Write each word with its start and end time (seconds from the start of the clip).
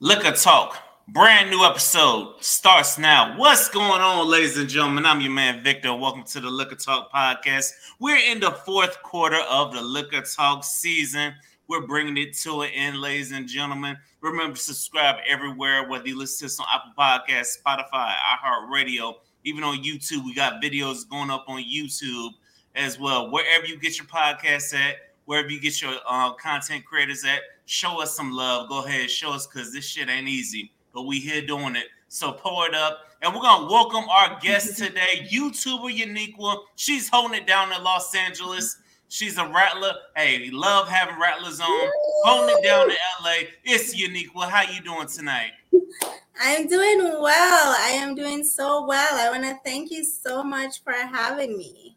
Liquor 0.00 0.32
Talk, 0.32 0.76
brand 1.08 1.50
new 1.50 1.64
episode 1.64 2.34
starts 2.40 2.98
now. 2.98 3.38
What's 3.38 3.68
going 3.68 4.00
on, 4.00 4.28
ladies 4.28 4.56
and 4.58 4.68
gentlemen? 4.68 5.06
I'm 5.06 5.20
your 5.20 5.30
man 5.30 5.62
Victor. 5.62 5.94
Welcome 5.94 6.24
to 6.24 6.40
the 6.40 6.50
Liquor 6.50 6.74
Talk 6.74 7.12
podcast. 7.12 7.72
We're 8.00 8.18
in 8.18 8.40
the 8.40 8.50
fourth 8.50 9.02
quarter 9.02 9.40
of 9.48 9.72
the 9.72 9.80
Liquor 9.82 10.22
Talk 10.22 10.64
season. 10.64 11.34
We're 11.68 11.86
bringing 11.86 12.16
it 12.16 12.36
to 12.38 12.62
an 12.62 12.70
end, 12.74 13.00
ladies 13.00 13.32
and 13.32 13.48
gentlemen. 13.48 13.96
Remember 14.20 14.56
to 14.56 14.62
subscribe 14.62 15.16
everywhere, 15.28 15.88
whether 15.88 16.06
you 16.08 16.18
listen 16.18 16.38
to 16.38 16.44
this 16.44 16.60
on 16.60 16.66
Apple 16.74 16.92
Podcasts, 16.98 17.58
Spotify, 17.62 18.12
iHeartRadio, 18.12 19.14
even 19.44 19.64
on 19.64 19.78
YouTube. 19.82 20.24
We 20.24 20.34
got 20.34 20.62
videos 20.62 21.08
going 21.08 21.30
up 21.30 21.44
on 21.48 21.62
YouTube 21.62 22.30
as 22.74 22.98
well. 22.98 23.30
Wherever 23.30 23.66
you 23.66 23.78
get 23.78 23.96
your 23.96 24.06
podcasts 24.06 24.74
at, 24.74 24.96
wherever 25.24 25.48
you 25.48 25.60
get 25.60 25.80
your 25.80 25.94
uh, 26.06 26.34
content 26.34 26.84
creators 26.84 27.24
at, 27.24 27.40
show 27.66 28.00
us 28.00 28.14
some 28.14 28.32
love. 28.32 28.68
Go 28.68 28.84
ahead, 28.84 29.10
show 29.10 29.32
us 29.32 29.46
because 29.46 29.72
this 29.72 29.86
shit 29.86 30.08
ain't 30.08 30.28
easy, 30.28 30.72
but 30.92 31.02
we 31.02 31.20
here 31.20 31.44
doing 31.44 31.76
it. 31.76 31.86
So 32.08 32.32
pour 32.32 32.66
it 32.66 32.74
up. 32.74 33.00
And 33.22 33.34
we're 33.34 33.40
gonna 33.40 33.66
welcome 33.66 34.04
our 34.08 34.38
guest 34.40 34.78
today, 34.82 35.26
YouTuber 35.30 35.96
Uniqua. 35.96 36.58
She's 36.76 37.08
holding 37.08 37.38
it 37.40 37.46
down 37.46 37.72
in 37.72 37.82
Los 37.82 38.14
Angeles. 38.14 38.78
She's 39.08 39.38
a 39.38 39.46
rattler. 39.46 39.92
Hey, 40.16 40.50
love 40.50 40.88
having 40.88 41.18
rattlers 41.20 41.60
on. 41.60 41.90
Holding 42.24 42.56
it 42.58 42.64
down 42.64 42.90
in 42.90 42.96
LA. 43.22 43.48
It's 43.64 43.94
Uniqua. 43.94 44.48
How 44.48 44.62
you 44.70 44.80
doing 44.80 45.06
tonight? 45.06 45.52
I'm 46.40 46.66
doing 46.66 46.98
well. 46.98 47.76
I 47.78 47.90
am 47.94 48.14
doing 48.14 48.44
so 48.44 48.86
well. 48.86 49.14
I 49.14 49.30
want 49.30 49.44
to 49.44 49.56
thank 49.64 49.90
you 49.90 50.04
so 50.04 50.42
much 50.42 50.82
for 50.82 50.92
having 50.92 51.56
me. 51.56 51.93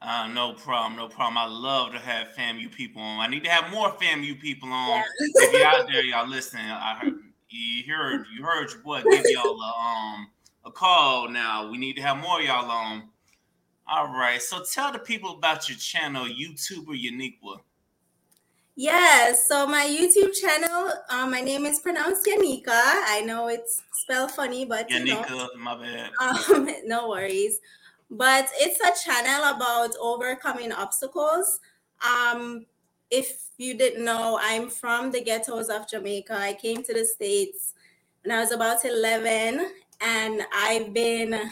Uh, 0.00 0.28
no 0.28 0.52
problem, 0.52 0.96
no 0.96 1.08
problem. 1.08 1.36
I 1.36 1.46
love 1.46 1.92
to 1.92 1.98
have 1.98 2.28
FAMU 2.36 2.70
people 2.70 3.02
on. 3.02 3.18
I 3.18 3.26
need 3.26 3.42
to 3.44 3.50
have 3.50 3.72
more 3.72 3.90
FAMU 3.90 4.38
people 4.40 4.72
on. 4.72 4.88
Yeah. 4.98 5.04
if 5.34 5.52
you're 5.52 5.66
out 5.66 5.88
there, 5.90 6.04
y'all 6.04 6.28
listening, 6.28 6.66
I 6.70 6.98
heard 7.00 7.14
you 7.50 7.92
heard 7.92 8.26
you 8.32 8.44
heard 8.44 8.70
your 8.70 8.80
boy 8.82 9.02
give 9.02 9.24
y'all 9.26 9.60
a 9.60 10.14
um 10.14 10.28
a 10.64 10.70
call 10.70 11.28
now. 11.28 11.68
We 11.68 11.78
need 11.78 11.96
to 11.96 12.02
have 12.02 12.18
more 12.18 12.40
y'all 12.40 12.70
on. 12.70 13.08
All 13.88 14.06
right. 14.08 14.40
So 14.40 14.62
tell 14.62 14.92
the 14.92 15.00
people 15.00 15.32
about 15.32 15.68
your 15.68 15.78
channel, 15.78 16.26
YouTuber 16.26 16.94
Uniqua. 16.94 17.58
Yes, 18.76 19.48
so 19.48 19.66
my 19.66 19.84
YouTube 19.84 20.32
channel, 20.40 20.92
um, 21.10 21.32
my 21.32 21.40
name 21.40 21.66
is 21.66 21.80
pronounced 21.80 22.24
Yanika. 22.24 22.68
I 22.68 23.22
know 23.26 23.48
it's 23.48 23.82
spelled 23.90 24.30
funny, 24.30 24.64
but 24.66 24.88
Yanika, 24.88 25.28
you 25.28 25.36
know, 25.36 25.48
my 25.58 25.76
bad. 25.76 26.10
Um, 26.20 26.70
no 26.84 27.08
worries 27.08 27.58
but 28.10 28.48
it's 28.54 28.80
a 28.80 29.04
channel 29.04 29.54
about 29.54 29.94
overcoming 30.00 30.72
obstacles. 30.72 31.60
Um, 32.06 32.66
if 33.10 33.48
you 33.58 33.76
didn't 33.76 34.04
know, 34.04 34.38
I'm 34.40 34.68
from 34.68 35.10
the 35.10 35.22
ghettos 35.22 35.68
of 35.68 35.88
Jamaica. 35.88 36.34
I 36.34 36.54
came 36.54 36.82
to 36.84 36.94
the 36.94 37.04
States 37.04 37.74
when 38.22 38.36
I 38.36 38.40
was 38.40 38.52
about 38.52 38.84
11, 38.84 39.70
and 40.00 40.42
I've 40.54 40.92
been 40.92 41.50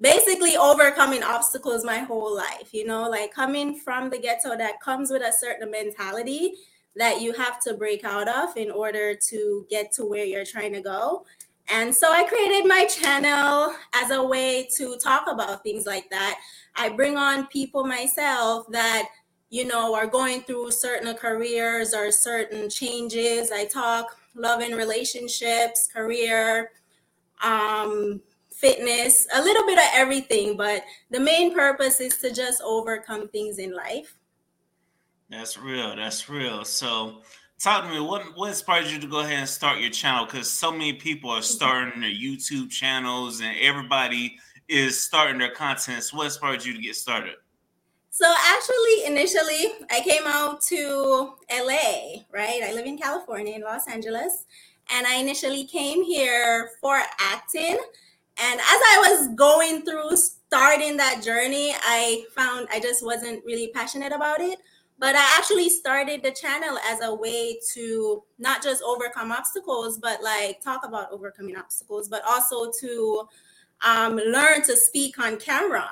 basically 0.00 0.56
overcoming 0.56 1.22
obstacles 1.22 1.84
my 1.84 1.98
whole 1.98 2.34
life. 2.34 2.72
You 2.72 2.86
know, 2.86 3.08
like 3.08 3.32
coming 3.32 3.78
from 3.78 4.10
the 4.10 4.18
ghetto, 4.18 4.56
that 4.56 4.80
comes 4.80 5.10
with 5.10 5.22
a 5.22 5.32
certain 5.32 5.70
mentality 5.70 6.54
that 6.96 7.20
you 7.20 7.32
have 7.34 7.60
to 7.60 7.74
break 7.74 8.04
out 8.04 8.28
of 8.28 8.56
in 8.56 8.70
order 8.70 9.14
to 9.14 9.66
get 9.68 9.92
to 9.92 10.04
where 10.04 10.24
you're 10.24 10.44
trying 10.44 10.72
to 10.72 10.80
go. 10.80 11.24
And 11.68 11.94
so 11.94 12.12
I 12.12 12.24
created 12.24 12.68
my 12.68 12.84
channel 12.86 13.74
as 13.94 14.10
a 14.10 14.22
way 14.22 14.68
to 14.76 14.96
talk 14.98 15.26
about 15.30 15.62
things 15.62 15.84
like 15.86 16.08
that. 16.10 16.38
I 16.76 16.90
bring 16.90 17.16
on 17.16 17.46
people 17.48 17.84
myself 17.84 18.66
that, 18.70 19.08
you 19.50 19.64
know, 19.64 19.94
are 19.94 20.06
going 20.06 20.42
through 20.42 20.70
certain 20.70 21.12
careers 21.14 21.92
or 21.92 22.12
certain 22.12 22.70
changes. 22.70 23.50
I 23.50 23.64
talk 23.64 24.16
love 24.34 24.60
and 24.60 24.76
relationships, 24.76 25.88
career, 25.92 26.70
um, 27.42 28.20
fitness, 28.52 29.26
a 29.34 29.42
little 29.42 29.66
bit 29.66 29.78
of 29.78 29.84
everything. 29.92 30.56
But 30.56 30.82
the 31.10 31.20
main 31.20 31.54
purpose 31.54 32.00
is 32.00 32.16
to 32.18 32.32
just 32.32 32.62
overcome 32.62 33.28
things 33.28 33.58
in 33.58 33.74
life. 33.74 34.16
That's 35.28 35.58
real. 35.58 35.96
That's 35.96 36.28
real. 36.28 36.64
So, 36.64 37.22
talk 37.58 37.84
to 37.84 37.90
me. 37.90 38.00
What 38.00 38.36
what 38.36 38.48
inspired 38.48 38.86
you 38.86 38.98
to 38.98 39.06
go 39.06 39.20
ahead 39.20 39.38
and 39.38 39.48
start 39.48 39.78
your 39.80 39.90
channel? 39.90 40.26
Because 40.26 40.50
so 40.50 40.70
many 40.70 40.92
people 40.94 41.30
are 41.30 41.42
starting 41.42 42.00
their 42.00 42.10
YouTube 42.10 42.70
channels, 42.70 43.40
and 43.40 43.56
everybody 43.60 44.38
is 44.68 45.00
starting 45.00 45.38
their 45.38 45.52
content. 45.52 46.02
So 46.02 46.16
what 46.16 46.24
inspired 46.24 46.64
you 46.64 46.74
to 46.74 46.80
get 46.80 46.96
started? 46.96 47.34
So 48.10 48.32
actually, 48.46 49.06
initially, 49.06 49.86
I 49.90 50.00
came 50.00 50.26
out 50.26 50.60
to 50.62 51.34
LA. 51.50 52.22
Right, 52.32 52.62
I 52.64 52.72
live 52.72 52.86
in 52.86 52.98
California, 52.98 53.54
in 53.54 53.62
Los 53.62 53.88
Angeles, 53.88 54.44
and 54.90 55.06
I 55.06 55.16
initially 55.16 55.64
came 55.64 56.02
here 56.02 56.70
for 56.80 57.00
acting. 57.20 57.78
And 58.38 58.60
as 58.60 58.66
I 58.66 59.04
was 59.08 59.34
going 59.34 59.82
through 59.82 60.14
starting 60.16 60.96
that 60.98 61.22
journey, 61.22 61.74
I 61.74 62.24
found 62.34 62.68
I 62.70 62.80
just 62.80 63.04
wasn't 63.04 63.42
really 63.46 63.68
passionate 63.74 64.12
about 64.12 64.40
it. 64.40 64.58
But 64.98 65.14
I 65.14 65.36
actually 65.36 65.68
started 65.68 66.22
the 66.22 66.30
channel 66.30 66.78
as 66.88 67.02
a 67.02 67.14
way 67.14 67.58
to 67.74 68.22
not 68.38 68.62
just 68.62 68.82
overcome 68.82 69.30
obstacles, 69.30 69.98
but 69.98 70.22
like 70.22 70.62
talk 70.62 70.86
about 70.86 71.12
overcoming 71.12 71.56
obstacles, 71.56 72.08
but 72.08 72.22
also 72.26 72.70
to 72.80 73.28
um, 73.84 74.16
learn 74.16 74.62
to 74.62 74.76
speak 74.76 75.18
on 75.18 75.36
camera. 75.36 75.88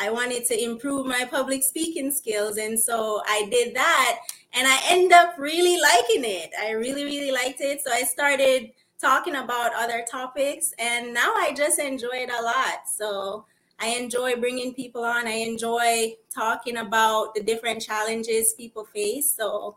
I 0.00 0.10
wanted 0.10 0.44
to 0.46 0.62
improve 0.62 1.06
my 1.06 1.24
public 1.24 1.62
speaking 1.62 2.10
skills. 2.10 2.56
And 2.56 2.78
so 2.78 3.22
I 3.26 3.48
did 3.50 3.74
that 3.74 4.18
and 4.52 4.66
I 4.66 4.80
end 4.88 5.12
up 5.12 5.34
really 5.38 5.80
liking 5.80 6.24
it. 6.24 6.50
I 6.60 6.70
really, 6.70 7.04
really 7.04 7.32
liked 7.32 7.60
it. 7.60 7.80
So 7.84 7.92
I 7.92 8.02
started 8.02 8.70
talking 9.00 9.36
about 9.36 9.72
other 9.76 10.04
topics 10.10 10.72
and 10.78 11.14
now 11.14 11.32
I 11.36 11.52
just 11.56 11.78
enjoy 11.78 12.08
it 12.12 12.30
a 12.30 12.42
lot. 12.42 12.88
So 12.92 13.44
I 13.80 13.88
enjoy 13.88 14.36
bringing 14.36 14.74
people 14.74 15.04
on. 15.04 15.26
I 15.26 15.32
enjoy 15.32 16.14
talking 16.34 16.78
about 16.78 17.34
the 17.34 17.42
different 17.42 17.80
challenges 17.80 18.54
people 18.54 18.84
face. 18.84 19.30
So 19.30 19.76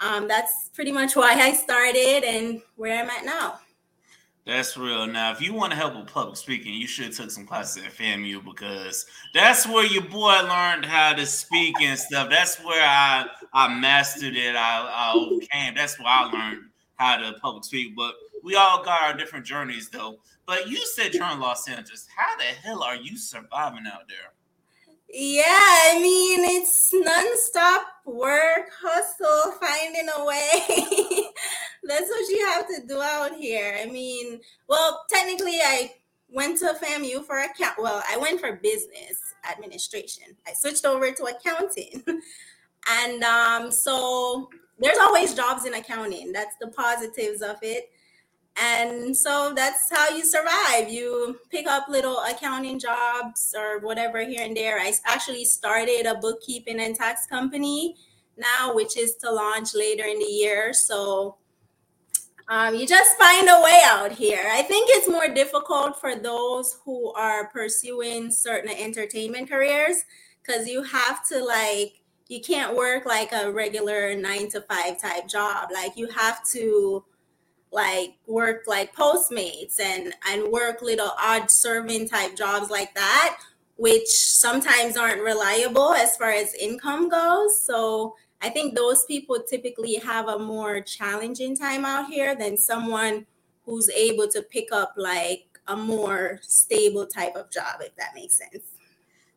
um, 0.00 0.28
that's 0.28 0.70
pretty 0.74 0.92
much 0.92 1.16
why 1.16 1.32
I 1.32 1.52
started 1.52 2.24
and 2.24 2.60
where 2.76 3.02
I'm 3.02 3.10
at 3.10 3.24
now. 3.24 3.60
That's 4.46 4.76
real. 4.76 5.06
Now, 5.06 5.32
if 5.32 5.40
you 5.40 5.52
want 5.52 5.72
to 5.72 5.76
help 5.76 5.94
with 5.94 6.06
public 6.06 6.36
speaking, 6.36 6.72
you 6.74 6.86
should 6.86 7.06
have 7.06 7.14
took 7.14 7.30
some 7.30 7.46
classes 7.46 7.84
at 7.84 7.92
FAMU 7.92 8.44
because 8.44 9.06
that's 9.34 9.66
where 9.66 9.84
your 9.84 10.02
boy 10.02 10.34
learned 10.42 10.86
how 10.86 11.12
to 11.12 11.26
speak 11.26 11.74
and 11.80 11.98
stuff. 11.98 12.30
That's 12.30 12.58
where 12.64 12.82
I 12.82 13.26
I 13.52 13.78
mastered 13.78 14.34
it. 14.34 14.56
I, 14.56 14.88
I 14.90 15.12
overcame. 15.14 15.74
That's 15.74 15.98
where 15.98 16.08
I 16.08 16.24
learned 16.24 16.62
how 16.96 17.18
to 17.18 17.38
public 17.40 17.64
speak. 17.64 17.94
But 17.94 18.14
we 18.42 18.56
all 18.56 18.82
got 18.82 19.02
our 19.02 19.16
different 19.16 19.46
journeys, 19.46 19.88
though. 19.88 20.18
But 20.46 20.68
you 20.68 20.78
said 20.78 21.14
you're 21.14 21.30
in 21.30 21.40
Los 21.40 21.68
Angeles. 21.68 22.06
How 22.16 22.36
the 22.36 22.44
hell 22.44 22.82
are 22.82 22.96
you 22.96 23.16
surviving 23.16 23.84
out 23.86 24.08
there? 24.08 24.32
Yeah, 25.12 25.44
I 25.44 25.98
mean, 26.00 26.40
it's 26.44 26.92
nonstop 26.94 27.82
work, 28.06 28.70
hustle, 28.80 29.52
finding 29.60 30.08
a 30.16 30.24
way. 30.24 31.24
That's 31.82 32.08
what 32.08 32.28
you 32.28 32.46
have 32.46 32.68
to 32.68 32.86
do 32.86 33.02
out 33.02 33.34
here. 33.34 33.76
I 33.80 33.86
mean, 33.86 34.40
well, 34.68 35.04
technically, 35.10 35.58
I 35.60 35.92
went 36.28 36.58
to 36.60 36.74
FAMU 36.80 37.24
for 37.24 37.40
account. 37.40 37.76
Well, 37.78 38.02
I 38.08 38.18
went 38.18 38.40
for 38.40 38.52
business 38.56 39.34
administration. 39.50 40.36
I 40.46 40.52
switched 40.54 40.84
over 40.84 41.10
to 41.10 41.24
accounting, 41.24 42.04
and 42.88 43.24
um, 43.24 43.72
so 43.72 44.48
there's 44.78 44.98
always 44.98 45.34
jobs 45.34 45.64
in 45.66 45.74
accounting. 45.74 46.30
That's 46.30 46.56
the 46.60 46.68
positives 46.68 47.42
of 47.42 47.56
it. 47.62 47.90
And 48.56 49.16
so 49.16 49.52
that's 49.54 49.90
how 49.90 50.10
you 50.10 50.24
survive. 50.24 50.90
You 50.90 51.38
pick 51.50 51.66
up 51.66 51.88
little 51.88 52.18
accounting 52.20 52.78
jobs 52.78 53.54
or 53.56 53.80
whatever 53.80 54.20
here 54.20 54.44
and 54.44 54.56
there. 54.56 54.78
I 54.78 54.92
actually 55.06 55.44
started 55.44 56.06
a 56.06 56.16
bookkeeping 56.16 56.80
and 56.80 56.94
tax 56.94 57.26
company 57.26 57.96
now, 58.36 58.74
which 58.74 58.96
is 58.98 59.16
to 59.16 59.30
launch 59.30 59.74
later 59.74 60.04
in 60.04 60.18
the 60.18 60.24
year. 60.24 60.72
So 60.72 61.36
um, 62.48 62.74
you 62.74 62.86
just 62.86 63.16
find 63.16 63.48
a 63.48 63.62
way 63.62 63.80
out 63.84 64.12
here. 64.12 64.44
I 64.50 64.62
think 64.62 64.88
it's 64.90 65.08
more 65.08 65.28
difficult 65.28 66.00
for 66.00 66.16
those 66.16 66.78
who 66.84 67.12
are 67.12 67.48
pursuing 67.48 68.32
certain 68.32 68.70
entertainment 68.70 69.48
careers 69.48 70.04
because 70.42 70.66
you 70.66 70.82
have 70.82 71.26
to 71.28 71.44
like 71.44 72.00
you 72.26 72.40
can't 72.40 72.76
work 72.76 73.06
like 73.06 73.32
a 73.32 73.50
regular 73.50 74.14
nine 74.14 74.48
to 74.50 74.60
five 74.62 75.00
type 75.00 75.28
job. 75.28 75.68
Like 75.72 75.96
you 75.96 76.08
have 76.08 76.44
to 76.50 77.04
like 77.72 78.16
work 78.26 78.64
like 78.66 78.94
postmates 78.94 79.78
and 79.80 80.12
and 80.28 80.50
work 80.50 80.82
little 80.82 81.12
odd 81.20 81.50
serving 81.50 82.08
type 82.08 82.34
jobs 82.36 82.68
like 82.68 82.94
that 82.94 83.38
which 83.80 84.08
sometimes 84.08 84.98
aren't 84.98 85.22
reliable 85.22 85.94
as 85.94 86.14
far 86.18 86.30
as 86.30 86.52
income 86.54 87.08
goes. 87.08 87.62
So 87.62 88.14
i 88.42 88.48
think 88.48 88.74
those 88.74 89.04
people 89.04 89.38
typically 89.48 89.94
have 89.96 90.28
a 90.28 90.38
more 90.38 90.80
challenging 90.80 91.56
time 91.56 91.84
out 91.84 92.10
here 92.10 92.34
than 92.34 92.56
someone 92.56 93.26
who's 93.64 93.88
able 93.90 94.28
to 94.28 94.42
pick 94.42 94.68
up 94.72 94.94
like 94.96 95.46
a 95.68 95.76
more 95.76 96.40
stable 96.42 97.06
type 97.06 97.36
of 97.36 97.50
job 97.50 97.76
if 97.80 97.94
that 97.96 98.14
makes 98.14 98.34
sense. 98.34 98.64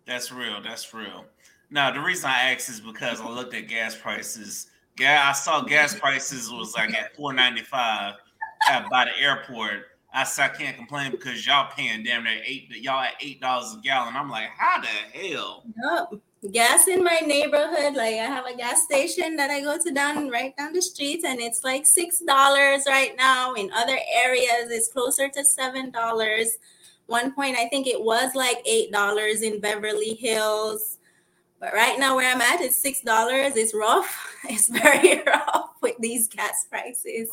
That's 0.06 0.32
real 0.32 0.62
that's 0.62 0.94
real. 0.94 1.26
Now 1.70 1.92
the 1.92 2.00
reason 2.00 2.30
i 2.30 2.52
asked 2.52 2.70
is 2.70 2.82
because 2.82 3.22
i 3.22 3.30
looked 3.30 3.54
at 3.54 3.68
gas 3.68 3.96
prices. 3.96 4.68
Yeah, 5.00 5.24
I 5.28 5.32
saw 5.34 5.62
gas 5.62 5.98
prices 5.98 6.52
was 6.52 6.74
like 6.76 6.94
at 6.94 7.16
four 7.16 7.34
ninety 7.34 7.62
five 7.62 8.16
by 8.90 9.06
the 9.06 9.22
airport. 9.22 9.86
I 10.14 10.24
said 10.24 10.52
I 10.52 10.56
can't 10.56 10.78
complain 10.78 11.12
because 11.12 11.46
y'all 11.46 11.72
paying 11.76 12.04
damn 12.04 12.24
near 12.24 12.40
eight. 12.46 12.70
Y'all 12.70 13.02
at 13.02 13.14
eight 13.20 13.42
dollars 13.42 13.76
a 13.78 13.82
gallon. 13.82 14.16
I'm 14.16 14.30
like, 14.30 14.50
how 14.56 14.80
the 14.80 14.88
hell? 14.88 15.64
Yep. 15.84 16.22
Gas 16.52 16.90
in 16.90 17.04
my 17.04 17.20
neighborhood, 17.26 17.96
like 17.96 18.16
I 18.16 18.26
have 18.26 18.46
a 18.46 18.56
gas 18.56 18.84
station 18.84 19.38
that 19.38 19.50
I 19.50 19.62
go 19.62 19.78
to 19.82 19.92
down 19.92 20.30
right 20.30 20.56
down 20.58 20.74
the 20.74 20.82
street, 20.82 21.24
and 21.26 21.40
it's 21.40 21.64
like 21.64 21.86
six 21.86 22.20
dollars 22.20 22.84
right 22.86 23.16
now. 23.18 23.54
In 23.54 23.72
other 23.72 23.98
areas, 24.14 24.70
it's 24.70 24.92
closer 24.92 25.30
to 25.30 25.44
seven 25.46 25.90
dollars. 25.90 26.58
One 27.08 27.34
point, 27.34 27.58
I 27.58 27.68
think 27.70 27.88
it 27.88 28.02
was 28.02 28.36
like 28.36 28.58
eight 28.68 28.92
dollars 28.92 29.42
in 29.42 29.62
Beverly 29.62 30.16
Hills. 30.16 30.98
But 31.60 31.74
right 31.74 31.98
now, 31.98 32.18
where 32.18 32.30
I'm 32.30 32.42
at, 32.42 32.60
it's 32.60 32.78
six 32.78 33.02
dollars. 33.02 33.56
It's 33.56 33.74
rough. 33.74 34.30
It's 34.50 34.68
very 34.68 35.24
rough 35.28 35.70
with 35.82 35.96
these 36.00 36.28
gas 36.28 36.68
prices. 36.70 37.30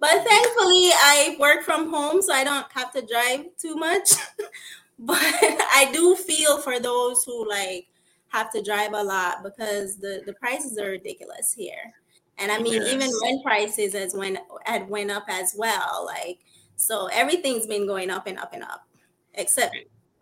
But 0.00 0.24
thankfully, 0.24 0.90
I 0.92 1.36
work 1.38 1.62
from 1.62 1.90
home, 1.90 2.20
so 2.20 2.32
I 2.32 2.44
don't 2.44 2.66
have 2.72 2.92
to 2.92 3.02
drive 3.02 3.46
too 3.58 3.76
much. 3.76 4.12
but 4.98 5.18
I 5.18 5.90
do 5.92 6.14
feel 6.16 6.58
for 6.58 6.78
those 6.78 7.24
who 7.24 7.48
like 7.48 7.88
have 8.28 8.50
to 8.52 8.62
drive 8.62 8.92
a 8.92 9.02
lot 9.02 9.42
because 9.42 9.96
the 9.96 10.22
the 10.26 10.34
prices 10.34 10.78
are 10.78 10.90
ridiculous 10.90 11.54
here. 11.54 11.92
And 12.38 12.50
I 12.50 12.58
mean, 12.58 12.82
yes. 12.82 12.92
even 12.92 13.10
rent 13.22 13.44
prices 13.44 13.94
as 13.94 14.14
when 14.14 14.38
had 14.64 14.88
went 14.88 15.10
up 15.10 15.24
as 15.28 15.54
well. 15.56 16.04
Like 16.06 16.40
so, 16.76 17.06
everything's 17.12 17.66
been 17.66 17.86
going 17.86 18.10
up 18.10 18.26
and 18.26 18.38
up 18.38 18.52
and 18.52 18.64
up, 18.64 18.86
except 19.34 19.76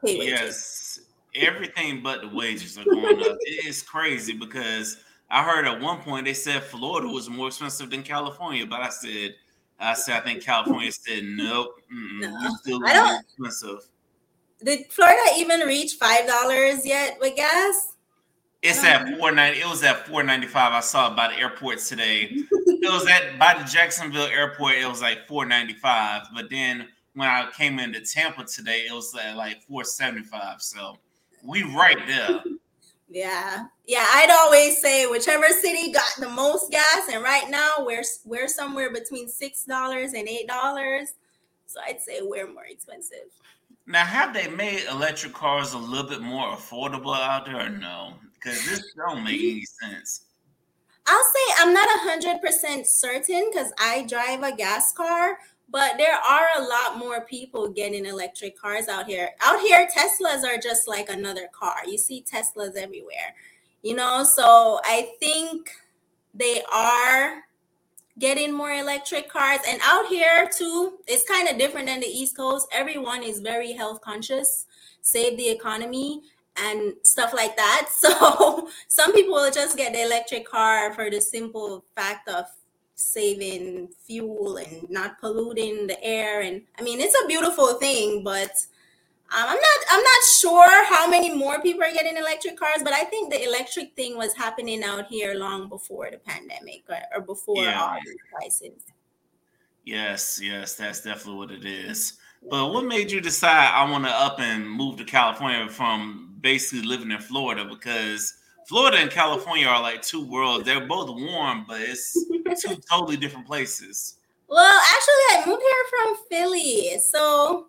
pay 0.04 0.18
wages. 0.18 0.28
Yes, 0.28 1.00
everything 1.34 2.02
but 2.02 2.20
the 2.20 2.28
wages 2.28 2.76
are 2.78 2.84
going 2.84 3.20
up. 3.22 3.38
It's 3.40 3.82
crazy 3.82 4.34
because 4.34 4.98
I 5.30 5.42
heard 5.42 5.66
at 5.66 5.80
one 5.80 5.98
point 6.02 6.26
they 6.26 6.34
said 6.34 6.62
Florida 6.62 7.08
was 7.08 7.30
more 7.30 7.48
expensive 7.48 7.90
than 7.90 8.02
California, 8.02 8.66
but 8.66 8.80
I 8.80 8.90
said 8.90 9.34
I 9.82 9.94
said 9.94 10.20
I 10.20 10.24
think 10.24 10.42
California 10.42 10.92
said 10.92 11.24
nope. 11.24 11.80
No, 11.90 12.54
still 12.60 12.84
I 12.86 12.92
don't. 12.92 13.20
Expensive. 13.20 13.88
Did 14.64 14.86
Florida 14.90 15.20
even 15.36 15.60
reach 15.60 15.94
five 15.94 16.26
dollars 16.26 16.86
yet 16.86 17.18
with 17.20 17.36
gas? 17.36 17.96
It's 18.62 18.84
at 18.84 19.18
four 19.18 19.32
ninety. 19.32 19.60
It 19.60 19.66
was 19.66 19.82
at 19.82 20.06
four 20.06 20.22
ninety 20.22 20.46
five. 20.46 20.72
I 20.72 20.80
saw 20.80 21.12
it 21.12 21.16
by 21.16 21.28
the 21.28 21.38
airport 21.38 21.80
today. 21.80 22.28
it 22.30 22.92
was 22.92 23.06
at 23.08 23.38
by 23.38 23.54
the 23.54 23.64
Jacksonville 23.64 24.26
airport. 24.26 24.74
It 24.76 24.88
was 24.88 25.02
like 25.02 25.26
four 25.26 25.44
ninety 25.44 25.74
five. 25.74 26.22
But 26.32 26.48
then 26.48 26.88
when 27.14 27.28
I 27.28 27.50
came 27.56 27.80
into 27.80 28.00
Tampa 28.00 28.44
today, 28.44 28.86
it 28.88 28.92
was 28.92 29.14
at 29.16 29.36
like 29.36 29.62
four 29.64 29.82
seventy 29.82 30.22
five. 30.22 30.62
So 30.62 30.96
we 31.42 31.64
right 31.64 31.98
there. 32.06 32.40
Yeah. 33.12 33.66
Yeah, 33.86 34.06
I'd 34.08 34.30
always 34.30 34.80
say 34.80 35.06
whichever 35.06 35.48
city 35.48 35.92
got 35.92 36.10
the 36.18 36.28
most 36.30 36.70
gas, 36.70 37.08
and 37.12 37.22
right 37.22 37.48
now 37.50 37.74
we're 37.80 38.04
we're 38.24 38.48
somewhere 38.48 38.90
between 38.90 39.28
six 39.28 39.64
dollars 39.64 40.14
and 40.14 40.26
eight 40.26 40.48
dollars. 40.48 41.12
So 41.66 41.80
I'd 41.86 42.00
say 42.00 42.20
we're 42.22 42.50
more 42.50 42.64
expensive. 42.64 43.28
Now, 43.86 44.04
have 44.04 44.32
they 44.32 44.48
made 44.48 44.84
electric 44.90 45.34
cars 45.34 45.74
a 45.74 45.78
little 45.78 46.08
bit 46.08 46.22
more 46.22 46.54
affordable 46.54 47.14
out 47.14 47.46
there, 47.46 47.66
or 47.66 47.68
no? 47.68 48.14
Because 48.34 48.64
this 48.64 48.94
don't 48.96 49.24
make 49.24 49.40
any 49.40 49.64
sense. 49.82 50.22
I'll 51.06 51.24
say 51.34 51.54
I'm 51.58 51.74
not 51.74 51.88
hundred 51.90 52.40
percent 52.40 52.86
certain 52.86 53.50
because 53.52 53.72
I 53.78 54.06
drive 54.06 54.42
a 54.42 54.56
gas 54.56 54.92
car, 54.92 55.36
but 55.70 55.96
there 55.96 56.14
are 56.14 56.46
a 56.58 56.62
lot 56.62 56.98
more 56.98 57.22
people 57.22 57.68
getting 57.68 58.06
electric 58.06 58.58
cars 58.58 58.88
out 58.88 59.06
here. 59.06 59.30
Out 59.40 59.60
here, 59.60 59.88
Teslas 59.88 60.44
are 60.44 60.58
just 60.58 60.86
like 60.86 61.08
another 61.08 61.48
car. 61.52 61.76
You 61.86 61.98
see 61.98 62.24
Teslas 62.30 62.76
everywhere, 62.76 63.34
you 63.82 63.94
know. 63.94 64.24
So 64.24 64.80
I 64.84 65.12
think 65.18 65.70
they 66.34 66.62
are 66.72 67.44
getting 68.18 68.52
more 68.52 68.72
electric 68.72 69.28
cars. 69.28 69.60
And 69.66 69.80
out 69.82 70.06
here, 70.06 70.48
too, 70.56 70.98
it's 71.06 71.28
kind 71.28 71.48
of 71.48 71.58
different 71.58 71.86
than 71.86 72.00
the 72.00 72.06
East 72.06 72.36
Coast. 72.36 72.68
Everyone 72.72 73.22
is 73.22 73.40
very 73.40 73.72
health 73.72 74.00
conscious, 74.00 74.66
save 75.00 75.36
the 75.36 75.48
economy 75.48 76.22
and 76.56 76.94
stuff 77.02 77.32
like 77.34 77.56
that. 77.56 77.88
So 78.02 78.68
some 78.88 79.12
people 79.12 79.34
will 79.34 79.50
just 79.50 79.76
get 79.76 79.92
the 79.92 80.02
electric 80.02 80.46
car 80.46 80.92
for 80.92 81.08
the 81.08 81.20
simple 81.20 81.84
fact 81.94 82.28
of 82.28 82.46
saving 82.94 83.88
fuel 84.04 84.56
and 84.56 84.88
not 84.90 85.18
polluting 85.18 85.86
the 85.86 86.02
air. 86.02 86.42
And 86.42 86.62
i 86.78 86.82
mean 86.82 87.00
it's 87.00 87.16
a 87.22 87.26
beautiful 87.26 87.74
thing 87.74 88.22
but 88.22 88.50
um, 89.34 89.44
i'm 89.48 89.56
not 89.56 89.78
i'm 89.90 90.02
not 90.02 90.22
sure 90.38 90.84
how 90.94 91.08
many 91.08 91.34
more 91.34 91.60
people 91.62 91.82
are 91.82 91.92
getting 91.92 92.16
electric 92.16 92.58
cars 92.58 92.82
but 92.84 92.92
i 92.92 93.04
think 93.04 93.32
the 93.32 93.42
electric 93.46 93.94
thing 93.96 94.16
was 94.16 94.34
happening 94.34 94.82
out 94.84 95.06
here 95.06 95.34
long 95.34 95.68
before 95.68 96.10
the 96.10 96.18
pandemic 96.18 96.82
or, 96.88 96.98
or 97.14 97.22
before 97.22 97.64
yeah. 97.64 97.80
all 97.80 97.98
these 98.04 98.16
prices. 98.32 98.84
Yes 99.84 100.40
yes 100.42 100.74
that's 100.74 101.02
definitely 101.02 101.38
what 101.38 101.50
it 101.50 101.64
is. 101.64 102.18
But 102.50 102.72
what 102.72 102.84
made 102.84 103.10
you 103.10 103.20
decide 103.20 103.70
i 103.72 103.88
want 103.90 104.04
to 104.04 104.10
up 104.10 104.40
and 104.40 104.68
move 104.68 104.96
to 104.96 105.04
california 105.04 105.68
from 105.68 106.34
basically 106.40 106.86
living 106.86 107.10
in 107.10 107.20
florida 107.20 107.64
because 107.64 108.34
Florida 108.68 108.98
and 108.98 109.10
California 109.10 109.66
are 109.66 109.80
like 109.80 110.02
two 110.02 110.24
worlds. 110.24 110.64
They're 110.64 110.86
both 110.86 111.08
warm, 111.08 111.64
but 111.66 111.80
it's 111.80 112.12
two 112.62 112.76
totally 112.90 113.16
different 113.16 113.46
places. 113.46 114.16
Well, 114.48 114.80
actually, 114.94 115.14
I 115.30 115.44
moved 115.46 115.62
here 115.62 115.84
from 115.90 116.16
Philly. 116.28 116.98
So 117.00 117.68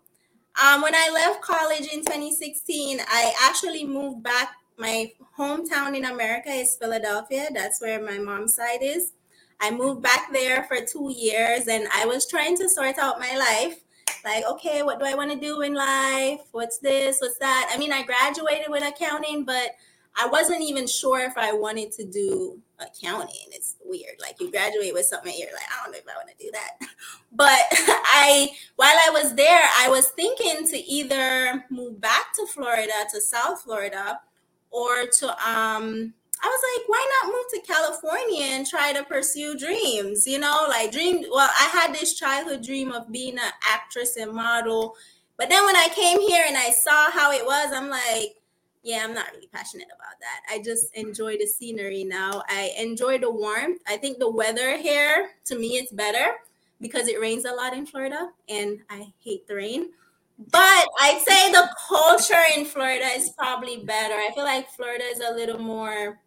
um, 0.62 0.82
when 0.82 0.94
I 0.94 1.10
left 1.14 1.42
college 1.42 1.88
in 1.92 2.00
2016, 2.02 3.00
I 3.08 3.34
actually 3.42 3.86
moved 3.86 4.24
back. 4.24 4.50
My 4.78 5.12
hometown 5.38 5.96
in 5.96 6.06
America 6.06 6.50
is 6.50 6.76
Philadelphia. 6.76 7.48
That's 7.54 7.80
where 7.80 8.04
my 8.04 8.18
mom's 8.18 8.56
side 8.56 8.82
is. 8.82 9.14
I 9.62 9.72
moved 9.72 10.02
back 10.02 10.34
there 10.34 10.64
for 10.64 10.78
two 10.82 11.14
years 11.16 11.68
and 11.68 11.88
I 11.94 12.06
was 12.06 12.28
trying 12.28 12.58
to 12.58 12.68
sort 12.68 12.98
out 12.98 13.20
my 13.20 13.38
life. 13.38 13.80
Like, 14.26 14.46
okay, 14.46 14.84
what 14.84 15.00
do 15.00 15.06
I 15.06 15.16
want 15.16 15.32
to 15.32 15.40
do 15.40 15.62
in 15.62 15.74
life? 15.74 16.42
What's 16.52 16.80
this? 16.80 17.20
What's 17.22 17.38
that? 17.38 17.72
I 17.74 17.78
mean, 17.78 17.94
I 17.94 18.04
graduated 18.04 18.70
with 18.70 18.84
accounting, 18.84 19.46
but 19.46 19.72
I 20.16 20.28
wasn't 20.28 20.62
even 20.62 20.88
sure 20.88 21.22
if 21.22 21.38
I 21.38 21.54
wanted 21.54 21.92
to 21.94 22.06
do 22.06 22.60
accounting. 22.80 23.48
It's 23.52 23.76
weird. 23.84 24.16
Like 24.22 24.40
you 24.40 24.52
graduate 24.52 24.94
with 24.94 25.06
something, 25.06 25.34
you're 25.36 25.52
like, 25.52 25.64
I 25.72 25.84
don't 25.84 25.92
know 25.92 25.98
if 25.98 26.08
I 26.08 26.16
want 26.16 26.30
to 26.38 26.46
do 26.46 26.52
that. 26.52 26.78
But 27.36 27.62
I, 27.72 28.52
while 28.76 28.96
I 29.08 29.10
was 29.10 29.34
there, 29.34 29.64
I 29.80 29.90
was 29.90 30.10
thinking 30.10 30.68
to 30.68 30.78
either 30.78 31.66
move 31.72 32.00
back 32.00 32.32
to 32.36 32.46
Florida, 32.46 32.94
to 33.12 33.20
South 33.22 33.64
Florida, 33.64 34.20
or 34.70 35.08
to 35.08 35.30
um. 35.30 36.14
I 36.46 36.48
was 36.48 36.62
like, 36.76 36.90
why 36.90 37.08
not 37.24 37.34
move 37.34 37.46
to 37.54 37.74
California 37.74 38.44
and 38.44 38.68
try 38.68 38.92
to 38.92 39.04
pursue 39.06 39.58
dreams? 39.58 40.28
You 40.28 40.40
know, 40.40 40.66
like 40.70 40.92
dream. 40.92 41.24
Well, 41.32 41.50
I 41.60 41.70
had 41.70 41.96
this 41.96 42.14
childhood 42.14 42.62
dream 42.64 42.92
of 42.92 43.12
being 43.12 43.36
an 43.40 43.52
actress 43.68 44.18
and 44.18 44.32
model, 44.32 44.96
but 45.38 45.50
then 45.50 45.66
when 45.66 45.76
I 45.76 45.88
came 45.96 46.22
here 46.22 46.44
and 46.48 46.58
I 46.58 46.70
saw 46.70 47.10
how 47.12 47.32
it 47.32 47.46
was, 47.46 47.72
I'm 47.74 47.90
like, 47.90 48.36
yeah, 48.84 49.02
I'm 49.04 49.14
not 49.14 49.32
really 49.34 49.48
passionate 49.48 49.88
about 49.88 50.20
that. 50.20 50.54
I 50.54 50.62
just 50.62 50.94
enjoy 50.94 51.38
the 51.38 51.48
scenery 51.48 52.04
now. 52.04 52.44
I 52.50 52.74
enjoy 52.78 53.18
the 53.18 53.32
warmth. 53.32 53.82
I 53.88 53.96
think 53.96 54.20
the 54.20 54.30
weather 54.30 54.78
here, 54.78 55.30
to 55.46 55.58
me, 55.58 55.78
it's 55.78 55.92
better 55.92 56.34
because 56.82 57.08
it 57.08 57.22
rains 57.22 57.46
a 57.46 57.54
lot 57.54 57.74
in 57.74 57.86
Florida 57.86 58.30
and 58.50 58.80
I 58.90 59.14
hate 59.24 59.48
the 59.48 59.56
rain. 59.56 59.92
But 60.52 60.88
I'd 61.00 61.24
say 61.26 61.52
the 61.52 61.70
culture 61.88 62.44
in 62.58 62.66
Florida 62.66 63.06
is 63.16 63.30
probably 63.38 63.78
better. 63.78 64.16
I 64.16 64.32
feel 64.36 64.44
like 64.44 64.70
Florida 64.72 65.06
is 65.06 65.22
a 65.22 65.34
little 65.34 65.60
more 65.60 66.20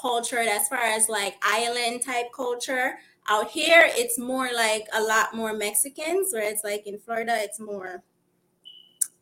cultured 0.00 0.46
as 0.46 0.68
far 0.68 0.78
as 0.78 1.08
like 1.08 1.34
island 1.42 2.04
type 2.04 2.26
culture. 2.34 2.98
Out 3.28 3.50
here, 3.50 3.82
it's 3.84 4.18
more 4.18 4.50
like 4.54 4.86
a 4.92 5.02
lot 5.02 5.34
more 5.34 5.52
Mexicans, 5.52 6.32
where 6.32 6.48
it's 6.48 6.62
like 6.62 6.86
in 6.86 6.98
Florida, 6.98 7.34
it's 7.40 7.58
more 7.58 8.04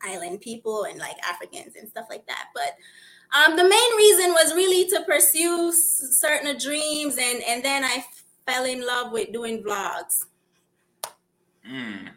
island 0.05 0.41
people 0.41 0.83
and 0.85 0.99
like 0.99 1.17
Africans 1.23 1.75
and 1.75 1.89
stuff 1.89 2.05
like 2.09 2.25
that. 2.27 2.47
But 2.53 2.75
um, 3.35 3.55
the 3.55 3.63
main 3.63 3.97
reason 3.97 4.31
was 4.31 4.53
really 4.53 4.89
to 4.89 5.03
pursue 5.05 5.71
certain 5.73 6.57
dreams, 6.57 7.17
and 7.19 7.43
and 7.43 7.63
then 7.63 7.83
I 7.83 8.05
fell 8.45 8.65
in 8.65 8.85
love 8.85 9.11
with 9.11 9.33
doing 9.33 9.63
vlogs. 9.63 10.25
Mm. 11.69 12.09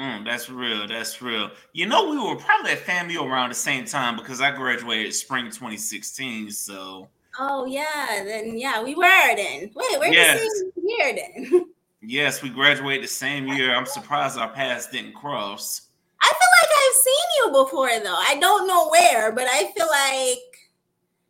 Mm, 0.00 0.24
that's 0.24 0.50
real. 0.50 0.86
That's 0.88 1.22
real. 1.22 1.50
You 1.72 1.86
know, 1.86 2.10
we 2.10 2.18
were 2.18 2.36
probably 2.36 2.72
at 2.72 2.84
FAMU 2.84 3.22
around 3.22 3.50
the 3.50 3.54
same 3.54 3.84
time 3.84 4.16
because 4.16 4.40
I 4.40 4.50
graduated 4.50 5.14
spring 5.14 5.46
2016. 5.46 6.50
So. 6.50 7.08
Oh 7.38 7.66
yeah, 7.66 8.22
then 8.24 8.58
yeah, 8.58 8.82
we 8.82 8.94
were 8.94 9.36
then. 9.36 9.70
Wait, 9.74 9.98
we're 9.98 10.12
yes. 10.12 10.40
the 10.40 10.72
same 10.74 10.88
year 10.88 11.14
then. 11.14 11.64
yes, 12.02 12.42
we 12.42 12.48
graduated 12.48 13.04
the 13.04 13.08
same 13.08 13.46
year. 13.46 13.74
I'm 13.74 13.86
surprised 13.86 14.38
our 14.38 14.50
paths 14.50 14.88
didn't 14.88 15.14
cross. 15.14 15.82
I 16.22 16.26
feel 16.26 16.50
like 16.62 16.70
I've 16.80 16.96
seen 16.96 17.28
you 17.36 17.64
before 17.64 18.00
though. 18.00 18.18
I 18.18 18.38
don't 18.38 18.66
know 18.66 18.88
where, 18.88 19.32
but 19.32 19.46
I 19.48 19.70
feel 19.72 19.88
like 19.88 20.50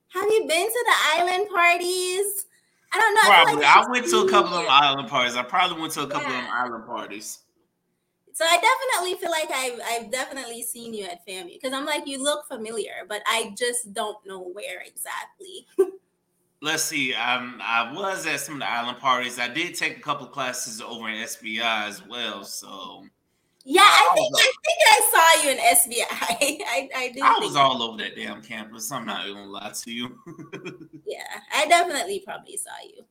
have 0.08 0.28
you 0.30 0.40
been 0.48 0.66
to 0.66 0.84
the 0.86 1.20
island 1.20 1.48
parties? 1.48 2.46
I 2.92 2.98
don't 2.98 3.14
know. 3.14 3.20
Probably. 3.22 3.64
I, 3.64 3.76
like 3.76 3.86
I 3.86 3.90
went 3.90 4.06
to 4.08 4.16
a 4.18 4.30
couple 4.30 4.54
of 4.54 4.66
island 4.68 5.08
parties. 5.08 5.36
I 5.36 5.42
probably 5.42 5.80
went 5.80 5.92
to 5.94 6.02
a 6.02 6.08
couple 6.08 6.30
yeah. 6.30 6.44
of 6.44 6.50
island 6.50 6.86
parties. 6.86 7.38
So 8.32 8.44
I 8.44 8.56
definitely 8.56 9.20
feel 9.20 9.30
like 9.30 9.50
I've 9.52 9.80
I've 9.86 10.10
definitely 10.10 10.62
seen 10.62 10.94
you 10.94 11.04
at 11.04 11.26
FAMU 11.26 11.60
because 11.60 11.72
I'm 11.72 11.86
like 11.86 12.06
you 12.06 12.22
look 12.22 12.46
familiar, 12.48 13.04
but 13.08 13.22
I 13.26 13.54
just 13.56 13.92
don't 13.92 14.16
know 14.26 14.40
where 14.40 14.80
exactly. 14.80 15.66
let's 16.62 16.82
see. 16.82 17.14
Um, 17.14 17.60
I 17.62 17.92
was 17.92 18.26
at 18.26 18.40
some 18.40 18.54
of 18.54 18.60
the 18.60 18.70
island 18.70 18.98
parties. 18.98 19.38
I 19.38 19.48
did 19.48 19.74
take 19.74 19.98
a 19.98 20.00
couple 20.00 20.26
classes 20.26 20.80
over 20.80 21.08
in 21.08 21.16
SBI 21.16 21.88
as 21.88 22.06
well. 22.06 22.44
So 22.44 23.04
yeah, 23.64 23.82
I 23.82 24.10
think 24.14 24.34
I 24.36 24.52
think 24.64 24.78
I 24.88 25.00
saw 25.12 25.44
you 25.44 25.50
in 25.50 25.58
SBI. 25.58 26.64
I, 26.66 26.88
I 26.96 27.12
do. 27.14 27.20
I 27.22 27.38
was 27.40 27.56
all 27.56 27.82
over 27.82 27.98
that 27.98 28.16
damn 28.16 28.40
campus. 28.42 28.90
I'm 28.90 29.04
not 29.04 29.26
gonna 29.26 29.44
lie 29.44 29.72
to 29.72 29.92
you. 29.92 30.18
yeah, 31.06 31.22
I 31.54 31.66
definitely 31.66 32.22
probably 32.24 32.56
saw 32.56 32.70
you. 32.84 33.04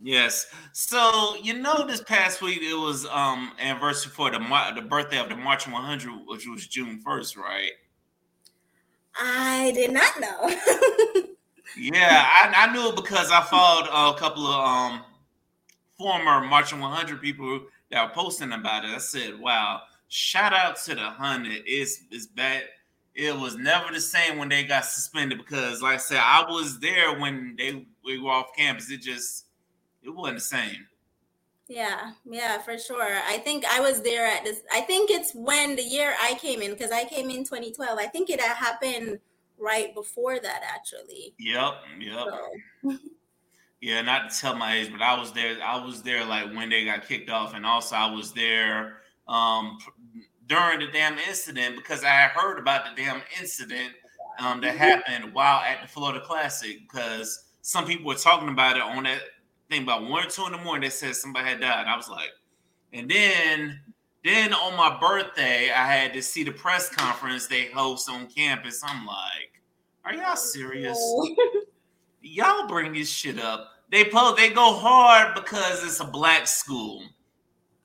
Yes. 0.00 0.46
So 0.72 1.36
you 1.42 1.54
know, 1.58 1.86
this 1.86 2.02
past 2.02 2.40
week 2.40 2.62
it 2.62 2.74
was 2.74 3.06
um 3.06 3.52
anniversary 3.58 4.12
for 4.12 4.30
the 4.30 4.38
the 4.74 4.82
birthday 4.82 5.18
of 5.18 5.28
the 5.28 5.36
Marching 5.36 5.72
100, 5.72 6.10
which 6.26 6.46
was 6.46 6.66
June 6.66 7.02
1st, 7.04 7.36
right? 7.36 7.72
I 9.18 9.72
did 9.74 9.92
not 9.92 10.20
know. 10.20 10.48
yeah, 11.78 12.28
I, 12.30 12.52
I, 12.54 12.72
knew 12.72 12.90
it 12.90 12.96
because 12.96 13.30
I 13.30 13.42
followed 13.42 13.88
a 13.90 14.18
couple 14.18 14.46
of 14.46 14.66
um 14.66 15.02
former 15.98 16.46
Marching 16.46 16.78
100 16.78 17.20
people 17.20 17.62
that 17.90 18.06
were 18.06 18.14
posting 18.14 18.52
about 18.52 18.84
it. 18.84 18.90
I 18.90 18.98
said, 18.98 19.40
"Wow, 19.40 19.82
shout 20.08 20.52
out 20.52 20.76
to 20.84 20.94
the 20.94 21.10
hundred. 21.10 21.62
It's 21.66 22.02
it's 22.10 22.26
bad. 22.26 22.64
It 23.14 23.34
was 23.34 23.56
never 23.56 23.92
the 23.92 24.00
same 24.00 24.38
when 24.38 24.48
they 24.48 24.64
got 24.64 24.84
suspended 24.84 25.38
because, 25.38 25.80
like 25.82 25.94
I 25.94 25.98
said, 25.98 26.20
I 26.22 26.44
was 26.48 26.78
there 26.80 27.18
when 27.18 27.54
they 27.56 27.86
we 28.04 28.18
were 28.18 28.30
off 28.30 28.48
campus. 28.56 28.90
It 28.90 29.00
just 29.00 29.46
it 30.02 30.10
wasn't 30.10 30.38
the 30.38 30.44
same." 30.44 30.86
Yeah, 31.68 32.12
yeah, 32.24 32.58
for 32.62 32.78
sure. 32.78 33.18
I 33.26 33.38
think 33.38 33.64
I 33.64 33.80
was 33.80 34.00
there 34.02 34.24
at 34.24 34.44
this. 34.44 34.60
I 34.72 34.82
think 34.82 35.10
it's 35.10 35.34
when 35.34 35.74
the 35.74 35.82
year 35.82 36.14
I 36.22 36.34
came 36.34 36.62
in 36.62 36.70
because 36.70 36.92
I 36.92 37.04
came 37.04 37.28
in 37.28 37.42
2012. 37.42 37.98
I 37.98 38.06
think 38.06 38.30
it 38.30 38.40
happened 38.40 39.18
right 39.58 39.92
before 39.92 40.38
that, 40.38 40.62
actually. 40.64 41.34
Yep, 41.40 41.74
yep. 41.98 42.26
So. 42.84 42.98
yeah, 43.80 44.00
not 44.02 44.30
to 44.30 44.38
tell 44.38 44.54
my 44.54 44.76
age, 44.76 44.92
but 44.92 45.02
I 45.02 45.18
was 45.18 45.32
there. 45.32 45.56
I 45.60 45.84
was 45.84 46.02
there 46.02 46.24
like 46.24 46.54
when 46.54 46.68
they 46.68 46.84
got 46.84 47.08
kicked 47.08 47.30
off, 47.30 47.54
and 47.54 47.66
also 47.66 47.96
I 47.96 48.12
was 48.12 48.32
there 48.32 48.98
um, 49.28 49.78
during 50.46 50.80
the 50.80 50.86
damn 50.88 51.18
incident 51.18 51.76
because 51.76 52.04
I 52.04 52.28
heard 52.28 52.58
about 52.58 52.84
the 52.84 53.02
damn 53.02 53.22
incident 53.40 53.92
um, 54.38 54.60
that 54.60 54.76
happened 54.76 55.32
while 55.32 55.60
at 55.60 55.82
the 55.82 55.88
Florida 55.88 56.20
Classic 56.24 56.80
because 56.80 57.46
some 57.62 57.84
people 57.86 58.06
were 58.06 58.14
talking 58.14 58.48
about 58.48 58.76
it 58.76 58.82
on 58.82 59.04
that 59.04 59.20
thing 59.68 59.82
about 59.82 60.08
one 60.08 60.24
or 60.24 60.30
two 60.30 60.46
in 60.46 60.52
the 60.52 60.58
morning, 60.58 60.82
they 60.82 60.90
said 60.90 61.14
somebody 61.16 61.48
had 61.48 61.60
died. 61.60 61.86
I 61.86 61.96
was 61.96 62.08
like, 62.08 62.30
and 62.92 63.10
then 63.10 63.80
then 64.24 64.52
on 64.52 64.76
my 64.76 64.98
birthday, 64.98 65.70
I 65.70 65.86
had 65.86 66.12
to 66.14 66.22
see 66.22 66.42
the 66.42 66.50
press 66.50 66.88
conference 66.88 67.46
they 67.46 67.66
host 67.66 68.10
on 68.10 68.26
campus. 68.26 68.82
I'm 68.84 69.06
like, 69.06 69.62
are 70.04 70.14
y'all 70.14 70.36
serious? 70.36 70.98
y'all 72.22 72.66
bring 72.66 72.92
this 72.92 73.08
shit 73.08 73.38
up. 73.38 73.70
They 73.90 74.04
po- 74.04 74.34
they 74.34 74.50
go 74.50 74.74
hard 74.74 75.34
because 75.34 75.84
it's 75.84 76.00
a 76.00 76.04
black 76.04 76.46
school. 76.48 77.04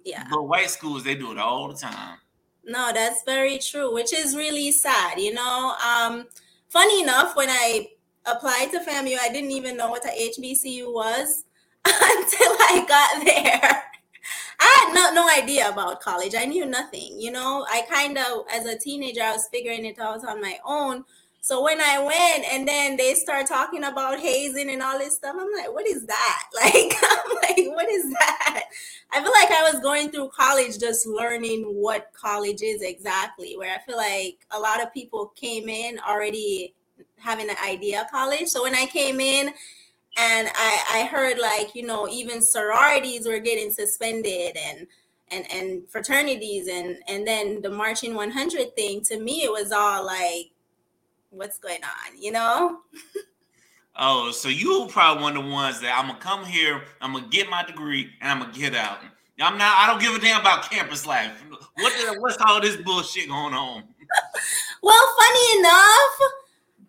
Yeah. 0.03 0.25
But 0.31 0.43
white 0.43 0.71
schools, 0.71 1.03
they 1.03 1.13
do 1.13 1.31
it 1.31 1.37
all 1.37 1.67
the 1.67 1.75
time. 1.75 2.17
No, 2.63 2.91
that's 2.93 3.23
very 3.23 3.57
true, 3.57 3.93
which 3.93 4.13
is 4.13 4.35
really 4.35 4.71
sad. 4.71 5.19
You 5.19 5.33
know, 5.33 5.75
um, 5.85 6.27
funny 6.69 7.01
enough, 7.01 7.35
when 7.35 7.49
I 7.49 7.87
applied 8.25 8.69
to 8.71 8.79
FAMU, 8.79 9.17
I 9.19 9.29
didn't 9.29 9.51
even 9.51 9.77
know 9.77 9.89
what 9.89 10.05
a 10.05 10.09
HBCU 10.09 10.93
was. 10.93 11.43
until 11.85 12.51
I 12.59 12.85
got 12.87 13.25
there. 13.25 13.83
I 14.59 14.85
had 14.85 14.93
no, 14.93 15.23
no 15.23 15.29
idea 15.29 15.67
about 15.69 16.01
college. 16.01 16.35
I 16.37 16.45
knew 16.45 16.67
nothing. 16.67 17.19
You 17.19 17.31
know, 17.31 17.65
I 17.69 17.81
kind 17.89 18.17
of, 18.17 18.45
as 18.53 18.65
a 18.65 18.77
teenager, 18.77 19.23
I 19.23 19.31
was 19.31 19.47
figuring 19.51 19.85
it 19.85 19.97
out 19.99 20.23
on 20.23 20.39
my 20.39 20.59
own. 20.63 21.03
So 21.41 21.63
when 21.63 21.81
I 21.81 21.97
went 21.97 22.45
and 22.53 22.67
then 22.67 22.97
they 22.97 23.15
start 23.15 23.47
talking 23.47 23.83
about 23.83 24.19
hazing 24.19 24.69
and 24.69 24.83
all 24.83 24.99
this 24.99 25.15
stuff, 25.15 25.35
I'm 25.39 25.51
like, 25.57 25.73
what 25.73 25.87
is 25.87 26.05
that? 26.05 26.43
Like, 26.61 26.93
I'm 27.03 27.35
like, 27.37 27.75
what 27.75 27.89
is 27.89 28.11
that? 28.11 28.60
I 29.13 29.21
feel 29.21 29.31
like 29.31 29.51
I 29.51 29.69
was 29.71 29.81
going 29.81 30.09
through 30.09 30.29
college 30.29 30.79
just 30.79 31.05
learning 31.05 31.63
what 31.63 32.11
college 32.13 32.61
is 32.61 32.81
exactly, 32.81 33.57
where 33.57 33.75
I 33.75 33.79
feel 33.79 33.97
like 33.97 34.45
a 34.51 34.59
lot 34.59 34.81
of 34.81 34.93
people 34.93 35.33
came 35.35 35.67
in 35.67 35.99
already 35.99 36.73
having 37.17 37.49
an 37.49 37.57
idea 37.63 38.01
of 38.01 38.11
college. 38.11 38.47
So 38.47 38.63
when 38.63 38.75
I 38.75 38.85
came 38.85 39.19
in, 39.19 39.53
and 40.17 40.49
I, 40.53 40.83
I 40.93 41.05
heard 41.05 41.39
like 41.39 41.73
you 41.73 41.85
know 41.85 42.07
even 42.09 42.41
sororities 42.41 43.25
were 43.25 43.39
getting 43.39 43.71
suspended 43.71 44.57
and 44.57 44.87
and 45.29 45.45
and 45.51 45.89
fraternities 45.89 46.67
and 46.67 46.97
and 47.07 47.25
then 47.25 47.61
the 47.61 47.69
marching 47.69 48.15
100 48.15 48.75
thing 48.75 49.01
to 49.01 49.19
me 49.19 49.43
it 49.43 49.51
was 49.51 49.71
all 49.71 50.05
like 50.05 50.51
what's 51.29 51.59
going 51.59 51.83
on 51.83 52.21
you 52.21 52.31
know 52.31 52.79
oh 53.97 54.31
so 54.31 54.49
you 54.49 54.87
probably 54.89 55.23
one 55.23 55.35
of 55.35 55.43
the 55.43 55.49
ones 55.49 55.79
that 55.81 55.97
i'm 55.97 56.07
gonna 56.07 56.19
come 56.19 56.45
here 56.45 56.81
i'm 57.01 57.13
gonna 57.13 57.27
get 57.27 57.49
my 57.49 57.63
degree 57.63 58.09
and 58.21 58.31
i'm 58.31 58.39
gonna 58.39 58.53
get 58.53 58.75
out 58.75 58.99
i'm 59.41 59.57
not 59.57 59.75
i 59.77 59.87
don't 59.87 60.01
give 60.01 60.13
a 60.15 60.19
damn 60.19 60.41
about 60.41 60.69
campus 60.69 61.05
life 61.05 61.31
what 61.75 61.93
the, 61.93 62.19
what's 62.19 62.37
all 62.47 62.61
this 62.61 62.77
bullshit 62.77 63.27
going 63.27 63.53
on 63.53 63.83
well 64.83 65.15
funny 65.19 65.59
enough 65.59 66.31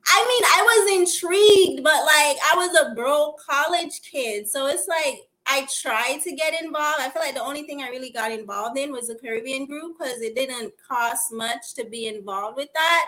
I 0.05 0.25
mean, 0.29 0.43
I 0.45 0.63
was 0.63 0.99
intrigued, 0.99 1.85
but 1.85 2.05
like 2.05 2.37
I 2.43 2.55
was 2.57 2.77
a 2.77 2.95
broke 2.95 3.41
college 3.41 4.03
kid. 4.03 4.49
So 4.49 4.67
it's 4.67 4.89
like 4.89 5.21
I 5.47 5.67
tried 5.81 6.21
to 6.25 6.33
get 6.35 6.61
involved. 6.63 7.01
I 7.01 7.11
feel 7.11 7.23
like 7.23 7.35
the 7.35 7.43
only 7.43 7.63
thing 7.63 7.83
I 7.83 7.89
really 7.89 8.11
got 8.11 8.33
involved 8.33 8.79
in 8.79 8.93
was 8.93 9.09
the 9.09 9.15
Caribbean 9.15 9.67
group 9.67 9.99
because 9.99 10.21
it 10.21 10.35
didn't 10.35 10.73
cost 10.87 11.33
much 11.33 11.75
to 11.75 11.85
be 11.85 12.07
involved 12.07 12.57
with 12.57 12.73
that. 12.75 13.07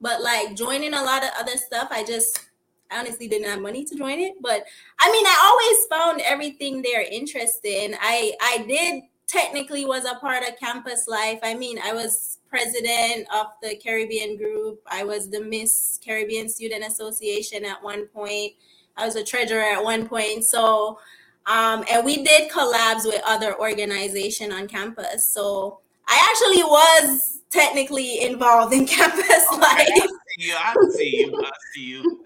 But 0.00 0.22
like 0.22 0.56
joining 0.56 0.94
a 0.94 1.02
lot 1.02 1.22
of 1.22 1.30
other 1.38 1.56
stuff, 1.56 1.88
I 1.90 2.04
just 2.04 2.46
I 2.90 3.00
honestly 3.00 3.28
didn't 3.28 3.48
have 3.48 3.60
money 3.60 3.84
to 3.84 3.94
join 3.96 4.18
it. 4.18 4.34
But 4.40 4.64
I 4.98 5.10
mean, 5.10 5.26
I 5.26 5.40
always 5.44 5.86
found 5.86 6.22
everything 6.24 6.82
there 6.82 7.02
interesting. 7.02 7.94
I 8.00 8.32
I 8.40 8.64
did 8.66 9.02
technically 9.26 9.84
was 9.84 10.04
a 10.04 10.14
part 10.16 10.42
of 10.44 10.58
campus 10.58 11.08
life. 11.08 11.40
I 11.42 11.54
mean, 11.54 11.78
I 11.82 11.92
was 11.92 12.38
president 12.48 13.26
of 13.34 13.46
the 13.62 13.76
Caribbean 13.76 14.36
group. 14.36 14.80
I 14.86 15.04
was 15.04 15.28
the 15.28 15.40
Miss 15.40 15.98
Caribbean 16.04 16.48
Student 16.48 16.84
Association 16.84 17.64
at 17.64 17.82
one 17.82 18.06
point. 18.06 18.52
I 18.96 19.04
was 19.04 19.16
a 19.16 19.24
treasurer 19.24 19.62
at 19.62 19.82
one 19.82 20.08
point. 20.08 20.44
So, 20.44 20.98
um, 21.46 21.84
and 21.90 22.04
we 22.04 22.24
did 22.24 22.50
collabs 22.50 23.04
with 23.04 23.20
other 23.26 23.58
organization 23.58 24.52
on 24.52 24.68
campus. 24.68 25.26
So 25.26 25.80
I 26.08 26.26
actually 26.30 26.62
was 26.62 27.40
technically 27.50 28.22
involved 28.22 28.72
in 28.72 28.86
campus 28.86 29.46
okay, 29.52 29.60
life. 29.60 29.88
I 29.88 30.06
see 30.36 30.46
you. 30.46 30.54
I 30.56 30.74
see 30.90 31.16
you. 31.16 31.42
I 31.44 31.50
see 31.74 31.84
you. 31.84 32.24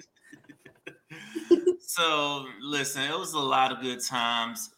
So 1.91 2.47
listen, 2.61 3.03
it 3.03 3.19
was 3.19 3.33
a 3.33 3.39
lot 3.39 3.73
of 3.73 3.81
good 3.81 4.05
times 4.05 4.71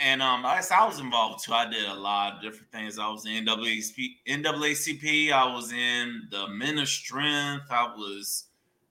and 0.00 0.22
um, 0.22 0.46
I, 0.46 0.62
I 0.72 0.86
was 0.86 0.98
involved 0.98 1.44
too. 1.44 1.52
I 1.52 1.68
did 1.68 1.86
a 1.86 1.94
lot 1.94 2.36
of 2.36 2.42
different 2.42 2.70
things. 2.72 2.98
I 2.98 3.08
was 3.08 3.26
in 3.26 3.44
NAACP, 3.44 4.16
NAACP. 4.28 5.32
I 5.32 5.52
was 5.52 5.72
in 5.72 6.22
the 6.30 6.48
Men 6.48 6.78
of 6.78 6.88
Strength. 6.88 7.66
I 7.70 7.92
was, 7.96 8.44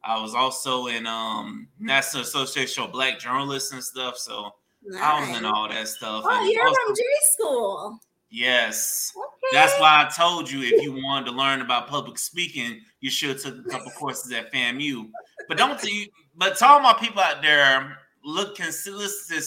I 0.03 0.21
was 0.21 0.35
also 0.35 0.87
in 0.87 1.07
um 1.07 1.67
National 1.79 2.23
Association 2.23 2.83
of 2.83 2.91
Black 2.91 3.19
Journalists 3.19 3.71
and 3.71 3.83
stuff. 3.83 4.17
So 4.17 4.51
nice. 4.83 5.01
I 5.01 5.19
was 5.19 5.37
in 5.37 5.45
all 5.45 5.67
that 5.69 5.87
stuff. 5.87 6.23
Oh, 6.25 6.41
and 6.41 6.51
you're 6.51 6.67
also, 6.67 6.79
from 6.85 6.95
J 6.95 7.03
school. 7.33 7.99
Yes, 8.31 9.11
okay. 9.17 9.25
that's 9.53 9.73
why 9.79 10.05
I 10.05 10.11
told 10.15 10.51
you 10.51 10.61
if 10.61 10.83
you 10.83 10.93
wanted 11.03 11.25
to 11.25 11.31
learn 11.31 11.61
about 11.61 11.87
public 11.87 12.19
speaking, 12.19 12.81
you 12.99 13.09
should 13.09 13.29
have 13.29 13.41
took 13.41 13.65
a 13.65 13.69
couple 13.69 13.91
courses 13.91 14.31
at 14.31 14.53
FAMU. 14.53 15.09
But 15.47 15.57
don't 15.57 15.83
you? 15.83 16.05
But 16.39 16.57
to 16.57 16.65
all 16.65 16.79
my 16.79 16.93
people 16.93 17.21
out 17.21 17.43
there, 17.43 17.99
look, 18.23 18.55
consider, 18.55 19.05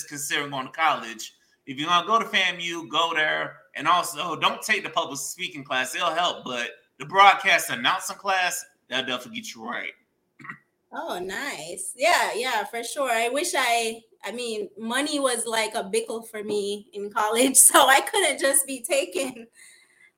considering 0.09 0.51
going 0.51 0.67
to 0.67 0.73
college 0.73 1.35
if 1.67 1.79
you're 1.79 1.89
gonna 1.89 2.07
go 2.07 2.19
to 2.19 2.25
FAMU, 2.25 2.89
go 2.89 3.13
there. 3.15 3.57
And 3.75 3.89
also, 3.89 4.37
don't 4.37 4.61
take 4.63 4.83
the 4.83 4.91
public 4.91 5.19
speaking 5.19 5.65
class; 5.65 5.95
it'll 5.95 6.11
help. 6.11 6.45
But 6.45 6.71
the 6.99 7.07
broadcast 7.07 7.71
announcing 7.71 8.17
class, 8.17 8.65
that'll 8.89 9.07
definitely 9.07 9.41
get 9.41 9.55
you 9.55 9.69
right. 9.69 9.93
Oh, 10.95 11.19
nice. 11.19 11.95
Yeah, 11.97 12.33
yeah, 12.35 12.65
for 12.65 12.85
sure. 12.85 13.11
I 13.11 13.31
wish 13.31 13.55
I 13.57 14.03
I 14.23 14.31
mean, 14.31 14.69
money 14.79 15.19
was 15.19 15.47
like 15.47 15.75
a 15.75 15.85
bickle 15.85 16.29
for 16.29 16.45
me 16.45 16.91
in 16.93 17.11
college, 17.11 17.57
so 17.71 17.89
I 17.89 18.03
couldn't 18.03 18.39
just 18.39 18.67
be 18.67 18.83
taking 18.83 19.47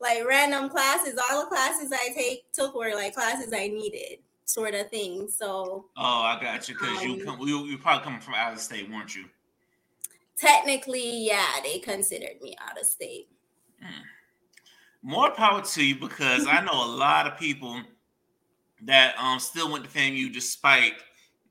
like 0.00 0.26
random 0.26 0.68
classes. 0.68 1.16
All 1.30 1.42
the 1.42 1.46
classes 1.46 1.92
I 1.92 2.12
take 2.12 2.50
took 2.52 2.74
were 2.74 2.92
like 2.92 3.14
classes 3.14 3.52
I 3.52 3.68
needed, 3.68 4.18
sort 4.44 4.74
of 4.74 4.90
thing. 4.90 5.28
So 5.28 5.86
Oh, 5.96 6.20
I 6.22 6.38
got 6.40 6.68
you 6.68 6.74
because 6.74 7.02
um, 7.02 7.08
you 7.08 7.24
come 7.24 7.40
you, 7.40 7.64
you 7.64 7.78
probably 7.78 8.04
coming 8.04 8.20
from 8.20 8.34
out 8.34 8.52
of 8.52 8.60
state, 8.60 8.90
weren't 8.90 9.14
you? 9.14 9.24
technically, 10.36 11.26
yeah, 11.26 11.46
they 11.62 11.78
considered 11.78 12.40
me 12.42 12.56
out 12.60 12.78
of 12.78 12.86
state. 12.86 13.28
Hmm. 13.80 14.02
More 15.02 15.30
power 15.30 15.62
to 15.62 15.86
you 15.86 15.96
because 15.96 16.46
I 16.46 16.60
know 16.60 16.72
a 16.72 16.90
lot 16.96 17.26
of 17.26 17.38
people 17.38 17.80
that 18.82 19.14
um 19.18 19.38
still 19.38 19.70
went 19.70 19.84
to 19.84 19.90
FAMU 19.90 20.32
despite 20.32 20.94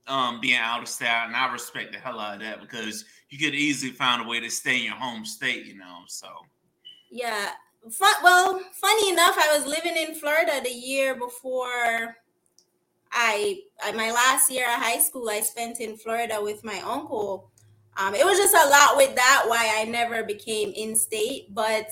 um 0.08 0.42
being 0.42 0.58
out 0.58 0.82
of 0.82 0.88
state, 0.88 1.08
and 1.08 1.36
I 1.36 1.52
respect 1.52 1.94
the 1.94 2.00
hell 2.00 2.20
out 2.20 2.36
of 2.36 2.42
that 2.42 2.62
because 2.62 3.06
you 3.30 3.38
could 3.38 3.56
easily 3.56 3.92
find 3.92 4.24
a 4.24 4.28
way 4.28 4.40
to 4.40 4.50
stay 4.50 4.78
in 4.78 4.84
your 4.84 4.96
home 4.96 5.26
state, 5.26 5.66
you 5.66 5.78
know. 5.78 6.02
So 6.08 6.28
yeah, 7.12 7.52
Fun, 7.92 8.14
well, 8.24 8.62
funny 8.74 9.12
enough, 9.12 9.36
I 9.38 9.58
was 9.58 9.68
living 9.68 9.98
in 9.98 10.16
Florida 10.16 10.62
the 10.64 10.72
year 10.72 11.16
before 11.16 12.16
I, 13.14 13.60
my 13.96 14.12
last 14.12 14.52
year 14.52 14.66
of 14.66 14.82
high 14.82 15.00
school, 15.00 15.30
I 15.30 15.42
spent 15.42 15.80
in 15.80 15.98
Florida 15.98 16.40
with 16.42 16.64
my 16.64 16.82
uncle. 16.86 17.52
Um, 17.96 18.16
it 18.16 18.26
was 18.26 18.38
just 18.38 18.56
a 18.56 18.70
lot 18.70 18.98
with 18.98 19.16
that. 19.16 19.44
Why 19.48 19.76
I 19.78 19.86
never 19.86 20.24
became 20.24 20.74
in 20.76 20.96
state, 20.96 21.54
but 21.54 21.88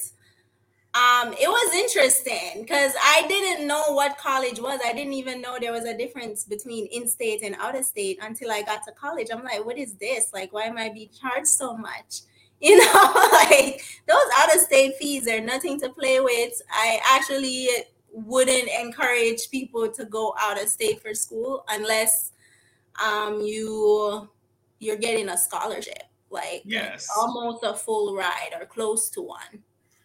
um, 0.93 1.33
it 1.39 1.47
was 1.47 1.73
interesting 1.73 2.63
because 2.63 2.93
I 3.01 3.25
didn't 3.27 3.65
know 3.65 3.93
what 3.93 4.17
college 4.17 4.59
was. 4.59 4.81
I 4.85 4.91
didn't 4.91 5.13
even 5.13 5.41
know 5.41 5.57
there 5.59 5.71
was 5.71 5.85
a 5.85 5.97
difference 5.97 6.43
between 6.43 6.87
in 6.87 7.07
state 7.07 7.43
and 7.43 7.55
out 7.55 7.77
of 7.77 7.85
state 7.85 8.19
until 8.21 8.51
I 8.51 8.61
got 8.63 8.83
to 8.87 8.91
college. 8.91 9.27
I'm 9.31 9.43
like, 9.43 9.65
what 9.65 9.77
is 9.77 9.93
this? 9.95 10.31
Like, 10.33 10.51
why 10.51 10.63
am 10.63 10.77
I 10.77 10.89
being 10.89 11.09
charged 11.19 11.47
so 11.47 11.77
much? 11.77 12.21
You 12.63 12.77
know, 12.77 12.93
like 13.49 13.83
those 14.07 14.21
out 14.37 14.53
of 14.53 14.61
state 14.61 14.93
fees 14.97 15.27
are 15.27 15.41
nothing 15.41 15.79
to 15.79 15.89
play 15.89 16.19
with. 16.19 16.61
I 16.71 16.99
actually 17.11 17.67
wouldn't 18.13 18.69
encourage 18.79 19.49
people 19.49 19.89
to 19.89 20.05
go 20.05 20.35
out 20.39 20.61
of 20.61 20.67
state 20.69 21.01
for 21.01 21.13
school 21.13 21.63
unless 21.69 22.31
um, 23.03 23.41
you 23.41 24.29
you're 24.79 24.97
getting 24.97 25.29
a 25.29 25.37
scholarship, 25.37 26.03
like 26.29 26.63
yes, 26.65 27.07
almost 27.17 27.63
a 27.63 27.73
full 27.73 28.15
ride 28.15 28.51
or 28.59 28.65
close 28.65 29.09
to 29.11 29.21
one. 29.21 29.63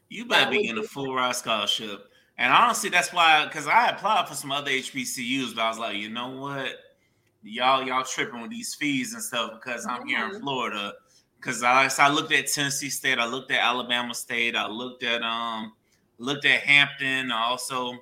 You 0.09 0.27
better 0.27 0.51
be 0.51 0.63
getting 0.63 0.79
a 0.79 0.87
full 0.87 1.15
ride 1.15 1.35
scholarship. 1.35 2.09
And 2.39 2.53
honestly, 2.53 2.91
that's 2.91 3.13
why 3.13 3.47
because 3.47 3.67
I 3.67 3.89
applied 3.89 4.29
for 4.29 4.35
some 4.35 4.53
other 4.53 4.71
HBCUs, 4.71 5.55
but 5.55 5.63
I 5.63 5.69
was 5.69 5.79
like, 5.79 5.97
you 5.97 6.11
know 6.11 6.29
what? 6.29 6.69
Y'all, 7.43 7.87
y'all 7.87 8.05
tripping 8.05 8.43
with 8.43 8.51
these 8.51 8.75
fees 8.75 9.15
and 9.15 9.23
stuff 9.23 9.53
because 9.55 9.87
I'm 9.87 10.07
here 10.07 10.25
in 10.25 10.31
mm-hmm. 10.33 10.41
Florida. 10.41 10.95
Because 11.37 11.63
I, 11.63 11.89
I 11.99 12.09
looked 12.09 12.33
at 12.33 12.49
Tennessee 12.49 12.91
State, 12.91 13.19
I 13.19 13.27
looked 13.27 13.53
at 13.53 13.61
Alabama 13.61 14.15
State, 14.15 14.57
I 14.57 14.67
looked 14.67 15.05
at 15.05 15.23
um, 15.23 15.75
looked 16.19 16.45
at 16.45 16.61
Hampton 16.61 17.31
also, 17.31 17.95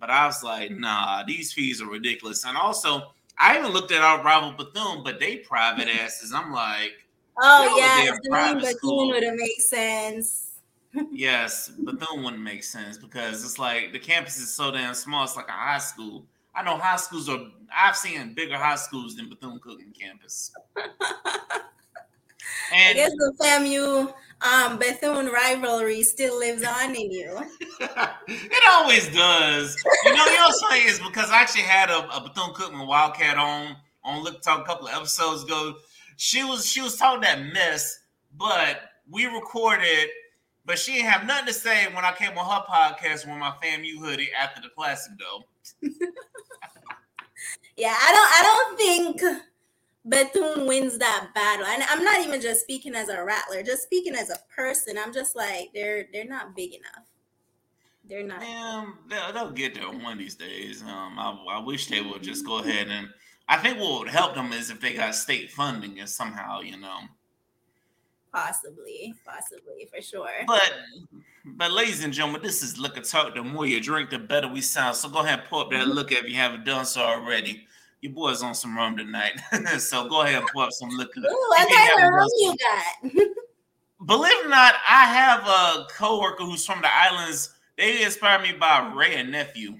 but 0.00 0.10
I 0.10 0.26
was 0.26 0.42
like, 0.42 0.70
nah, 0.70 1.22
these 1.24 1.52
fees 1.52 1.80
are 1.80 1.88
ridiculous. 1.88 2.44
And 2.44 2.56
also, 2.56 3.12
I 3.38 3.58
even 3.58 3.72
looked 3.72 3.92
at 3.92 4.02
our 4.02 4.22
rival 4.22 4.52
Bethune, 4.52 5.02
but 5.04 5.20
they 5.20 5.36
private 5.36 5.88
asses. 6.02 6.32
I'm 6.32 6.52
like, 6.52 6.92
oh 7.40 7.76
yeah, 7.78 8.54
Bethune 8.54 9.08
would 9.08 9.22
have 9.22 9.36
made 9.36 9.58
sense 9.58 10.52
yes, 11.10 11.68
Bethune 11.68 12.22
wouldn't 12.22 12.42
make 12.42 12.62
sense 12.62 12.98
because 12.98 13.44
it's 13.44 13.58
like 13.58 13.92
the 13.92 13.98
campus 13.98 14.38
is 14.38 14.52
so 14.52 14.70
damn 14.70 14.94
small. 14.94 15.24
It's 15.24 15.36
like 15.36 15.48
a 15.48 15.52
high 15.52 15.78
school. 15.78 16.26
I 16.54 16.62
know 16.62 16.76
high 16.76 16.96
schools 16.96 17.28
are. 17.28 17.40
I've 17.74 17.96
seen 17.96 18.34
bigger 18.34 18.56
high 18.56 18.74
schools 18.74 19.16
than 19.16 19.28
Bethune 19.28 19.58
Cookman 19.58 19.98
campus. 19.98 20.52
And 22.74 22.98
I 22.98 23.02
guess 23.02 23.12
the 23.12 23.34
FAMU 23.38 24.12
um, 24.44 24.78
Bethune 24.78 25.26
rivalry 25.26 26.02
still 26.02 26.38
lives 26.38 26.64
on 26.64 26.94
in 26.94 27.10
you. 27.10 27.38
it 27.80 28.62
always 28.70 29.08
does. 29.14 29.76
You 30.04 30.14
know, 30.14 30.24
you 30.24 30.36
know 30.36 30.46
what's 30.46 30.60
funny 30.62 30.80
is 30.80 31.00
because 31.00 31.30
I 31.30 31.40
actually 31.40 31.62
had 31.62 31.90
a, 31.90 32.08
a 32.16 32.20
Bethune 32.20 32.54
Cookman 32.54 32.86
Wildcat 32.86 33.38
on 33.38 33.76
on 34.04 34.24
Liquor 34.24 34.40
Talk 34.40 34.62
a 34.62 34.64
couple 34.64 34.88
of 34.88 34.94
episodes 34.94 35.44
ago. 35.44 35.74
She 36.16 36.44
was 36.44 36.66
she 36.66 36.80
was 36.80 36.96
talking 36.96 37.22
that 37.22 37.42
mess, 37.52 37.98
but 38.36 38.80
we 39.10 39.26
recorded 39.26 40.08
but 40.64 40.78
she 40.78 40.92
didn't 40.92 41.08
have 41.08 41.26
nothing 41.26 41.46
to 41.46 41.52
say 41.52 41.86
when 41.92 42.04
I 42.04 42.12
came 42.12 42.36
on 42.38 42.46
her 42.46 42.64
podcast 42.68 43.26
with 43.26 43.36
my 43.36 43.52
FAMU 43.62 43.98
hoodie 43.98 44.30
after 44.38 44.60
the 44.60 44.68
classic, 44.68 45.12
though. 45.18 45.44
yeah, 47.76 47.96
I 47.98 48.12
don't. 48.12 48.32
I 48.32 48.42
don't 48.42 48.78
think 48.78 49.42
Bethune 50.04 50.66
wins 50.66 50.98
that 50.98 51.28
battle, 51.34 51.66
and 51.66 51.82
I'm 51.88 52.04
not 52.04 52.20
even 52.20 52.40
just 52.40 52.62
speaking 52.62 52.94
as 52.94 53.08
a 53.08 53.22
rattler, 53.22 53.62
just 53.62 53.84
speaking 53.84 54.16
as 54.16 54.30
a 54.30 54.38
person. 54.54 54.98
I'm 54.98 55.12
just 55.12 55.36
like 55.36 55.70
they're 55.72 56.06
they're 56.12 56.24
not 56.24 56.56
big 56.56 56.74
enough. 56.74 57.06
They're 58.08 58.24
not. 58.24 58.42
Um, 58.42 58.98
they'll, 59.08 59.32
they'll 59.32 59.50
get 59.52 59.74
there 59.74 59.88
one 59.88 60.14
of 60.14 60.18
these 60.18 60.34
days. 60.34 60.82
Um, 60.82 61.18
I, 61.18 61.36
I 61.52 61.58
wish 61.60 61.86
they 61.86 62.00
would 62.00 62.22
just 62.22 62.44
go 62.44 62.58
ahead 62.58 62.88
and. 62.88 63.08
I 63.48 63.58
think 63.58 63.78
what 63.78 64.00
would 64.00 64.08
help 64.08 64.34
them 64.34 64.52
is 64.52 64.70
if 64.70 64.80
they 64.80 64.94
got 64.94 65.14
state 65.14 65.50
funding 65.50 65.98
and 65.98 66.08
somehow, 66.08 66.60
you 66.60 66.78
know. 66.78 67.00
Possibly, 68.32 69.12
possibly 69.26 69.88
for 69.92 70.00
sure. 70.00 70.30
But 70.46 70.72
but 71.44 71.70
ladies 71.70 72.02
and 72.02 72.12
gentlemen, 72.12 72.40
this 72.42 72.62
is 72.62 72.78
Liquor 72.78 73.02
Talk. 73.02 73.34
The 73.34 73.42
more 73.42 73.66
you 73.66 73.80
drink, 73.80 74.10
the 74.10 74.18
better 74.18 74.48
we 74.48 74.62
sound. 74.62 74.96
So 74.96 75.08
go 75.08 75.20
ahead 75.20 75.40
and 75.40 75.48
pull 75.48 75.60
up 75.60 75.70
that 75.70 75.80
mm-hmm. 75.80 75.90
look 75.90 76.12
if 76.12 76.26
you 76.26 76.36
haven't 76.36 76.64
done 76.64 76.86
so 76.86 77.02
already. 77.02 77.66
Your 78.02 78.12
boy's 78.12 78.42
on 78.42 78.54
some 78.54 78.76
rum 78.76 78.96
tonight. 78.96 79.40
so 79.78 80.08
go 80.08 80.22
ahead 80.22 80.40
and 80.42 80.48
pour 80.52 80.64
up 80.64 80.72
some 80.72 80.90
liquor. 80.90 81.20
Ooh, 81.20 81.46
what 81.48 81.68
kind 81.68 82.04
of 82.04 82.12
rum 82.12 82.28
you 82.36 82.54
got? 82.58 83.12
Believe 84.06 84.32
it 84.32 84.46
or 84.46 84.48
not, 84.48 84.74
I 84.86 85.04
have 85.04 85.46
a 85.46 85.86
coworker 85.94 86.44
who's 86.44 86.66
from 86.66 86.82
the 86.82 86.94
islands. 86.94 87.54
They 87.78 88.02
inspired 88.02 88.42
me 88.42 88.52
by 88.52 88.92
Wray 88.94 89.14
and 89.14 89.30
Nephew. 89.30 89.78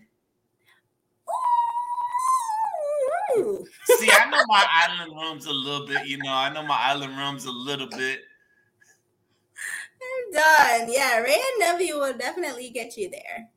See, 3.34 4.10
I 4.10 4.30
know 4.30 4.42
my 4.46 4.64
island 4.70 5.12
rums 5.14 5.46
a 5.46 5.52
little 5.52 5.86
bit. 5.86 6.06
You 6.06 6.18
know, 6.18 6.32
I 6.32 6.52
know 6.52 6.62
my 6.62 6.78
island 6.78 7.16
rums 7.18 7.44
a 7.46 7.50
little 7.50 7.88
bit 7.88 8.20
I'm 10.02 10.32
done. 10.32 10.92
Yeah, 10.92 11.18
Wray 11.18 11.34
and 11.34 11.58
Nephew 11.58 11.96
will 11.96 12.16
definitely 12.16 12.70
get 12.70 12.96
you 12.96 13.10
there. 13.10 13.48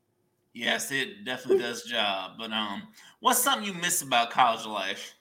Yes, 0.54 0.92
it 0.92 1.26
definitely 1.26 1.64
does 1.64 1.84
job. 1.84 2.34
But 2.38 2.52
um, 2.52 2.84
what's 3.26 3.42
something 3.42 3.66
you 3.66 3.74
miss 3.74 4.04
about 4.04 4.30
college 4.30 4.68
life? 4.68 5.16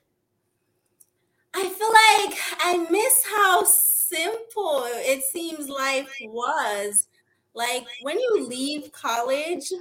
I 1.54 1.62
feel 1.62 1.88
like 1.88 2.38
I 2.60 2.86
miss 2.90 3.24
how 3.26 3.64
simple 3.64 4.82
it 4.86 5.24
seems 5.24 5.70
life 5.70 6.14
was. 6.20 7.08
Like 7.54 7.86
when 8.02 8.20
you 8.20 8.46
leave 8.46 8.92
college, 8.92 9.72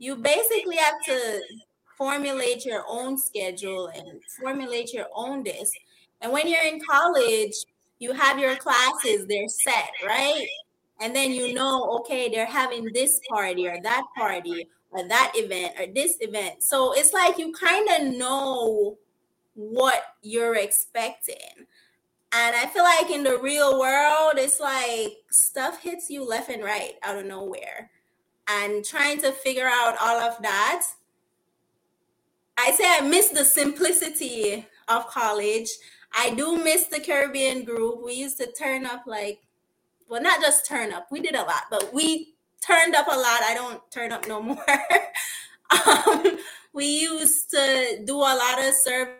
you 0.00 0.16
basically 0.16 0.78
have 0.78 1.00
to 1.04 1.40
formulate 1.96 2.66
your 2.66 2.82
own 2.88 3.16
schedule 3.16 3.86
and 3.94 4.20
formulate 4.40 4.92
your 4.92 5.06
own 5.14 5.44
this. 5.44 5.70
And 6.20 6.32
when 6.32 6.48
you're 6.48 6.64
in 6.64 6.80
college, 6.80 7.54
you 8.00 8.14
have 8.14 8.40
your 8.40 8.56
classes, 8.56 9.26
they're 9.28 9.46
set, 9.46 9.90
right? 10.04 10.48
and 11.00 11.14
then 11.14 11.32
you 11.32 11.54
know 11.54 11.98
okay 11.98 12.28
they're 12.28 12.46
having 12.46 12.88
this 12.92 13.20
party 13.28 13.66
or 13.66 13.80
that 13.82 14.04
party 14.16 14.66
or 14.90 15.06
that 15.06 15.32
event 15.34 15.74
or 15.78 15.86
this 15.86 16.16
event. 16.20 16.62
So 16.62 16.92
it's 16.92 17.12
like 17.12 17.38
you 17.38 17.52
kind 17.52 17.88
of 17.88 18.16
know 18.16 18.98
what 19.54 20.02
you're 20.22 20.56
expecting. 20.56 21.66
And 22.30 22.54
i 22.54 22.66
feel 22.66 22.84
like 22.84 23.10
in 23.10 23.24
the 23.24 23.38
real 23.38 23.80
world 23.80 24.34
it's 24.36 24.60
like 24.60 25.16
stuff 25.30 25.82
hits 25.82 26.10
you 26.10 26.28
left 26.28 26.50
and 26.50 26.62
right 26.62 26.92
out 27.02 27.18
of 27.18 27.26
nowhere. 27.26 27.90
And 28.46 28.84
trying 28.84 29.20
to 29.22 29.32
figure 29.32 29.66
out 29.66 29.96
all 30.00 30.20
of 30.20 30.40
that 30.42 30.86
i 32.56 32.70
say 32.72 32.84
i 32.86 33.00
miss 33.00 33.28
the 33.28 33.44
simplicity 33.44 34.66
of 34.88 35.06
college. 35.08 35.68
I 36.12 36.30
do 36.30 36.56
miss 36.56 36.86
the 36.86 37.00
caribbean 37.00 37.64
group. 37.64 38.02
We 38.02 38.14
used 38.14 38.38
to 38.38 38.50
turn 38.50 38.86
up 38.86 39.04
like 39.06 39.40
well, 40.08 40.22
not 40.22 40.40
just 40.40 40.66
turn 40.66 40.90
up. 40.92 41.08
We 41.10 41.20
did 41.20 41.34
a 41.34 41.42
lot, 41.42 41.64
but 41.70 41.92
we 41.92 42.34
turned 42.60 42.94
up 42.94 43.06
a 43.06 43.16
lot. 43.16 43.42
I 43.42 43.54
don't 43.54 43.80
turn 43.90 44.12
up 44.12 44.26
no 44.26 44.42
more. 44.42 44.64
um, 45.86 46.38
we 46.72 46.86
used 46.86 47.50
to 47.50 48.02
do 48.04 48.16
a 48.16 48.34
lot 48.36 48.58
of 48.64 48.74
service 48.74 49.14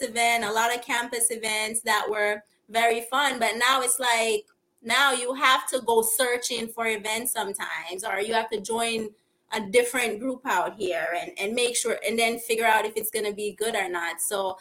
event, 0.00 0.44
a 0.44 0.52
lot 0.52 0.74
of 0.74 0.82
campus 0.82 1.30
events 1.30 1.82
that 1.82 2.06
were 2.08 2.42
very 2.68 3.02
fun. 3.02 3.38
But 3.38 3.56
now 3.56 3.82
it's 3.82 3.98
like 3.98 4.46
now 4.82 5.12
you 5.12 5.34
have 5.34 5.66
to 5.68 5.80
go 5.80 6.02
searching 6.02 6.68
for 6.68 6.86
events 6.86 7.32
sometimes, 7.32 8.04
or 8.04 8.20
you 8.20 8.34
have 8.34 8.50
to 8.50 8.60
join 8.60 9.10
a 9.54 9.60
different 9.60 10.18
group 10.18 10.40
out 10.46 10.74
here 10.76 11.08
and, 11.20 11.32
and 11.38 11.54
make 11.54 11.76
sure 11.76 11.98
and 12.06 12.18
then 12.18 12.38
figure 12.38 12.64
out 12.64 12.86
if 12.86 12.96
it's 12.96 13.10
gonna 13.10 13.32
be 13.32 13.52
good 13.52 13.74
or 13.74 13.88
not. 13.88 14.20
So 14.20 14.56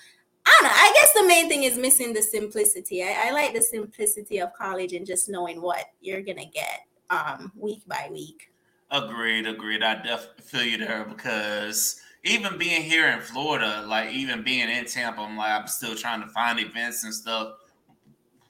I 0.52 0.60
don't 0.62 0.70
know. 0.70 0.76
I 0.76 0.94
guess 1.00 1.14
the 1.14 1.28
main 1.28 1.48
thing 1.48 1.64
is 1.64 1.78
missing 1.78 2.14
the 2.14 2.22
simplicity. 2.22 3.04
I, 3.04 3.28
I 3.28 3.32
like 3.32 3.54
the 3.54 3.62
simplicity 3.62 4.40
of 4.40 4.54
college 4.54 4.94
and 4.94 5.06
just 5.06 5.30
knowing 5.30 5.62
what 5.62 5.86
you're 6.02 6.22
gonna 6.22 6.46
get 6.46 6.86
um, 7.10 7.52
week 7.56 7.82
by 7.88 8.10
week. 8.12 8.52
Agreed, 8.90 9.48
agreed. 9.48 9.84
I 9.84 9.96
definitely 9.96 10.44
feel 10.44 10.64
you 10.64 10.78
there 10.78 11.06
because 11.06 12.02
even 12.26 12.58
being 12.58 12.82
here 12.82 13.08
in 13.08 13.22
Florida, 13.22 13.86
like 13.88 14.12
even 14.12 14.44
being 14.44 14.70
in 14.70 14.86
Tampa, 14.86 15.22
I'm 15.22 15.38
like 15.38 15.52
I'm 15.52 15.68
still 15.68 15.96
trying 15.96 16.22
to 16.22 16.28
find 16.28 16.60
events 16.60 17.04
and 17.04 17.14
stuff. 17.14 17.54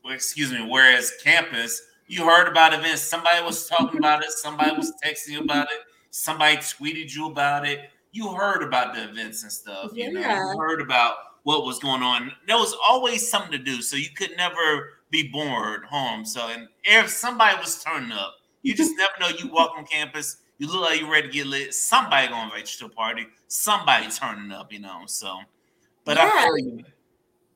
Excuse 0.06 0.52
me. 0.52 0.66
Whereas 0.68 1.14
campus, 1.24 1.82
you 2.08 2.26
heard 2.26 2.48
about 2.48 2.74
events. 2.74 3.02
Somebody 3.02 3.44
was 3.44 3.68
talking 3.68 4.00
about 4.00 4.24
it. 4.24 4.32
Somebody 4.32 4.76
was 4.76 4.92
texting 5.06 5.30
you 5.30 5.42
about 5.42 5.68
it. 5.72 5.80
Somebody 6.10 6.58
tweeted 6.58 7.14
you 7.14 7.28
about 7.28 7.68
it. 7.68 7.92
You 8.12 8.34
heard 8.34 8.64
about 8.64 8.96
the 8.96 9.04
events 9.04 9.44
and 9.44 9.52
stuff. 9.52 9.92
You 9.94 10.12
know, 10.12 10.20
you 10.20 10.58
heard 10.60 10.82
about 10.82 11.14
what 11.44 11.66
was 11.66 11.80
going 11.80 12.04
on. 12.04 12.32
There 12.48 12.58
was 12.58 12.76
always 12.88 13.30
something 13.30 13.52
to 13.52 13.58
do, 13.58 13.82
so 13.82 13.96
you 13.98 14.10
could 14.16 14.32
never 14.38 15.00
be 15.10 15.30
bored 15.30 15.86
home. 15.86 16.26
So, 16.26 16.48
and 16.48 16.68
if 16.84 17.10
somebody 17.10 17.58
was 17.58 17.84
turning 17.84 18.12
up, 18.12 18.36
you 18.62 18.76
just 18.76 18.94
never 18.98 19.14
know. 19.20 19.38
You 19.38 19.52
walk 19.52 19.74
on 19.78 19.86
campus, 19.86 20.38
you 20.58 20.68
look 20.68 20.82
like 20.82 21.00
you're 21.00 21.12
ready 21.12 21.28
to 21.28 21.34
get 21.34 21.48
lit. 21.48 21.74
Somebody 21.74 22.28
gonna 22.28 22.46
invite 22.46 22.72
you 22.72 22.88
to 22.88 22.94
a 22.94 22.96
party. 22.96 23.28
Somebody 23.48 24.08
turning 24.10 24.52
up, 24.52 24.72
you 24.72 24.80
know. 24.80 25.04
So, 25.08 25.40
but 26.06 26.18
yeah. 26.18 26.32
I 26.34 26.44
feel 26.44 26.58
you. 26.58 26.84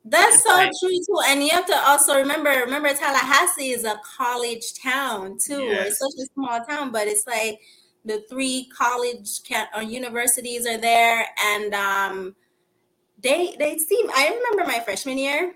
That's 0.07 0.43
so 0.43 0.53
like, 0.53 0.71
true 0.79 0.91
too, 0.91 1.19
and 1.27 1.43
you 1.43 1.49
have 1.49 1.65
to 1.65 1.75
also 1.75 2.15
remember. 2.15 2.49
Remember, 2.49 2.93
Tallahassee 2.93 3.71
is 3.71 3.85
a 3.85 3.99
college 4.17 4.75
town 4.75 5.37
too. 5.39 5.63
Yes. 5.63 5.87
It's 5.87 5.99
such 5.99 6.23
a 6.23 6.33
small 6.33 6.63
town, 6.63 6.91
but 6.91 7.07
it's 7.07 7.25
like 7.25 7.59
the 8.05 8.23
three 8.29 8.69
college 8.75 9.39
or 9.75 9.81
universities 9.81 10.67
are 10.67 10.77
there, 10.77 11.25
and 11.43 11.73
um, 11.73 12.35
they 13.25 13.55
they 13.57 13.77
seem. 13.77 14.09
I 14.11 14.27
remember 14.27 14.71
my 14.71 14.79
freshman 14.79 15.17
year. 15.17 15.53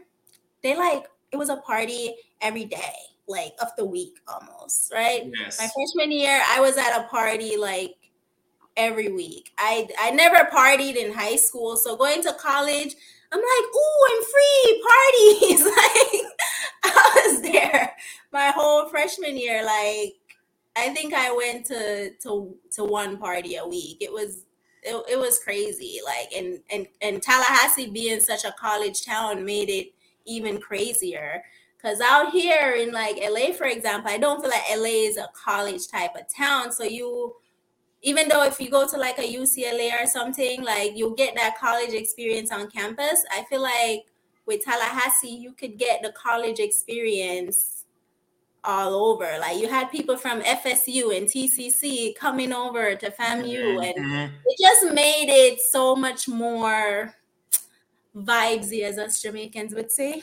They 0.63 0.75
like 0.75 1.05
it 1.31 1.37
was 1.37 1.49
a 1.49 1.57
party 1.57 2.15
every 2.41 2.65
day, 2.65 2.93
like 3.27 3.53
of 3.61 3.69
the 3.77 3.85
week 3.85 4.19
almost, 4.27 4.91
right? 4.91 5.31
Yes. 5.39 5.59
My 5.59 5.67
freshman 5.67 6.11
year, 6.11 6.41
I 6.49 6.59
was 6.59 6.77
at 6.77 6.99
a 6.99 7.07
party 7.07 7.55
like 7.57 7.95
every 8.75 9.11
week. 9.11 9.51
I 9.57 9.87
I 9.99 10.11
never 10.11 10.49
partied 10.51 10.95
in 10.95 11.13
high 11.13 11.35
school, 11.35 11.77
so 11.77 11.95
going 11.95 12.23
to 12.23 12.33
college, 12.33 12.95
I'm 13.31 13.39
like, 13.39 13.69
ooh, 13.75 14.07
I'm 14.11 14.23
free 14.23 14.83
parties. 14.89 15.65
like 15.77 16.25
I 16.83 17.23
was 17.27 17.41
there 17.41 17.95
my 18.31 18.47
whole 18.47 18.89
freshman 18.89 19.37
year. 19.37 19.63
Like 19.63 20.15
I 20.75 20.93
think 20.93 21.13
I 21.13 21.31
went 21.31 21.65
to 21.67 22.11
to 22.23 22.55
to 22.71 22.83
one 22.83 23.17
party 23.17 23.55
a 23.55 23.67
week. 23.67 23.97
It 24.01 24.11
was 24.11 24.45
it, 24.83 25.03
it 25.11 25.19
was 25.19 25.39
crazy. 25.39 25.99
Like 26.05 26.31
and 26.35 26.59
and 26.71 26.87
and 27.01 27.21
Tallahassee 27.21 27.89
being 27.89 28.19
such 28.19 28.45
a 28.45 28.53
college 28.59 29.05
town 29.05 29.45
made 29.45 29.69
it 29.69 29.93
even 30.25 30.59
crazier. 30.59 31.43
Cause 31.81 32.01
out 32.01 32.31
here 32.31 32.71
in 32.73 32.91
like 32.91 33.17
LA, 33.17 33.53
for 33.53 33.65
example, 33.65 34.11
I 34.11 34.17
don't 34.17 34.41
feel 34.41 34.49
like 34.49 34.69
LA 34.75 35.07
is 35.07 35.17
a 35.17 35.29
college 35.33 35.87
type 35.87 36.15
of 36.15 36.23
town. 36.33 36.71
So 36.71 36.83
you 36.83 37.35
even 38.01 38.29
though 38.29 38.43
if 38.43 38.59
you 38.59 38.69
go 38.69 38.87
to 38.87 38.97
like 38.97 39.17
a 39.17 39.33
UCLA 39.33 39.91
or 40.01 40.05
something, 40.05 40.63
like 40.63 40.91
you'll 40.95 41.15
get 41.15 41.35
that 41.35 41.57
college 41.59 41.93
experience 41.93 42.51
on 42.51 42.69
campus. 42.69 43.25
I 43.31 43.43
feel 43.49 43.61
like 43.61 44.05
with 44.45 44.63
Tallahassee, 44.63 45.29
you 45.29 45.53
could 45.53 45.77
get 45.77 46.01
the 46.01 46.11
college 46.11 46.59
experience 46.59 47.78
all 48.63 48.93
over. 48.93 49.29
Like 49.39 49.57
you 49.57 49.69
had 49.69 49.91
people 49.91 50.17
from 50.17 50.41
FSU 50.41 51.15
and 51.15 51.27
TCC 51.27 52.15
coming 52.15 52.53
over 52.53 52.95
to 52.95 53.11
FAMU, 53.11 53.85
and 53.85 54.05
mm-hmm. 54.05 54.35
it 54.45 54.57
just 54.59 54.93
made 54.93 55.29
it 55.29 55.59
so 55.59 55.95
much 55.95 56.27
more 56.27 57.15
vibesy, 58.15 58.83
as 58.83 58.97
us 58.97 59.21
Jamaicans 59.21 59.73
would 59.73 59.91
say. 59.91 60.21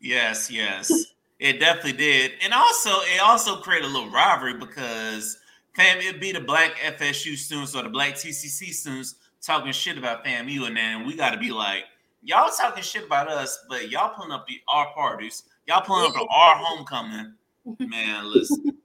Yes, 0.00 0.50
yes, 0.50 0.90
it 1.38 1.60
definitely 1.60 1.92
did, 1.92 2.32
and 2.42 2.52
also 2.52 2.90
it 2.90 3.20
also 3.22 3.56
created 3.56 3.86
a 3.86 3.92
little 3.92 4.10
rivalry 4.10 4.54
because 4.54 5.38
fam, 5.74 5.98
it'd 5.98 6.20
be 6.20 6.32
the 6.32 6.40
black 6.40 6.76
FSU 6.76 7.36
students 7.36 7.74
or 7.74 7.82
the 7.82 7.88
black 7.88 8.14
TCC 8.14 8.72
students 8.72 9.16
talking 9.40 9.72
shit 9.72 9.98
about 9.98 10.24
FAMU, 10.24 10.66
and 10.66 10.76
then 10.76 11.06
we 11.06 11.16
got 11.16 11.30
to 11.30 11.38
be 11.38 11.50
like, 11.50 11.84
y'all 12.22 12.50
talking 12.50 12.82
shit 12.82 13.04
about 13.04 13.28
us, 13.28 13.64
but 13.68 13.90
y'all 13.90 14.14
pulling 14.14 14.32
up 14.32 14.46
the 14.46 14.60
our 14.68 14.92
parties, 14.92 15.44
y'all 15.66 15.82
pulling 15.82 16.06
up 16.06 16.14
the 16.14 16.26
our 16.30 16.56
homecoming, 16.56 17.34
man. 17.78 18.32
Listen, 18.32 18.78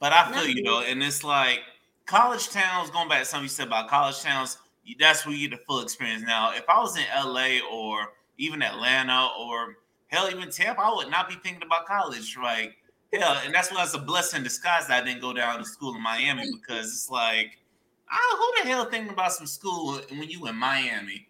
but 0.00 0.12
I 0.12 0.30
feel 0.32 0.46
you 0.46 0.62
though, 0.62 0.82
and 0.82 1.02
it's 1.02 1.24
like 1.24 1.60
college 2.06 2.48
towns. 2.50 2.90
Going 2.90 3.08
back 3.08 3.20
to 3.20 3.24
something 3.24 3.44
you 3.44 3.48
said 3.48 3.66
about 3.68 3.88
college 3.88 4.20
towns, 4.22 4.58
that's 4.98 5.26
where 5.26 5.34
you 5.34 5.48
get 5.48 5.58
the 5.58 5.64
full 5.64 5.80
experience. 5.80 6.22
Now, 6.22 6.52
if 6.54 6.64
I 6.68 6.80
was 6.80 6.96
in 6.96 7.04
LA 7.14 7.58
or 7.70 8.12
even 8.38 8.62
Atlanta 8.62 9.30
or 9.38 9.78
hell, 10.08 10.30
even 10.30 10.50
Tampa, 10.50 10.80
I 10.80 10.94
would 10.94 11.10
not 11.10 11.28
be 11.28 11.36
thinking 11.36 11.62
about 11.64 11.86
college, 11.86 12.36
right? 12.36 12.72
Yeah, 13.12 13.40
and 13.44 13.54
that's 13.54 13.72
why 13.72 13.82
it's 13.82 13.94
a 13.94 13.98
blessing 13.98 14.38
in 14.38 14.44
disguise 14.44 14.88
that 14.88 15.02
I 15.02 15.06
didn't 15.06 15.20
go 15.20 15.32
down 15.32 15.58
to 15.58 15.64
school 15.64 15.94
in 15.94 16.02
Miami 16.02 16.44
because 16.52 16.86
it's 16.86 17.10
like, 17.10 17.58
oh, 18.12 18.36
who 18.38 18.62
the 18.62 18.68
hell 18.68 18.84
thinking 18.90 19.12
about 19.12 19.32
some 19.32 19.46
school 19.46 20.00
when 20.10 20.28
you 20.28 20.46
in 20.46 20.56
Miami? 20.56 21.26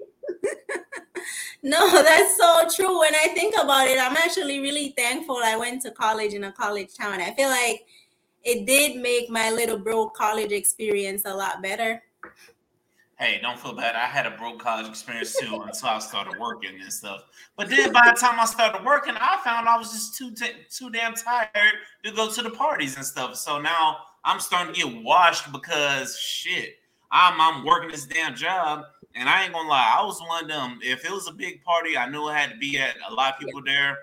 No, 1.70 2.02
that's 2.02 2.36
so 2.36 2.68
true. 2.74 3.00
When 3.00 3.14
I 3.14 3.28
think 3.34 3.54
about 3.60 3.88
it, 3.88 3.98
I'm 3.98 4.16
actually 4.16 4.60
really 4.60 4.94
thankful 4.96 5.38
I 5.42 5.56
went 5.56 5.82
to 5.82 5.90
college 5.90 6.34
in 6.34 6.44
a 6.44 6.52
college 6.52 6.94
town. 6.94 7.20
I 7.20 7.34
feel 7.34 7.48
like 7.48 7.84
it 8.44 8.66
did 8.66 9.00
make 9.00 9.28
my 9.28 9.50
little 9.50 9.78
bro 9.78 10.08
college 10.08 10.52
experience 10.52 11.22
a 11.24 11.34
lot 11.34 11.62
better 11.62 12.02
hey, 13.18 13.38
don't 13.40 13.58
feel 13.58 13.72
bad. 13.72 13.94
I 13.94 14.06
had 14.06 14.26
a 14.26 14.30
broke 14.30 14.60
college 14.60 14.88
experience 14.88 15.36
too 15.36 15.62
until 15.62 15.88
I 15.88 15.98
started 15.98 16.38
working 16.38 16.78
and 16.80 16.92
stuff. 16.92 17.24
But 17.56 17.68
then 17.68 17.92
by 17.92 18.10
the 18.12 18.20
time 18.20 18.38
I 18.38 18.44
started 18.44 18.84
working, 18.84 19.14
I 19.16 19.40
found 19.42 19.68
I 19.68 19.76
was 19.78 19.90
just 19.90 20.16
too 20.16 20.30
t- 20.32 20.52
too 20.70 20.90
damn 20.90 21.14
tired 21.14 21.48
to 22.04 22.12
go 22.12 22.30
to 22.30 22.42
the 22.42 22.50
parties 22.50 22.96
and 22.96 23.04
stuff. 23.04 23.36
So 23.36 23.60
now 23.60 23.98
I'm 24.24 24.40
starting 24.40 24.74
to 24.74 24.80
get 24.80 25.02
washed 25.02 25.50
because 25.50 26.18
shit, 26.18 26.76
I'm 27.10 27.40
I'm 27.40 27.64
working 27.64 27.90
this 27.90 28.04
damn 28.04 28.34
job. 28.34 28.84
And 29.16 29.28
I 29.28 29.44
ain't 29.44 29.52
gonna 29.52 29.68
lie, 29.68 29.96
I 29.98 30.04
was 30.04 30.20
one 30.20 30.44
of 30.44 30.48
them. 30.48 30.78
If 30.82 31.04
it 31.04 31.10
was 31.10 31.26
a 31.26 31.32
big 31.32 31.64
party, 31.64 31.96
I 31.96 32.08
knew 32.08 32.24
I 32.24 32.38
had 32.38 32.50
to 32.50 32.56
be 32.58 32.78
at 32.78 32.96
a 33.08 33.14
lot 33.14 33.34
of 33.34 33.40
people 33.40 33.62
there. 33.64 33.98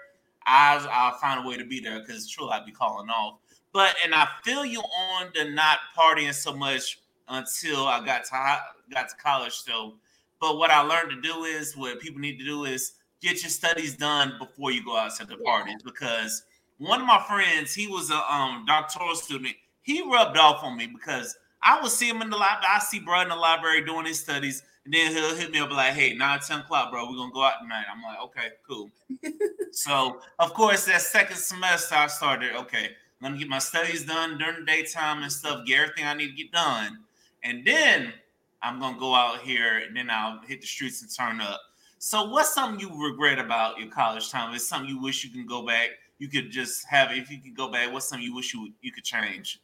I 0.46 0.86
I'll 0.92 1.18
find 1.20 1.46
a 1.46 1.48
way 1.48 1.56
to 1.56 1.66
be 1.66 1.80
there 1.80 2.00
because 2.00 2.28
true, 2.28 2.50
I'd 2.50 2.66
be 2.66 2.72
calling 2.72 3.10
off. 3.10 3.38
But 3.74 3.96
and 4.04 4.14
I 4.14 4.28
feel 4.44 4.66
you 4.66 4.82
on 4.82 5.28
the 5.36 5.46
not 5.52 5.80
partying 5.98 6.34
so 6.34 6.54
much 6.54 7.00
until 7.28 7.88
I 7.88 8.04
got 8.06 8.26
to 8.26 8.62
got 8.92 9.10
to 9.10 9.16
college. 9.16 9.54
So, 9.54 9.96
but 10.42 10.58
what 10.58 10.72
I 10.72 10.82
learned 10.82 11.12
to 11.12 11.22
do 11.22 11.44
is 11.44 11.78
what 11.78 12.00
people 12.00 12.20
need 12.20 12.40
to 12.40 12.46
do 12.46 12.66
is 12.66 12.94
get 13.22 13.42
your 13.42 13.50
studies 13.50 13.96
done 13.96 14.34
before 14.40 14.72
you 14.72 14.84
go 14.84 14.98
out 14.98 15.16
to 15.18 15.26
the 15.26 15.38
parties. 15.38 15.82
Because 15.84 16.44
one 16.78 17.02
of 17.02 17.08
my 17.08 17.24
friends, 17.28 17.74
he 17.74 17.88
was 17.88 18.12
a 18.12 18.34
um, 18.34 18.66
doctoral 18.68 19.16
student. 19.16 19.56
He 19.84 20.02
rubbed 20.02 20.38
off 20.38 20.64
on 20.64 20.78
me 20.78 20.88
because 20.88 21.36
I 21.62 21.82
would 21.82 21.92
see 21.92 22.10
him 22.10 22.22
in 22.22 22.30
the 22.30 22.38
library. 22.38 22.68
I 22.70 22.80
see 22.80 23.00
bro 23.00 23.22
in 23.22 23.30
the 23.30 23.36
library 23.36 23.86
doing 23.86 24.06
his 24.06 24.20
studies, 24.20 24.64
and 24.86 24.94
then 24.94 25.14
he'll 25.14 25.36
hit 25.36 25.52
me 25.52 25.60
up 25.60 25.72
like, 25.72 25.94
"Hey, 25.94 26.14
9, 26.14 26.40
10 26.40 26.60
o'clock, 26.62 26.92
bro. 26.92 27.10
We're 27.10 27.18
gonna 27.18 27.32
go 27.34 27.44
out 27.44 27.62
tonight." 27.62 27.86
I'm 27.90 28.02
like, 28.02 28.20
"Okay, 28.20 28.52
cool." 28.68 28.92
so, 29.72 30.20
of 30.40 30.54
course, 30.54 30.86
that 30.86 31.02
second 31.02 31.38
semester, 31.38 31.96
I 31.96 32.08
started. 32.08 32.56
Okay, 32.56 32.96
I'm 33.22 33.30
gonna 33.30 33.38
get 33.38 33.48
my 33.48 33.60
studies 33.60 34.06
done 34.06 34.38
during 34.38 34.62
the 34.62 34.66
daytime 34.66 35.24
and 35.24 35.32
stuff. 35.32 35.66
Get 35.66 35.80
everything 35.80 36.06
I 36.06 36.14
need 36.14 36.28
to 36.28 36.34
get 36.34 36.52
done 36.52 37.04
and 37.44 37.66
then 37.66 38.14
I'm 38.62 38.80
gonna 38.80 38.98
go 38.98 39.14
out 39.14 39.42
here 39.42 39.80
and 39.80 39.96
then 39.96 40.10
I'll 40.10 40.40
hit 40.48 40.62
the 40.62 40.68
streets 40.68 41.02
and 41.02 41.14
turn 41.14 41.42
up. 41.42 41.62
So, 42.00 42.30
what's 42.30 42.54
something 42.54 42.80
you 42.80 42.90
regret 43.02 43.40
about 43.40 43.80
your 43.80 43.90
college 43.90 44.30
time? 44.30 44.54
Is 44.56 44.68
something 44.68 44.90
you 44.90 45.00
wish 45.00 45.24
you 45.24 45.30
can 45.30 45.46
go 45.46 45.66
back? 45.66 45.90
You 46.20 46.30
could 46.30 46.52
just 46.52 46.86
have 46.88 47.12
if 47.12 47.30
you 47.30 47.40
could 47.40 47.56
go 47.56 47.70
back. 47.70 47.92
What's 47.92 48.08
something 48.08 48.26
you 48.26 48.36
wish 48.36 48.54
you 48.54 48.72
you 48.82 48.92
could 48.92 49.04
change? 49.04 49.60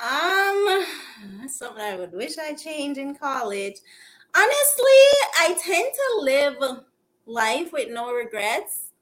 Um, 0.00 0.86
something 1.48 1.82
I 1.82 1.96
would 1.96 2.12
wish 2.12 2.38
I 2.38 2.54
changed 2.54 2.98
in 2.98 3.14
college. 3.14 3.76
Honestly, 4.36 5.00
I 5.40 5.56
tend 5.60 5.92
to 5.92 6.20
live 6.20 6.54
life 7.26 7.72
with 7.72 7.90
no 7.90 8.12
regrets. 8.12 8.92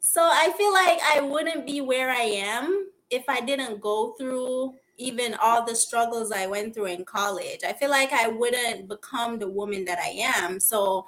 So 0.00 0.22
I 0.22 0.52
feel 0.56 0.72
like 0.72 0.98
I 1.02 1.20
wouldn't 1.20 1.66
be 1.66 1.80
where 1.80 2.10
I 2.10 2.22
am 2.22 2.88
if 3.10 3.24
I 3.28 3.40
didn't 3.40 3.80
go 3.80 4.14
through 4.18 4.74
even 4.98 5.34
all 5.42 5.64
the 5.64 5.74
struggles 5.74 6.30
I 6.30 6.46
went 6.46 6.74
through 6.74 6.86
in 6.86 7.04
college. 7.04 7.60
I 7.66 7.72
feel 7.72 7.90
like 7.90 8.12
I 8.12 8.28
wouldn't 8.28 8.88
become 8.88 9.38
the 9.38 9.48
woman 9.48 9.84
that 9.86 9.98
I 9.98 10.42
am. 10.44 10.60
So 10.60 11.06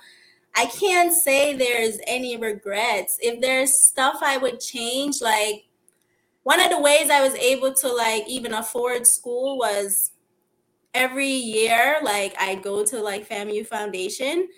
I 0.54 0.66
can't 0.66 1.12
say 1.12 1.54
there's 1.54 1.98
any 2.06 2.36
regrets. 2.36 3.18
If 3.20 3.40
there's 3.40 3.74
stuff 3.74 4.20
I 4.22 4.38
would 4.38 4.60
change, 4.60 5.20
like 5.20 5.64
one 6.42 6.60
of 6.60 6.70
the 6.70 6.80
ways 6.80 7.10
I 7.10 7.22
was 7.22 7.34
able 7.34 7.72
to 7.74 7.88
like 7.88 8.28
even 8.28 8.52
afford 8.54 9.06
school 9.06 9.58
was 9.58 10.12
every 10.94 11.28
year, 11.30 11.98
like 12.02 12.34
I'd 12.38 12.62
go 12.62 12.84
to 12.84 13.00
like 13.00 13.28
FAMU 13.28 13.66
Foundation. 13.66 14.48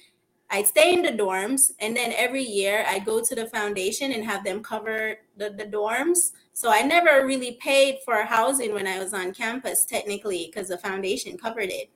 I'd 0.51 0.67
stay 0.67 0.93
in 0.93 1.03
the 1.03 1.09
dorms, 1.09 1.73
and 1.81 1.97
then 1.97 2.13
every 2.17 2.43
year 2.43 2.85
I'd 2.87 3.05
go 3.05 3.23
to 3.23 3.35
the 3.35 3.47
foundation 3.47 4.13
and 4.13 4.25
have 4.25 4.45
them 4.45 4.63
cover 4.63 5.17
the, 5.37 5.51
the 5.51 5.65
dorms 5.65 6.33
so 6.57 6.71
I 6.71 6.83
never 6.83 7.27
really 7.27 7.59
paid 7.61 7.99
for 8.05 8.23
housing 8.23 8.73
when 8.73 8.87
I 8.87 9.01
was 9.01 9.13
on 9.13 9.35
campus, 9.35 9.85
technically, 9.85 10.47
because 10.47 10.69
the 10.69 10.79
foundation 10.79 11.37
covered 11.37 11.69
it. 11.69 11.91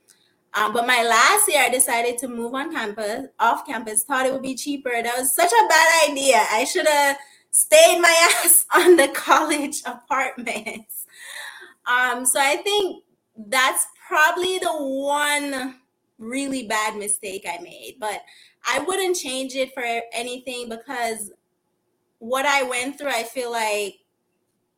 Um, 0.53 0.73
but 0.73 0.85
my 0.85 1.05
last 1.05 1.49
year, 1.49 1.63
I 1.63 1.69
decided 1.69 2.19
to 2.19 2.29
move 2.29 2.55
on 2.55 2.73
campus, 2.73 3.29
off 3.39 3.65
campus, 3.65 4.03
thought 4.03 4.27
it 4.27 4.33
would 4.33 4.43
be 4.43 4.57
cheaper. 4.57 4.91
That 4.91 5.17
was 5.17 5.33
such 5.33 5.53
a 5.53 5.69
bad 5.69 6.11
idea. 6.11 6.45
I 6.51 6.65
should 6.65 6.89
have 6.89 7.17
stayed 7.51 8.01
my 8.01 8.31
ass 8.45 8.67
on 8.75 8.97
the 8.97 9.09
college 9.09 9.83
apartments. 9.85 11.07
Um, 11.87 12.27
so 12.27 12.41
I 12.41 12.57
think 12.57 13.05
that's 13.37 13.87
probably 14.07 14.59
the 14.59 14.73
one 14.73 15.77
really 16.19 16.67
bad 16.67 16.97
mistake 16.97 17.47
I 17.49 17.63
made. 17.63 17.97
But 18.01 18.23
I 18.67 18.81
wouldn't 18.81 19.17
change 19.17 19.55
it 19.55 19.73
for 19.73 19.85
anything 20.13 20.69
because 20.69 21.33
what 22.19 22.45
I 22.45 22.63
went 22.65 22.99
through, 22.99 23.11
I 23.11 23.23
feel 23.23 23.51
like 23.51 23.97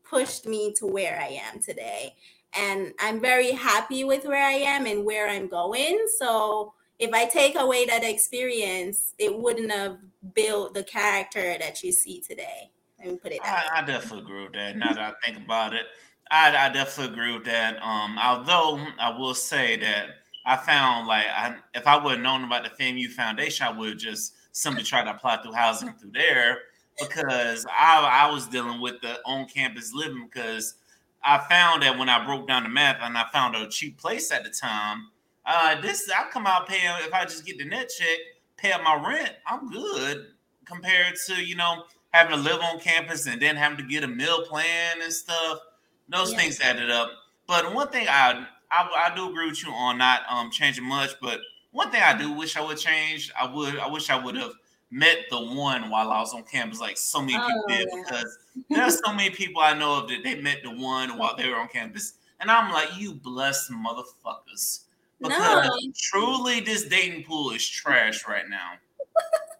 pushed 0.08 0.46
me 0.46 0.74
to 0.78 0.86
where 0.86 1.18
I 1.20 1.40
am 1.52 1.60
today. 1.60 2.14
And 2.52 2.92
I'm 3.00 3.20
very 3.20 3.52
happy 3.52 4.04
with 4.04 4.24
where 4.24 4.44
I 4.44 4.52
am 4.52 4.86
and 4.86 5.04
where 5.04 5.28
I'm 5.28 5.48
going. 5.48 6.06
So 6.18 6.74
if 7.00 7.12
I 7.14 7.24
take 7.24 7.58
away 7.58 7.86
that 7.86 8.04
experience, 8.04 9.14
it 9.18 9.36
wouldn't 9.36 9.72
have 9.72 9.96
built 10.34 10.74
the 10.74 10.84
character 10.84 11.56
that 11.58 11.82
you 11.82 11.92
see 11.92 12.20
today. 12.20 12.70
Let 12.98 13.08
me 13.08 13.16
put 13.16 13.32
it 13.32 13.40
I, 13.42 13.64
I, 13.76 13.82
definitely 13.82 14.24
agree 14.24 14.42
with 14.44 14.52
that. 14.52 14.76
Now 14.76 14.92
that 14.92 14.98
I 14.98 15.12
think 15.24 15.42
about 15.42 15.72
it, 15.72 15.86
I, 16.30 16.54
I 16.54 16.68
definitely 16.68 17.14
agree 17.14 17.32
with 17.32 17.46
that. 17.46 17.82
Um, 17.82 18.18
although 18.18 18.86
I 18.98 19.18
will 19.18 19.32
say 19.32 19.78
that 19.78 20.08
I 20.44 20.56
found 20.56 21.06
like 21.06 21.24
I, 21.26 21.56
if 21.74 21.86
I 21.86 21.96
would 21.96 22.12
have 22.12 22.20
known 22.20 22.44
about 22.44 22.64
the 22.64 22.70
FAMU 22.70 23.08
Foundation, 23.08 23.66
I 23.66 23.72
would 23.72 23.88
have 23.88 23.98
just 23.98 24.34
simply 24.52 24.82
tried 24.82 25.04
to 25.04 25.12
apply 25.12 25.38
through 25.42 25.54
housing 25.54 25.94
through 25.94 26.12
there 26.12 26.58
because 26.98 27.64
I 27.66 28.26
I 28.26 28.30
was 28.30 28.46
dealing 28.46 28.80
with 28.80 29.00
the 29.00 29.20
on 29.24 29.46
campus 29.46 29.94
living 29.94 30.28
because 30.30 30.74
I 31.24 31.38
found 31.38 31.82
that 31.82 31.98
when 31.98 32.10
I 32.10 32.24
broke 32.26 32.46
down 32.46 32.64
the 32.64 32.68
math 32.68 32.98
and 33.00 33.16
I 33.16 33.24
found 33.32 33.56
a 33.56 33.68
cheap 33.68 33.98
place 33.98 34.30
at 34.30 34.44
the 34.44 34.50
time, 34.50 35.06
uh, 35.46 35.80
this 35.80 36.10
I 36.10 36.28
come 36.30 36.46
out 36.46 36.68
paying 36.68 36.90
if 37.00 37.12
I 37.12 37.24
just 37.24 37.44
get 37.46 37.58
the 37.58 37.64
net 37.64 37.90
check, 37.96 38.18
pay 38.56 38.72
up 38.72 38.82
my 38.82 38.94
rent, 38.94 39.32
I'm 39.46 39.70
good 39.70 40.26
compared 40.64 41.14
to 41.26 41.34
you 41.34 41.56
know 41.56 41.84
having 42.12 42.36
to 42.36 42.42
live 42.42 42.60
on 42.60 42.80
campus 42.80 43.26
and 43.26 43.40
then 43.40 43.56
having 43.56 43.78
to 43.78 43.84
get 43.84 44.04
a 44.04 44.08
meal 44.08 44.42
plan 44.42 45.00
and 45.02 45.12
stuff. 45.12 45.58
Those 46.08 46.32
yeah. 46.32 46.38
things 46.38 46.60
added 46.60 46.90
up. 46.90 47.10
But 47.46 47.74
one 47.74 47.88
thing 47.88 48.06
I, 48.08 48.46
I 48.70 49.10
I 49.10 49.14
do 49.14 49.30
agree 49.30 49.48
with 49.48 49.62
you 49.62 49.72
on 49.72 49.98
not 49.98 50.22
um 50.30 50.50
changing 50.50 50.84
much, 50.84 51.10
but 51.20 51.40
one 51.72 51.90
thing 51.90 52.02
I 52.02 52.16
do 52.16 52.32
wish 52.32 52.56
I 52.56 52.60
would 52.60 52.78
change, 52.78 53.30
I 53.40 53.52
would 53.52 53.78
I 53.78 53.88
wish 53.88 54.10
I 54.10 54.22
would 54.22 54.36
have 54.36 54.52
met 54.90 55.18
the 55.30 55.40
one 55.40 55.88
while 55.88 56.10
I 56.10 56.20
was 56.20 56.34
on 56.34 56.42
campus, 56.42 56.80
like 56.80 56.98
so 56.98 57.20
many 57.20 57.34
people 57.34 57.64
oh, 57.64 57.68
did, 57.68 57.88
yeah. 57.92 58.02
because 58.02 58.38
there's 58.68 59.00
so 59.04 59.12
many 59.12 59.30
people 59.30 59.62
I 59.62 59.72
know 59.72 60.02
of 60.02 60.08
that 60.08 60.24
they 60.24 60.40
met 60.40 60.62
the 60.64 60.70
one 60.70 61.16
while 61.16 61.36
they 61.36 61.48
were 61.48 61.56
on 61.56 61.68
campus. 61.68 62.14
And 62.40 62.50
I'm 62.50 62.72
like, 62.72 62.88
you 62.98 63.14
blessed 63.14 63.70
motherfuckers. 63.70 64.80
Because 65.20 65.66
no. 65.66 65.92
truly 65.96 66.60
this 66.60 66.84
dating 66.84 67.24
pool 67.24 67.50
is 67.50 67.66
trash 67.68 68.26
right 68.26 68.48
now. 68.48 68.72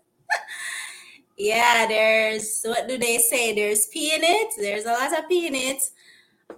yeah, 1.36 1.86
there's 1.86 2.62
what 2.64 2.88
do 2.88 2.96
they 2.96 3.18
say? 3.18 3.54
There's 3.54 3.86
pee 3.86 4.14
in 4.14 4.22
it. 4.22 4.54
There's 4.58 4.86
a 4.86 4.92
lot 4.92 5.18
of 5.18 5.28
pee 5.28 5.46
in 5.46 5.54
it. 5.54 5.82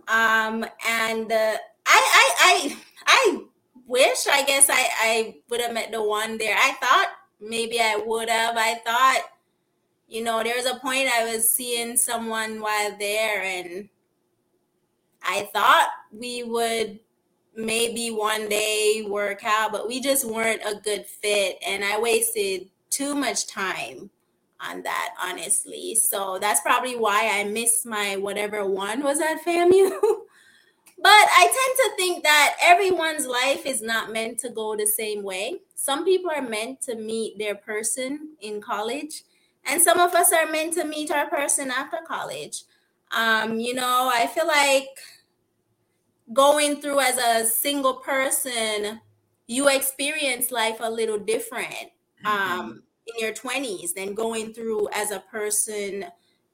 Um, 0.09 0.65
and 0.89 1.31
uh, 1.31 1.57
I 1.87 2.01
I 2.15 2.35
I 2.39 2.77
I 3.07 3.43
wish 3.87 4.27
I 4.31 4.45
guess 4.45 4.71
I, 4.71 4.89
I 5.01 5.37
would 5.51 5.61
have 5.61 5.75
met 5.75 5.91
the 5.91 6.03
one 6.03 6.39
there. 6.39 6.57
I 6.57 6.73
thought 6.81 7.09
maybe 7.41 7.81
I 7.81 7.97
would 7.97 8.29
have. 8.29 8.57
I 8.57 8.75
thought, 8.77 9.23
you 10.09 10.23
know, 10.23 10.43
there 10.43 10.57
was 10.57 10.67
a 10.67 10.79
point 10.79 11.11
I 11.13 11.33
was 11.33 11.51
seeing 11.51 11.97
someone 11.97 12.61
while 12.61 12.97
there, 12.99 13.43
and 13.43 13.89
I 15.23 15.51
thought 15.53 15.89
we 16.13 16.45
would 16.45 17.01
maybe 17.55 18.11
one 18.11 18.49
day 18.49 19.05
work 19.09 19.45
out, 19.45 19.73
but 19.73 19.89
we 19.89 20.01
just 20.01 20.25
weren't 20.25 20.63
a 20.67 20.75
good 20.75 21.07
fit. 21.07 21.59
And 21.67 21.85
I 21.85 22.01
wasted 22.01 22.69
too 22.91 23.15
much 23.15 23.47
time 23.47 24.11
on 24.61 24.83
that, 24.83 25.15
honestly. 25.23 25.95
So 25.95 26.39
that's 26.41 26.61
probably 26.61 26.97
why 26.97 27.31
I 27.33 27.45
missed 27.45 27.85
my 27.85 28.17
whatever 28.17 28.65
one 28.67 29.03
was 29.03 29.21
at 29.21 29.45
FAMU. 29.45 29.91
but 30.01 31.09
I 31.09 31.47
tend 31.47 31.77
to 31.77 31.97
think 31.97 32.23
that 32.23 32.57
everyone's 32.63 33.27
life 33.27 33.67
is 33.67 33.83
not 33.83 34.13
meant 34.13 34.39
to 34.41 34.51
go 34.51 34.77
the 34.77 34.87
same 34.87 35.23
way 35.23 35.61
some 35.83 36.05
people 36.05 36.31
are 36.31 36.49
meant 36.49 36.81
to 36.81 36.95
meet 36.95 37.37
their 37.39 37.57
person 37.57 38.37
in 38.41 38.61
college 38.61 39.23
and 39.65 39.83
some 39.83 39.99
of 39.99 40.15
us 40.15 40.33
are 40.33 40.51
meant 40.51 40.73
to 40.73 40.85
meet 40.85 41.11
our 41.11 41.29
person 41.29 41.71
after 41.71 41.99
college 42.07 42.63
um, 43.11 43.59
you 43.59 43.75
know 43.75 44.11
i 44.13 44.27
feel 44.29 44.47
like 44.47 44.89
going 46.33 46.81
through 46.81 47.01
as 47.01 47.19
a 47.19 47.47
single 47.47 47.95
person 47.95 49.01
you 49.47 49.69
experience 49.69 50.51
life 50.51 50.77
a 50.81 50.91
little 50.91 51.19
different 51.19 51.91
mm-hmm. 52.25 52.27
um, 52.27 52.83
in 53.07 53.25
your 53.25 53.35
20s 53.35 53.93
than 53.95 54.15
going 54.15 54.55
through 54.55 54.89
as 54.93 55.11
a 55.11 55.21
person 55.31 56.05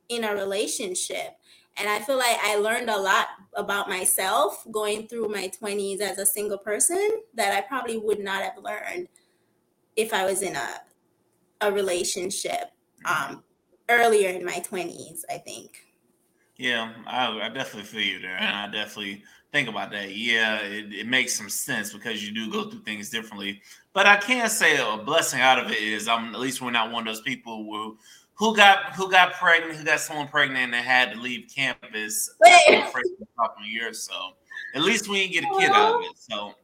in 0.09 0.25
a 0.25 0.35
relationship 0.35 1.37
and 1.77 1.89
i 1.89 1.99
feel 1.99 2.17
like 2.17 2.39
i 2.43 2.57
learned 2.57 2.89
a 2.89 2.97
lot 2.99 3.27
about 3.55 3.89
myself 3.89 4.67
going 4.73 5.07
through 5.07 5.29
my 5.29 5.51
20s 5.61 6.01
as 6.01 6.19
a 6.19 6.27
single 6.27 6.59
person 6.59 7.11
that 7.35 7.53
i 7.53 7.61
probably 7.61 7.99
would 7.99 8.21
not 8.21 8.43
have 8.43 8.57
learned 8.59 9.07
if 9.99 10.15
I 10.15 10.25
was 10.25 10.41
in 10.43 10.57
a 10.57 10.81
a 11.61 11.73
relationship 11.73 12.71
mm-hmm. 13.05 13.35
um, 13.35 13.45
earlier 13.91 14.31
in 14.31 14.45
my 14.47 14.61
twenties. 14.61 15.27
I 15.29 15.39
think. 15.39 15.85
Yeah, 16.57 16.93
I, 17.07 17.29
I, 17.41 17.49
definitely 17.51 17.85
feel 17.85 18.03
you 18.03 18.21
there, 18.21 18.37
and 18.37 18.57
I 18.57 18.67
definitely 18.67 19.23
think 19.53 19.69
about 19.69 19.91
that. 19.93 20.15
Yeah, 20.15 20.61
it, 20.61 20.93
it, 20.93 21.07
makes 21.07 21.35
some 21.35 21.49
sense 21.49 21.93
because 21.93 22.27
you 22.27 22.35
do 22.35 22.51
go 22.51 22.69
through 22.69 22.81
things 22.81 23.11
differently. 23.11 23.61
But 23.93 24.07
I 24.07 24.17
can't 24.17 24.51
say 24.51 24.77
a 24.77 24.97
blessing 24.99 25.41
out 25.41 25.59
of 25.59 25.71
it 25.71 25.79
is 25.79 26.09
I'm 26.09 26.35
at 26.35 26.41
least 26.41 26.61
we're 26.61 26.71
not 26.71 26.93
one 26.93 27.07
of 27.07 27.15
those 27.15 27.23
people 27.23 27.65
who 27.65 27.97
who 28.35 28.55
got 28.55 28.95
who 28.95 29.11
got 29.11 29.35
pregnant, 29.35 29.77
who 29.77 29.85
got 29.85 30.01
someone 30.01 30.29
pregnant 30.29 30.75
and 30.75 30.75
had 30.75 31.13
to 31.13 31.21
leave 31.21 31.51
campus 31.55 32.31
sophomore 32.67 33.67
year. 33.67 33.93
So 33.93 34.15
at 34.75 34.83
least 34.83 35.09
we 35.09 35.29
didn't 35.29 35.33
get 35.33 35.45
a 35.45 35.59
kid 35.59 35.71
out 35.71 35.97
of 35.97 36.03
it. 36.03 36.13
So 36.17 36.55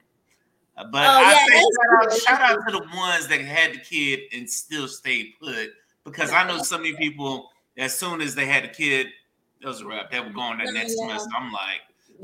uh, 0.76 0.84
but 0.90 1.06
oh, 1.06 1.10
I 1.10 1.32
yeah, 1.32 1.46
say 1.46 1.60
shout 1.60 2.02
out, 2.02 2.12
shout 2.12 2.40
out 2.40 2.66
to 2.66 2.72
the 2.72 2.96
ones 2.96 3.28
that 3.28 3.40
had 3.40 3.74
the 3.74 3.78
kid 3.78 4.20
and 4.32 4.48
still 4.48 4.88
stayed 4.88 5.34
put 5.40 5.70
because 6.04 6.32
I 6.32 6.46
know 6.46 6.62
so 6.62 6.78
many 6.78 6.94
people 6.94 7.50
as 7.76 7.96
soon 7.96 8.20
as 8.20 8.34
they 8.34 8.46
had 8.46 8.64
a 8.64 8.68
kid, 8.68 9.08
it 9.60 9.66
was 9.66 9.80
a 9.80 9.86
wrap. 9.86 10.10
They 10.10 10.20
were 10.20 10.30
going 10.30 10.58
that 10.58 10.72
next 10.72 10.96
yeah. 10.98 11.06
semester. 11.06 11.30
I'm 11.36 11.52
like, 11.52 11.80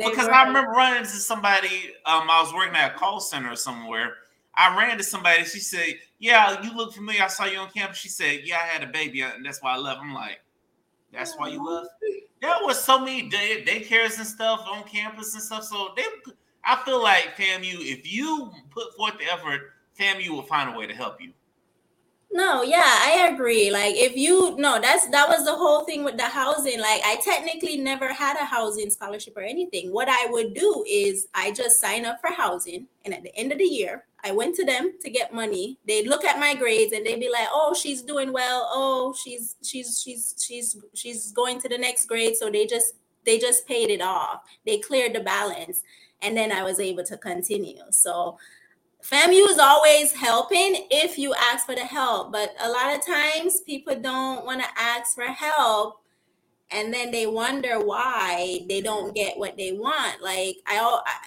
because 0.09 0.27
were. 0.27 0.35
I 0.35 0.47
remember 0.47 0.71
running 0.71 0.99
into 0.99 1.11
somebody. 1.11 1.93
Um, 2.07 2.31
I 2.31 2.41
was 2.43 2.53
working 2.55 2.77
at 2.77 2.95
a 2.95 2.99
call 2.99 3.21
center 3.21 3.55
somewhere. 3.57 4.15
I 4.55 4.77
ran 4.77 4.99
to 4.99 5.05
somebody. 5.05 5.45
She 5.45 5.61
said, 5.61 5.95
"Yeah, 6.19 6.63
you 6.63 6.75
look 6.77 6.95
familiar. 6.95 7.23
I 7.23 7.29
saw 7.29 7.45
you 7.45 7.59
on 7.59 7.71
campus." 7.71 7.99
She 7.99 8.09
said, 8.09 8.41
"Yeah, 8.45 8.57
I 8.57 8.67
had 8.67 8.83
a 8.83 8.87
baby, 8.87 9.23
and 9.23 9.45
that's 9.45 9.63
why 9.63 9.75
I 9.75 9.79
left." 9.79 10.01
I'm 10.01 10.15
like, 10.15 10.41
"That's 11.13 11.37
why 11.37 11.49
you 11.49 11.65
left." 11.65 11.91
There 12.41 12.51
was 12.63 12.83
so 12.83 12.99
many 12.99 13.29
day 13.29 13.65
daycares 13.67 14.19
and 14.19 14.27
stuff 14.27 14.67
on 14.67 14.85
campus 14.85 15.35
and 15.35 15.43
stuff. 15.43 15.65
So 15.65 15.91
they 15.97 16.05
I 16.65 16.83
feel 16.85 17.03
like 17.03 17.37
FAMU, 17.37 17.81
if 17.81 18.11
you 18.11 18.51
put 18.71 18.95
forth 18.97 19.19
the 19.19 19.33
effort, 19.33 19.73
FAMU 19.99 20.29
will 20.31 20.43
find 20.43 20.75
a 20.75 20.79
way 20.79 20.87
to 20.87 20.95
help 20.95 21.21
you. 21.21 21.33
No, 22.33 22.63
yeah, 22.63 22.85
I 22.85 23.29
agree. 23.33 23.73
Like 23.73 23.97
if 23.97 24.15
you 24.17 24.55
no, 24.57 24.81
that's 24.81 25.09
that 25.09 25.29
was 25.29 25.45
the 25.45 25.55
whole 25.57 25.85
thing 25.85 26.05
with 26.05 26.17
the 26.17 26.25
housing. 26.29 26.79
Like 26.79 27.03
I 27.05 27.17
technically 27.25 27.77
never 27.77 28.13
had 28.13 28.37
a 28.37 28.45
housing 28.45 28.89
scholarship 28.91 29.37
or 29.37 29.43
anything. 29.43 29.93
What 29.93 30.09
I 30.09 30.27
would 30.31 30.55
do 30.55 30.85
is 30.89 31.27
I 31.35 31.51
just 31.51 31.81
sign 31.81 32.05
up 32.07 32.21
for 32.21 32.31
housing 32.33 32.87
and 33.05 33.13
at 33.13 33.25
the 33.25 33.35
end 33.37 33.51
of 33.51 33.59
the 33.59 33.65
year, 33.65 34.05
I 34.23 34.31
went 34.31 34.55
to 34.57 34.65
them 34.65 34.93
to 35.01 35.11
get 35.11 35.35
money. 35.35 35.79
They'd 35.89 36.07
look 36.07 36.25
at 36.25 36.39
my 36.39 36.55
grades 36.55 36.93
and 36.93 37.05
they'd 37.05 37.19
be 37.19 37.31
like, 37.31 37.49
"Oh, 37.51 37.75
she's 37.75 38.03
doing 38.03 38.33
well. 38.33 38.69
Oh, 38.73 39.13
she's 39.13 39.57
she's 39.65 40.01
she's 40.01 40.37
she's 40.41 40.77
she's 40.95 41.33
going 41.33 41.61
to 41.63 41.69
the 41.69 41.79
next 41.79 42.07
grade." 42.07 42.37
So 42.37 42.49
they 42.49 42.65
just 42.65 42.95
they 43.27 43.39
just 43.41 43.67
paid 43.67 43.91
it 43.91 44.01
off. 44.01 44.43
They 44.65 44.79
cleared 44.79 45.15
the 45.15 45.21
balance 45.21 45.83
and 46.23 46.37
then 46.37 46.53
I 46.53 46.63
was 46.63 46.79
able 46.79 47.05
to 47.05 47.17
continue. 47.17 47.83
So 47.91 48.39
FAMU 49.03 49.49
is 49.49 49.59
always 49.59 50.13
helping 50.13 50.87
if 50.91 51.19
you 51.19 51.35
ask 51.35 51.67
for 51.67 51.75
the 51.75 51.85
help, 51.85 52.33
but 52.33 52.55
a 52.61 52.69
lot 52.69 52.95
of 52.95 53.05
times 53.05 53.61
people 53.61 53.97
don't 53.97 54.45
want 54.45 54.61
to 54.61 54.69
ask 54.77 55.15
for 55.15 55.25
help 55.25 56.01
and 56.73 56.93
then 56.95 57.11
they 57.11 57.27
wonder 57.27 57.81
why 57.81 58.61
they 58.69 58.81
don't 58.81 59.15
get 59.15 59.39
what 59.39 59.57
they 59.57 59.73
want. 59.73 60.23
Like 60.23 60.59
I 60.67 60.79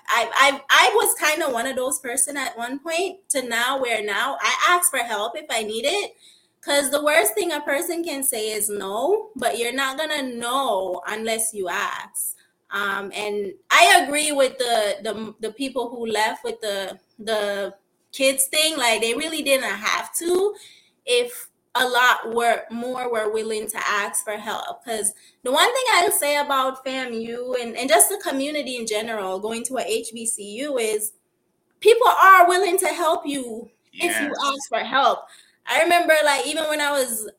I 0.08 0.30
I 0.34 0.62
I 0.70 0.92
was 0.96 1.16
kind 1.16 1.42
of 1.44 1.52
one 1.52 1.68
of 1.68 1.76
those 1.76 2.00
person 2.00 2.38
at 2.38 2.58
one 2.58 2.80
point 2.80 3.18
to 3.30 3.42
now 3.48 3.82
where 3.82 4.04
now 4.04 4.38
I 4.40 4.56
ask 4.70 4.90
for 4.90 5.00
help 5.00 5.34
if 5.36 5.46
I 5.50 5.64
need 5.64 5.86
it. 5.86 6.14
Cause 6.62 6.92
the 6.92 7.04
worst 7.04 7.34
thing 7.34 7.52
a 7.52 7.60
person 7.60 8.06
can 8.06 8.24
say 8.24 8.52
is 8.52 8.70
no, 8.70 9.32
but 9.36 9.58
you're 9.58 9.74
not 9.74 9.98
gonna 9.98 10.24
know 10.24 11.02
unless 11.08 11.54
you 11.54 11.68
ask. 11.68 12.38
Um, 12.72 13.12
and 13.14 13.52
I 13.70 14.02
agree 14.06 14.32
with 14.32 14.58
the, 14.58 14.96
the 15.04 15.36
the 15.42 15.52
people 15.54 15.90
who 15.90 16.06
left 16.08 16.44
with 16.46 16.62
the 16.62 16.98
the 17.26 17.76
kids 18.12 18.46
thing. 18.46 18.78
Like 18.78 19.02
they 19.02 19.14
really 19.14 19.42
didn't 19.42 19.70
have 19.70 20.14
to, 20.16 20.56
if 21.06 21.50
a 21.76 21.88
lot 21.88 22.36
were 22.36 22.64
more 22.70 23.12
were 23.12 23.32
willing 23.32 23.68
to 23.70 23.78
ask 23.78 24.24
for 24.24 24.38
help. 24.38 24.84
Because 24.84 25.14
the 25.44 25.52
one 25.52 25.74
thing 25.74 25.84
I'll 25.94 26.12
say 26.12 26.38
about 26.38 26.86
FAMU 26.86 27.62
and, 27.62 27.76
and 27.76 27.90
just 27.90 28.10
the 28.10 28.22
community 28.28 28.78
in 28.78 28.86
general, 28.86 29.40
going 29.40 29.64
to 29.66 29.78
a 29.78 30.04
HBCU 30.04 30.80
is 30.80 31.14
people 31.80 32.08
are 32.08 32.48
willing 32.48 32.78
to 32.78 32.88
help 32.88 33.26
you 33.26 33.70
yes. 33.92 34.16
if 34.16 34.22
you 34.22 34.34
ask 34.46 34.70
for 34.70 34.80
help. 34.80 35.26
I 35.66 35.82
remember 35.82 36.14
like 36.24 36.46
even 36.46 36.66
when 36.66 36.82
I 36.82 36.92
was 36.92 37.30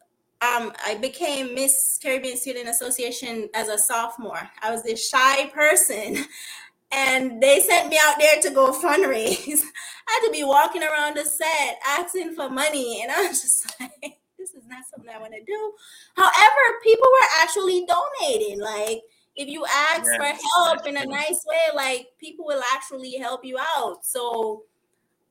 um, 0.42 0.72
I 0.84 0.96
became 0.96 1.54
Miss 1.54 1.98
Caribbean 2.02 2.36
Student 2.36 2.68
Association 2.68 3.48
as 3.54 3.68
a 3.68 3.78
sophomore. 3.78 4.50
I 4.60 4.70
was 4.70 4.82
this 4.82 5.08
shy 5.08 5.46
person, 5.46 6.18
and 6.94 7.42
they 7.42 7.60
sent 7.60 7.88
me 7.88 7.98
out 8.02 8.16
there 8.18 8.40
to 8.40 8.50
go 8.50 8.72
fundraise. 8.72 9.60
I 10.08 10.20
had 10.20 10.26
to 10.26 10.32
be 10.32 10.44
walking 10.44 10.82
around 10.82 11.16
the 11.16 11.24
set 11.24 11.78
asking 11.86 12.34
for 12.34 12.48
money, 12.48 13.02
and 13.02 13.10
I 13.10 13.26
was 13.28 13.42
just 13.42 13.74
like, 13.80 14.18
"This 14.38 14.54
is 14.54 14.66
not 14.68 14.84
something 14.90 15.12
I 15.14 15.18
want 15.18 15.32
to 15.32 15.44
do." 15.44 15.72
However, 16.16 16.80
people 16.82 17.08
were 17.10 17.42
actually 17.42 17.86
donating. 17.86 18.60
Like, 18.60 19.02
if 19.36 19.48
you 19.48 19.64
ask 19.66 20.04
for 20.04 20.32
help 20.56 20.86
in 20.86 20.96
a 20.96 21.06
nice 21.06 21.44
way, 21.46 21.74
like 21.74 22.08
people 22.18 22.46
will 22.46 22.62
actually 22.74 23.16
help 23.16 23.44
you 23.44 23.58
out. 23.58 24.04
So, 24.04 24.62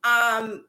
um, 0.03 0.65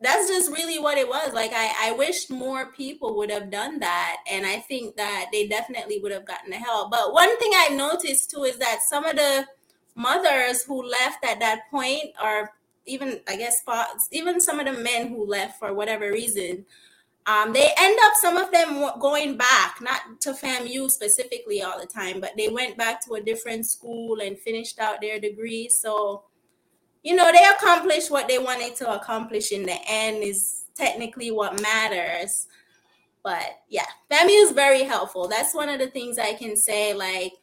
that's 0.00 0.28
just 0.28 0.50
really 0.50 0.78
what 0.78 0.96
it 0.96 1.08
was. 1.08 1.34
Like 1.34 1.52
I, 1.54 1.90
I 1.90 1.92
wish 1.92 2.30
more 2.30 2.72
people 2.72 3.16
would 3.16 3.30
have 3.30 3.50
done 3.50 3.80
that. 3.80 4.16
And 4.30 4.46
I 4.46 4.56
think 4.56 4.96
that 4.96 5.26
they 5.30 5.46
definitely 5.46 5.98
would 5.98 6.12
have 6.12 6.24
gotten 6.24 6.50
the 6.50 6.56
help. 6.56 6.90
But 6.90 7.12
one 7.12 7.38
thing 7.38 7.50
I 7.54 7.68
noticed 7.74 8.30
too 8.30 8.44
is 8.44 8.56
that 8.58 8.80
some 8.82 9.04
of 9.04 9.16
the 9.16 9.46
mothers 10.00 10.62
who 10.62 10.82
left 10.82 11.24
at 11.24 11.40
that 11.40 11.70
point 11.70 12.14
or 12.22 12.50
even 12.86 13.20
I 13.28 13.36
guess 13.36 13.62
even 14.10 14.40
some 14.40 14.58
of 14.58 14.66
the 14.66 14.82
men 14.82 15.08
who 15.08 15.26
left 15.26 15.58
for 15.58 15.74
whatever 15.74 16.10
reason, 16.10 16.64
um, 17.26 17.52
they 17.52 17.70
end 17.78 17.98
up 18.02 18.14
some 18.14 18.36
of 18.36 18.50
them 18.50 18.84
going 18.98 19.36
back, 19.36 19.76
not 19.80 20.20
to 20.20 20.32
FAMU 20.32 20.90
specifically 20.90 21.62
all 21.62 21.78
the 21.78 21.86
time, 21.86 22.20
but 22.20 22.32
they 22.36 22.48
went 22.48 22.76
back 22.76 23.04
to 23.06 23.14
a 23.14 23.20
different 23.20 23.66
school 23.66 24.20
and 24.20 24.38
finished 24.38 24.78
out 24.80 25.00
their 25.00 25.20
degree. 25.20 25.68
So, 25.68 26.24
you 27.02 27.14
know, 27.14 27.30
they 27.30 27.44
accomplished 27.44 28.10
what 28.10 28.26
they 28.26 28.38
wanted 28.38 28.74
to 28.76 28.92
accomplish 28.94 29.52
in 29.52 29.64
the 29.64 29.78
end 29.86 30.22
is 30.22 30.64
technically 30.74 31.30
what 31.30 31.60
matters. 31.60 32.46
But 33.22 33.60
yeah, 33.68 33.86
FAMU 34.10 34.44
is 34.44 34.52
very 34.52 34.82
helpful. 34.82 35.28
That's 35.28 35.54
one 35.54 35.68
of 35.68 35.78
the 35.78 35.88
things 35.88 36.18
I 36.18 36.32
can 36.32 36.56
say. 36.56 36.94
Like, 36.94 37.34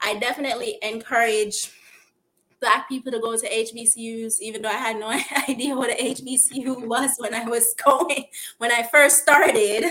I 0.00 0.18
definitely 0.18 0.78
encourage 0.82 1.70
black 2.60 2.88
people 2.88 3.10
to 3.12 3.18
go 3.18 3.36
to 3.36 3.48
HBCUs, 3.48 4.40
even 4.40 4.62
though 4.62 4.68
I 4.68 4.74
had 4.74 4.98
no 4.98 5.08
idea 5.48 5.76
what 5.76 5.90
an 5.90 5.96
HBCU 5.96 6.86
was 6.86 7.16
when 7.18 7.34
I 7.34 7.44
was 7.44 7.74
going 7.74 8.26
when 8.58 8.70
I 8.70 8.82
first 8.82 9.22
started. 9.22 9.84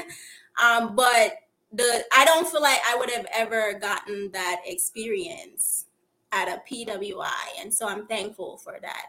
Um, 0.61 0.95
but 0.95 1.33
the 1.71 2.03
I 2.15 2.25
don't 2.25 2.47
feel 2.47 2.61
like 2.61 2.79
I 2.87 2.95
would 2.97 3.11
have 3.11 3.27
ever 3.33 3.73
gotten 3.79 4.31
that 4.31 4.61
experience 4.65 5.85
at 6.31 6.47
a 6.47 6.61
PWI, 6.71 7.61
and 7.61 7.73
so 7.73 7.87
I'm 7.87 8.05
thankful 8.07 8.57
for 8.57 8.77
that 8.81 9.05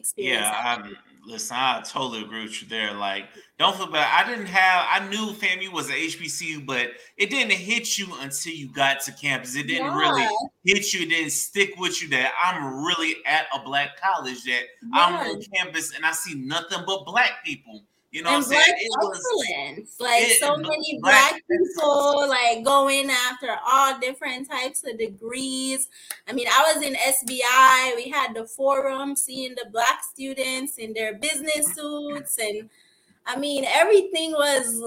experience. 0.00 0.42
Yeah, 0.42 0.78
I'm, 0.84 0.96
listen, 1.26 1.56
I 1.58 1.82
totally 1.86 2.22
agree 2.22 2.42
with 2.42 2.60
you 2.62 2.68
there. 2.68 2.92
Like, 2.92 3.26
don't 3.58 3.76
feel 3.76 3.86
bad. 3.86 4.08
I 4.12 4.28
didn't 4.28 4.46
have, 4.46 4.86
I 4.90 5.08
knew 5.08 5.32
FAMU 5.32 5.72
was 5.72 5.88
an 5.88 5.94
HBCU, 5.94 6.66
but 6.66 6.88
it 7.16 7.30
didn't 7.30 7.52
hit 7.52 7.98
you 7.98 8.06
until 8.20 8.52
you 8.52 8.68
got 8.68 9.00
to 9.02 9.12
campus. 9.12 9.56
It 9.56 9.66
didn't 9.66 9.86
yeah. 9.86 9.98
really 9.98 10.26
hit 10.64 10.92
you, 10.92 11.02
it 11.02 11.10
didn't 11.10 11.30
stick 11.30 11.74
with 11.78 12.02
you 12.02 12.08
that 12.10 12.32
I'm 12.42 12.84
really 12.84 13.16
at 13.26 13.46
a 13.54 13.62
black 13.62 14.00
college, 14.00 14.44
that 14.44 14.62
yeah. 14.82 14.88
I'm 14.92 15.14
on 15.14 15.42
campus 15.54 15.94
and 15.94 16.04
I 16.04 16.12
see 16.12 16.34
nothing 16.34 16.80
but 16.86 17.04
black 17.06 17.44
people. 17.44 17.82
You 18.12 18.24
know, 18.24 18.38
and 18.38 18.44
black 18.44 18.66
excellence. 18.68 19.96
Was, 19.98 20.00
like 20.00 20.22
it, 20.24 20.40
so 20.40 20.56
many 20.56 20.98
black, 21.00 21.30
black 21.30 21.42
people 21.48 22.28
like 22.28 22.64
going 22.64 23.08
after 23.08 23.56
all 23.64 24.00
different 24.00 24.50
types 24.50 24.82
of 24.84 24.98
degrees. 24.98 25.88
I 26.28 26.32
mean, 26.32 26.48
I 26.48 26.72
was 26.74 26.82
in 26.82 26.94
SBI. 26.94 27.94
We 27.94 28.10
had 28.10 28.34
the 28.34 28.46
forum, 28.46 29.14
seeing 29.14 29.54
the 29.54 29.70
black 29.70 30.02
students 30.02 30.78
in 30.78 30.92
their 30.92 31.14
business 31.14 31.72
suits, 31.72 32.36
and 32.38 32.68
I 33.26 33.38
mean, 33.38 33.64
everything 33.64 34.32
was. 34.32 34.82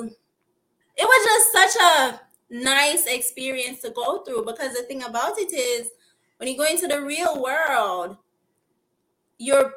It 0.95 1.05
was 1.05 1.25
just 1.25 1.75
such 1.75 1.81
a 1.81 2.21
nice 2.49 3.05
experience 3.07 3.79
to 3.81 3.89
go 3.91 4.23
through 4.23 4.45
because 4.45 4.73
the 4.75 4.83
thing 4.83 5.01
about 5.01 5.39
it 5.39 5.53
is, 5.53 5.89
when 6.37 6.49
you 6.49 6.57
go 6.57 6.65
into 6.65 6.87
the 6.87 7.01
real 7.01 7.41
world, 7.41 8.17
you're 9.37 9.73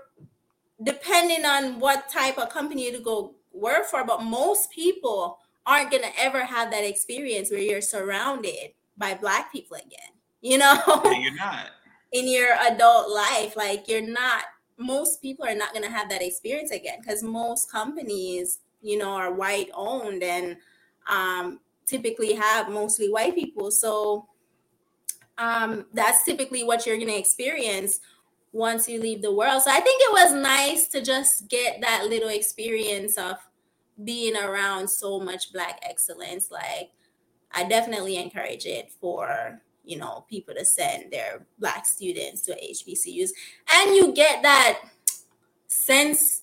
depending 0.83 1.45
on 1.47 1.81
what 1.81 2.11
type 2.11 2.37
of 2.39 2.51
company 2.51 2.93
to 2.93 2.99
go 2.99 3.36
work 3.57 3.87
for, 3.87 4.05
but 4.05 4.23
most 4.23 4.71
people 4.71 5.39
aren't 5.67 5.91
gonna 5.91 6.13
ever 6.19 6.45
have 6.45 6.71
that 6.71 6.85
experience 6.85 7.51
where 7.51 7.61
you're 7.61 7.81
surrounded 7.81 8.71
by 8.97 9.15
black 9.15 9.53
people 9.53 9.77
again. 9.77 10.13
You 10.41 10.59
know, 10.59 10.81
you're 11.05 11.35
not 11.37 11.67
in 12.13 12.29
your 12.29 12.55
adult 12.71 13.11
life. 13.11 13.57
Like 13.57 13.89
you're 13.89 14.07
not. 14.07 14.45
Most 14.79 15.23
people 15.23 15.47
are 15.47 15.55
not 15.55 15.73
gonna 15.73 15.91
have 15.91 16.09
that 16.11 16.23
experience 16.23 16.71
again 16.71 16.99
because 17.01 17.23
most 17.23 17.71
companies, 17.71 18.59
you 18.83 18.99
know, 18.99 19.11
are 19.11 19.33
white 19.33 19.71
owned 19.75 20.23
and 20.23 20.57
um, 21.09 21.61
typically 21.87 22.35
have 22.35 22.69
mostly 22.69 23.09
white 23.09 23.35
people. 23.35 23.71
So 23.71 24.29
um, 25.39 25.87
that's 25.93 26.25
typically 26.25 26.63
what 26.63 26.87
you're 26.87 26.99
gonna 26.99 27.17
experience 27.17 28.01
once 28.53 28.89
you 28.89 29.01
leave 29.01 29.23
the 29.23 29.33
world. 29.33 29.63
So 29.63 29.71
I 29.71 29.81
think 29.81 30.01
it 30.03 30.13
was 30.13 30.35
nice 30.35 30.89
to 30.89 31.03
just 31.03 31.49
get 31.49 31.81
that 31.83 32.07
little 32.07 32.31
experience 32.31 33.19
of 33.19 33.37
being 34.03 34.37
around 34.37 34.89
so 34.89 35.19
much 35.21 35.53
black 35.53 35.81
excellence. 35.83 36.51
Like 36.51 36.91
I 37.53 37.65
definitely 37.65 38.17
encourage 38.17 38.67
it 38.67 38.91
for 39.01 39.61
you 39.85 39.99
know 39.99 40.25
people 40.29 40.55
to 40.55 40.65
send 40.65 41.13
their 41.13 41.47
black 41.59 41.87
students 41.87 42.43
to 42.43 42.53
HBCUs, 42.53 43.31
and 43.73 43.97
you 43.97 44.13
get 44.13 44.43
that 44.43 44.81
sense. 45.67 46.43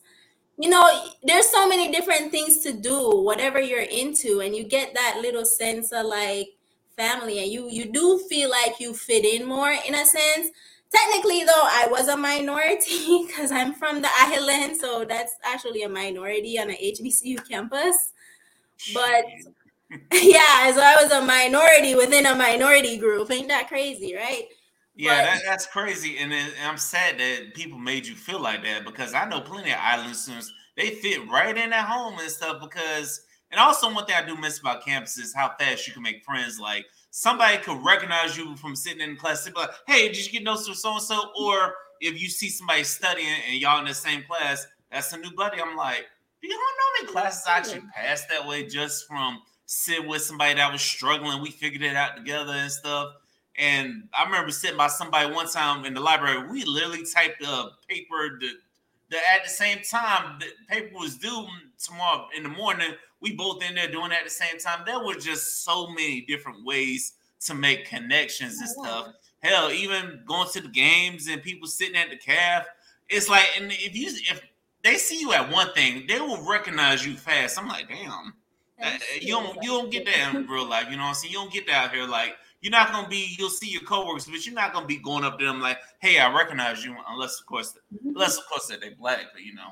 You 0.57 0.69
know, 0.69 1.05
there's 1.23 1.49
so 1.49 1.67
many 1.67 1.91
different 1.91 2.31
things 2.31 2.59
to 2.59 2.73
do, 2.73 3.09
whatever 3.23 3.59
you're 3.59 3.81
into, 3.81 4.39
and 4.39 4.55
you 4.55 4.63
get 4.63 4.93
that 4.93 5.19
little 5.19 5.45
sense 5.45 5.91
of 5.91 6.05
like 6.05 6.49
family, 6.95 7.39
and 7.39 7.51
you 7.51 7.69
you 7.69 7.91
do 7.91 8.19
feel 8.29 8.49
like 8.49 8.79
you 8.79 8.93
fit 8.93 9.25
in 9.25 9.47
more 9.47 9.71
in 9.71 9.95
a 9.95 10.05
sense 10.05 10.49
technically 10.93 11.43
though 11.43 11.51
i 11.65 11.87
was 11.89 12.07
a 12.07 12.17
minority 12.17 13.25
because 13.27 13.51
i'm 13.51 13.73
from 13.73 14.01
the 14.01 14.09
island 14.11 14.75
so 14.77 15.05
that's 15.05 15.33
actually 15.43 15.83
a 15.83 15.89
minority 15.89 16.59
on 16.59 16.69
a 16.69 16.73
hbcu 16.73 17.47
campus. 17.47 18.11
But 18.93 19.25
yeah 20.11 20.71
so 20.73 20.81
i 20.81 20.97
was 21.01 21.11
a 21.11 21.21
minority 21.21 21.95
within 21.95 22.25
a 22.25 22.35
minority 22.35 22.97
group. 22.97 23.31
Ain't 23.31 23.47
that 23.47 23.67
crazy 23.67 24.15
right? 24.15 24.45
Yeah 24.95 25.17
but, 25.17 25.25
that, 25.25 25.41
that's 25.45 25.65
crazy 25.65 26.17
and, 26.19 26.31
and 26.33 26.53
i'm 26.63 26.77
sad 26.77 27.17
that 27.19 27.53
people 27.53 27.79
made 27.79 28.05
you 28.05 28.15
feel 28.15 28.39
like 28.39 28.63
that 28.63 28.85
because 28.85 29.13
i 29.13 29.27
know 29.27 29.41
plenty 29.41 29.71
of 29.71 29.79
island 29.79 30.15
students 30.15 30.51
they 30.77 30.91
fit 30.91 31.27
right 31.29 31.57
in 31.57 31.73
at 31.73 31.85
home 31.85 32.19
and 32.19 32.29
stuff 32.29 32.61
because 32.61 33.21
and 33.51 33.59
also 33.59 33.91
one 33.91 34.05
thing 34.05 34.15
i 34.15 34.25
do 34.25 34.35
miss 34.37 34.59
about 34.59 34.85
campus 34.85 35.17
is 35.17 35.33
how 35.33 35.51
fast 35.59 35.87
you 35.87 35.93
can 35.93 36.03
make 36.03 36.23
friends 36.23 36.59
like 36.59 36.85
somebody 37.15 37.59
could 37.59 37.77
recognize 37.85 38.35
you 38.35 38.55
from 38.55 38.75
sitting 38.75 39.01
in 39.07 39.15
class. 39.15 39.43
They'd 39.43 39.53
be 39.53 39.59
like, 39.59 39.69
"Hey, 39.85 40.07
did 40.07 40.25
you 40.25 40.31
get 40.31 40.43
notes 40.43 40.65
from 40.65 40.73
so 40.73 40.93
and 40.93 41.01
so?" 41.01 41.31
Or 41.39 41.75
if 42.01 42.19
you 42.19 42.27
see 42.27 42.49
somebody 42.49 42.83
studying 42.83 43.27
and 43.47 43.61
y'all 43.61 43.79
in 43.79 43.85
the 43.85 43.93
same 43.93 44.23
class, 44.23 44.65
that's 44.91 45.13
a 45.13 45.17
new 45.17 45.31
buddy. 45.31 45.61
I'm 45.61 45.77
like, 45.77 46.07
do 46.41 46.47
you 46.47 46.55
know 46.55 46.59
many 47.01 47.13
classes 47.13 47.43
I 47.47 47.57
actually 47.57 47.81
passed 47.95 48.29
that 48.29 48.47
way 48.47 48.67
just 48.67 49.07
from 49.07 49.41
sitting 49.67 50.07
with 50.07 50.23
somebody 50.23 50.55
that 50.55 50.71
was 50.71 50.81
struggling? 50.81 51.41
We 51.41 51.51
figured 51.51 51.83
it 51.83 51.95
out 51.95 52.17
together 52.17 52.51
and 52.51 52.71
stuff. 52.71 53.13
And 53.57 54.09
I 54.17 54.25
remember 54.25 54.51
sitting 54.51 54.77
by 54.77 54.87
somebody 54.87 55.31
one 55.31 55.47
time 55.47 55.85
in 55.85 55.93
the 55.93 56.01
library. 56.01 56.47
We 56.49 56.65
literally 56.65 57.05
typed 57.05 57.43
a 57.43 57.69
paper 57.87 58.39
that, 58.39 58.55
that 59.11 59.21
at 59.35 59.43
the 59.43 59.49
same 59.49 59.79
time 59.89 60.39
the 60.39 60.47
paper 60.67 60.95
was 60.97 61.17
due 61.17 61.47
tomorrow 61.77 62.27
in 62.35 62.41
the 62.41 62.49
morning 62.49 62.93
we 63.23 63.33
both 63.33 63.63
in 63.63 63.73
there 63.73 63.89
doing 63.89 64.11
it 64.11 64.17
at 64.19 64.25
the 64.25 64.29
same 64.29 64.59
time. 64.59 64.83
There 64.85 65.03
were 65.03 65.15
just 65.15 65.63
so 65.63 65.87
many 65.87 66.21
different 66.21 66.63
ways 66.63 67.13
to 67.45 67.55
make 67.55 67.85
connections 67.85 68.59
and 68.59 68.69
stuff. 68.69 69.13
Hell, 69.41 69.71
even 69.71 70.21
going 70.27 70.49
to 70.51 70.61
the 70.61 70.67
games 70.67 71.27
and 71.27 71.41
people 71.41 71.67
sitting 71.67 71.95
at 71.95 72.09
the 72.09 72.17
calf. 72.17 72.65
It's 73.09 73.29
like, 73.29 73.45
and 73.59 73.71
if 73.71 73.95
you 73.95 74.09
if 74.29 74.41
they 74.83 74.95
see 74.95 75.19
you 75.19 75.31
at 75.33 75.51
one 75.51 75.73
thing, 75.73 76.05
they 76.07 76.19
will 76.19 76.45
recognize 76.47 77.05
you 77.05 77.15
fast. 77.15 77.57
I'm 77.57 77.67
like, 77.67 77.87
damn. 77.87 78.33
Uh, 78.83 78.91
you 79.21 79.29
don't 79.29 79.55
you 79.63 79.69
don't 79.69 79.91
get 79.91 80.05
that 80.05 80.35
in 80.35 80.45
real 80.47 80.67
life, 80.67 80.87
you 80.89 80.97
know 80.97 81.03
what 81.03 81.09
I'm 81.09 81.15
saying? 81.15 81.31
You 81.31 81.39
don't 81.39 81.53
get 81.53 81.65
that 81.67 81.85
out 81.85 81.93
here. 81.93 82.05
Like 82.05 82.35
you're 82.61 82.71
not 82.71 82.91
gonna 82.91 83.07
be 83.07 83.35
you'll 83.37 83.49
see 83.49 83.69
your 83.69 83.83
coworkers, 83.83 84.25
but 84.25 84.45
you're 84.45 84.55
not 84.55 84.73
gonna 84.73 84.85
be 84.85 84.97
going 84.97 85.23
up 85.23 85.39
to 85.39 85.45
them 85.45 85.61
like, 85.61 85.77
hey, 85.99 86.19
I 86.19 86.33
recognize 86.35 86.83
you, 86.83 86.95
unless 87.07 87.39
of 87.39 87.45
course 87.45 87.77
unless 88.03 88.37
of 88.37 88.43
course 88.47 88.67
that 88.67 88.81
they 88.81 88.89
black, 88.89 89.27
but 89.33 89.43
you 89.43 89.53
know. 89.53 89.71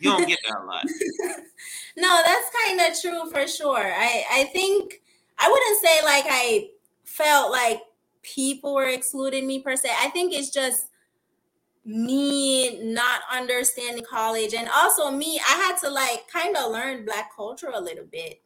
You 0.00 0.10
don't 0.10 0.26
get 0.26 0.38
that 0.48 0.60
a 0.60 0.64
lot. 0.64 0.84
no, 1.96 2.22
that's 2.24 2.50
kind 2.64 2.80
of 2.80 3.00
true 3.00 3.30
for 3.30 3.46
sure. 3.46 3.78
I 3.78 4.24
I 4.32 4.44
think 4.44 5.02
I 5.38 5.48
wouldn't 5.50 5.80
say 5.82 6.02
like 6.04 6.24
I 6.26 6.70
felt 7.04 7.50
like 7.50 7.82
people 8.22 8.74
were 8.74 8.88
excluding 8.88 9.46
me 9.46 9.60
per 9.60 9.76
se. 9.76 9.90
I 10.00 10.08
think 10.08 10.32
it's 10.32 10.50
just 10.50 10.86
me 11.84 12.78
not 12.92 13.22
understanding 13.32 14.04
college 14.08 14.52
and 14.52 14.68
also 14.68 15.10
me 15.10 15.40
i 15.48 15.54
had 15.54 15.76
to 15.76 15.88
like 15.88 16.28
kind 16.30 16.54
of 16.56 16.70
learn 16.70 17.06
black 17.06 17.34
culture 17.34 17.70
a 17.72 17.80
little 17.80 18.04
bit 18.04 18.40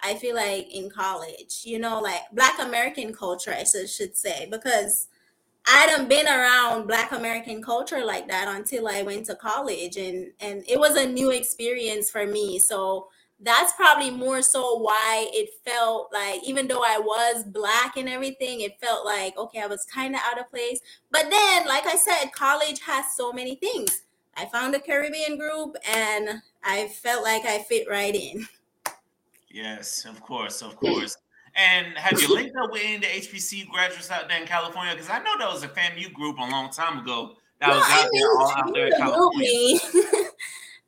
i 0.00 0.14
feel 0.14 0.34
like 0.34 0.72
in 0.74 0.88
college 0.88 1.60
you 1.64 1.78
know 1.78 2.00
like 2.00 2.22
black 2.32 2.58
american 2.60 3.12
culture 3.12 3.52
i 3.52 3.62
should 3.62 4.16
say 4.16 4.48
because 4.50 5.08
I 5.66 5.70
hadn't 5.70 6.08
been 6.08 6.26
around 6.26 6.86
Black 6.86 7.12
American 7.12 7.62
culture 7.62 8.04
like 8.04 8.28
that 8.28 8.48
until 8.48 8.88
I 8.88 9.02
went 9.02 9.26
to 9.26 9.36
college, 9.36 9.96
and 9.96 10.32
and 10.40 10.64
it 10.68 10.78
was 10.78 10.96
a 10.96 11.06
new 11.06 11.30
experience 11.30 12.10
for 12.10 12.26
me. 12.26 12.58
So 12.58 13.08
that's 13.40 13.72
probably 13.72 14.10
more 14.10 14.40
so 14.42 14.78
why 14.78 15.28
it 15.32 15.50
felt 15.64 16.12
like, 16.12 16.42
even 16.44 16.68
though 16.68 16.82
I 16.84 16.98
was 16.98 17.44
Black 17.44 17.96
and 17.96 18.08
everything, 18.08 18.60
it 18.60 18.80
felt 18.80 19.04
like 19.04 19.36
okay, 19.36 19.60
I 19.60 19.66
was 19.66 19.84
kind 19.84 20.14
of 20.14 20.20
out 20.24 20.40
of 20.40 20.50
place. 20.50 20.80
But 21.10 21.30
then, 21.30 21.66
like 21.66 21.86
I 21.86 21.96
said, 21.96 22.32
college 22.32 22.80
has 22.80 23.16
so 23.16 23.32
many 23.32 23.54
things. 23.56 24.02
I 24.36 24.46
found 24.46 24.74
a 24.74 24.80
Caribbean 24.80 25.38
group, 25.38 25.76
and 25.88 26.42
I 26.64 26.88
felt 26.88 27.22
like 27.22 27.44
I 27.44 27.58
fit 27.68 27.86
right 27.88 28.14
in. 28.14 28.46
Yes, 29.50 30.06
of 30.06 30.20
course, 30.22 30.62
of 30.62 30.76
course. 30.76 31.16
And 31.54 31.98
have 31.98 32.20
you 32.20 32.34
linked 32.34 32.56
up 32.56 32.72
with 32.72 32.82
any 32.82 32.96
of 32.96 33.02
the 33.02 33.08
HBCU 33.08 33.68
graduates 33.68 34.10
out 34.10 34.28
there 34.28 34.40
in 34.40 34.46
California? 34.46 34.94
Because 34.94 35.10
I 35.10 35.18
know 35.18 35.32
there 35.38 35.48
was 35.48 35.62
a 35.62 35.68
FAMU 35.68 36.12
group 36.12 36.38
a 36.38 36.42
long 36.42 36.70
time 36.70 37.00
ago 37.00 37.36
that 37.60 37.68
no, 37.68 37.76
was 37.76 37.84
out 37.84 37.90
I 37.90 38.08
mean, 38.10 38.20
there, 38.20 38.30
all 38.38 38.52
out 38.56 38.74
there 38.74 38.86
in 38.86 38.92
California. 38.92 39.78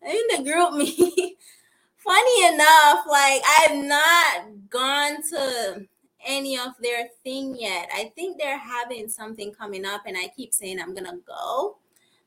I 0.02 0.12
mean, 0.12 0.44
the 0.44 0.50
GroupMe. 0.50 1.30
Funny 2.04 2.54
enough, 2.54 3.06
like 3.08 3.42
I've 3.60 3.82
not 3.82 4.68
gone 4.68 5.22
to 5.30 5.86
any 6.26 6.58
of 6.58 6.72
their 6.82 7.08
thing 7.22 7.56
yet. 7.58 7.88
I 7.94 8.12
think 8.14 8.38
they're 8.38 8.58
having 8.58 9.08
something 9.08 9.52
coming 9.52 9.86
up, 9.86 10.02
and 10.06 10.16
I 10.16 10.28
keep 10.36 10.52
saying 10.52 10.80
I'm 10.80 10.94
gonna 10.94 11.18
go. 11.26 11.78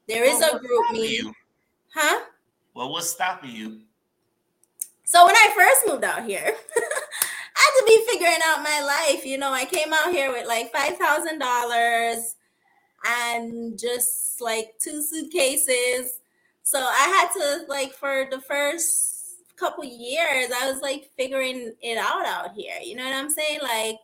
There 0.08 0.24
is 0.24 0.40
well, 0.40 0.56
a 0.56 0.60
GroupMe, 0.60 1.32
huh? 1.94 2.22
Well, 2.74 2.92
what's 2.92 3.10
stopping 3.10 3.52
you? 3.52 3.82
So 5.04 5.26
when 5.26 5.36
I 5.36 5.52
first 5.56 5.88
moved 5.88 6.04
out 6.04 6.26
here, 6.26 6.54
I 6.56 6.92
had 7.58 7.80
to 7.80 7.86
be 7.88 8.06
figuring 8.12 8.40
out 8.46 8.64
my 8.64 8.82
life. 8.82 9.26
You 9.26 9.38
know, 9.38 9.52
I 9.54 9.66
came 9.66 9.94
out 9.94 10.12
here 10.12 10.32
with 10.32 10.48
like 10.48 10.72
five 10.74 10.98
thousand 10.98 11.40
dollars 11.40 12.36
and 13.06 13.78
just 13.78 14.42
like 14.42 14.76
two 14.80 15.02
suitcases. 15.02 16.20
So 16.64 16.80
I 16.80 17.30
had 17.32 17.32
to 17.40 17.66
like 17.70 17.94
for 17.94 18.28
the 18.30 18.42
first 18.42 19.16
couple 19.56 19.84
years, 19.84 20.52
I 20.56 20.72
was 20.72 20.82
like 20.82 21.10
figuring 21.18 21.74
it 21.82 21.98
out 21.98 22.26
out 22.26 22.54
here. 22.54 22.76
You 22.84 22.96
know 22.96 23.06
what 23.06 23.16
I'm 23.16 23.30
saying? 23.30 23.60
Like, 23.62 23.98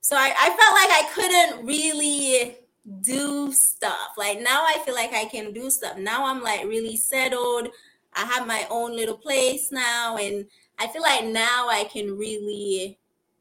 so 0.00 0.16
I, 0.16 0.32
I 0.38 0.46
felt 0.48 0.58
like 0.58 0.90
I 0.90 1.10
couldn't 1.14 1.66
really 1.66 2.56
do 3.02 3.52
stuff. 3.52 4.14
Like 4.16 4.40
now 4.40 4.64
I 4.64 4.78
feel 4.84 4.94
like 4.94 5.12
I 5.12 5.26
can 5.26 5.52
do 5.52 5.70
stuff. 5.70 5.98
Now 5.98 6.26
I'm 6.26 6.42
like 6.42 6.64
really 6.64 6.96
settled. 6.96 7.68
I 8.14 8.24
have 8.24 8.46
my 8.46 8.66
own 8.70 8.96
little 8.96 9.16
place 9.16 9.70
now 9.70 10.16
and 10.16 10.46
I 10.78 10.86
feel 10.88 11.02
like 11.02 11.24
now 11.24 11.68
I 11.68 11.84
can 11.84 12.16
really 12.16 12.98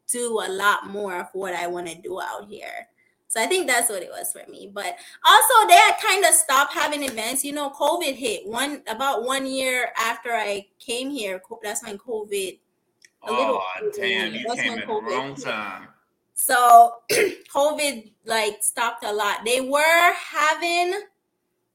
do 0.08 0.40
a 0.46 0.50
lot 0.50 0.88
more 0.88 1.20
of 1.20 1.28
what 1.34 1.54
I 1.54 1.68
want 1.68 1.88
to 1.88 1.96
do 1.96 2.22
out 2.22 2.48
here. 2.48 2.88
So 3.28 3.42
I 3.42 3.48
think 3.48 3.68
that's 3.68 3.90
what 3.90 4.02
it 4.02 4.10
was 4.10 4.32
for 4.32 4.50
me. 4.50 4.72
But 4.74 4.98
also 5.26 5.68
they 5.68 5.76
had 5.76 5.98
kind 6.02 6.24
of 6.24 6.32
stopped 6.34 6.74
having 6.74 7.04
events. 7.04 7.44
You 7.44 7.54
know, 7.54 7.70
COVID 7.72 8.16
hit 8.16 8.48
one 8.48 8.82
about 8.88 9.26
one 9.26 9.46
year 9.46 9.92
after 10.00 10.32
I 10.32 10.68
came 10.80 11.10
here. 11.10 11.42
That's 11.62 11.84
when 11.84 11.98
COVID. 11.98 12.60
Oh 13.28 13.62
damn! 13.96 14.34
You 14.34 14.46
came 14.56 14.78
at 14.78 14.88
the 14.88 14.94
wrong 14.94 15.36
time. 15.36 15.88
So 16.36 16.98
COVID 17.12 18.12
like 18.26 18.62
stopped 18.62 19.04
a 19.04 19.12
lot. 19.12 19.40
They 19.46 19.62
were 19.62 20.14
having, 20.14 20.94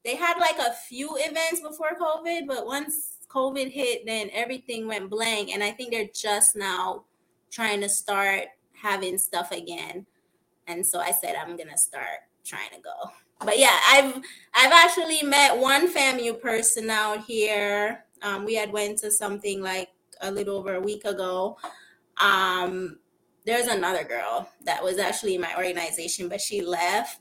they 0.05 0.15
had 0.15 0.37
like 0.37 0.57
a 0.59 0.73
few 0.73 1.17
events 1.17 1.59
before 1.61 1.97
COVID, 1.99 2.47
but 2.47 2.65
once 2.65 3.10
COVID 3.33 3.71
hit, 3.71 4.05
then 4.05 4.29
everything 4.33 4.87
went 4.87 5.09
blank. 5.09 5.49
And 5.49 5.63
I 5.63 5.71
think 5.71 5.91
they're 5.91 6.09
just 6.13 6.55
now 6.55 7.05
trying 7.49 7.81
to 7.81 7.89
start 7.89 8.45
having 8.73 9.17
stuff 9.17 9.51
again. 9.51 10.05
And 10.67 10.85
so 10.85 10.99
I 10.99 11.11
said 11.11 11.35
I'm 11.35 11.57
gonna 11.57 11.77
start 11.77 12.25
trying 12.43 12.69
to 12.71 12.81
go. 12.81 13.11
But 13.43 13.57
yeah, 13.57 13.77
I've 13.87 14.15
I've 14.53 14.71
actually 14.71 15.23
met 15.23 15.57
one 15.57 15.91
FAMU 15.93 16.39
person 16.41 16.89
out 16.89 17.25
here. 17.25 18.05
Um, 18.21 18.45
we 18.45 18.55
had 18.55 18.71
went 18.71 18.99
to 18.99 19.11
something 19.11 19.61
like 19.61 19.89
a 20.21 20.31
little 20.31 20.57
over 20.57 20.75
a 20.75 20.81
week 20.81 21.05
ago. 21.05 21.57
Um, 22.21 22.99
there's 23.45 23.67
another 23.67 24.03
girl 24.03 24.47
that 24.65 24.83
was 24.83 24.99
actually 24.99 25.35
in 25.35 25.41
my 25.41 25.55
organization, 25.57 26.29
but 26.29 26.39
she 26.39 26.61
left. 26.61 27.19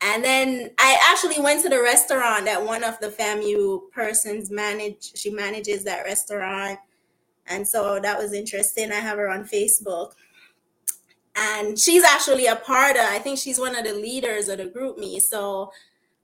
And 0.00 0.22
then 0.24 0.70
I 0.78 0.96
actually 1.10 1.40
went 1.42 1.62
to 1.62 1.68
the 1.68 1.82
restaurant 1.82 2.44
that 2.44 2.64
one 2.64 2.84
of 2.84 3.00
the 3.00 3.08
FAMU 3.08 3.90
persons 3.90 4.50
manage. 4.50 5.12
She 5.16 5.30
manages 5.30 5.84
that 5.84 6.04
restaurant. 6.04 6.78
And 7.46 7.66
so 7.66 7.98
that 8.00 8.18
was 8.18 8.32
interesting. 8.32 8.92
I 8.92 8.96
have 8.96 9.18
her 9.18 9.28
on 9.28 9.44
Facebook 9.44 10.12
and 11.38 11.78
she's 11.78 12.02
actually 12.02 12.46
a 12.46 12.56
part 12.56 12.96
of 12.96 13.02
i 13.02 13.18
think 13.18 13.38
she's 13.38 13.58
one 13.58 13.76
of 13.76 13.84
the 13.84 13.92
leaders 13.92 14.48
of 14.48 14.58
the 14.58 14.66
GroupMe. 14.66 15.20
so 15.20 15.70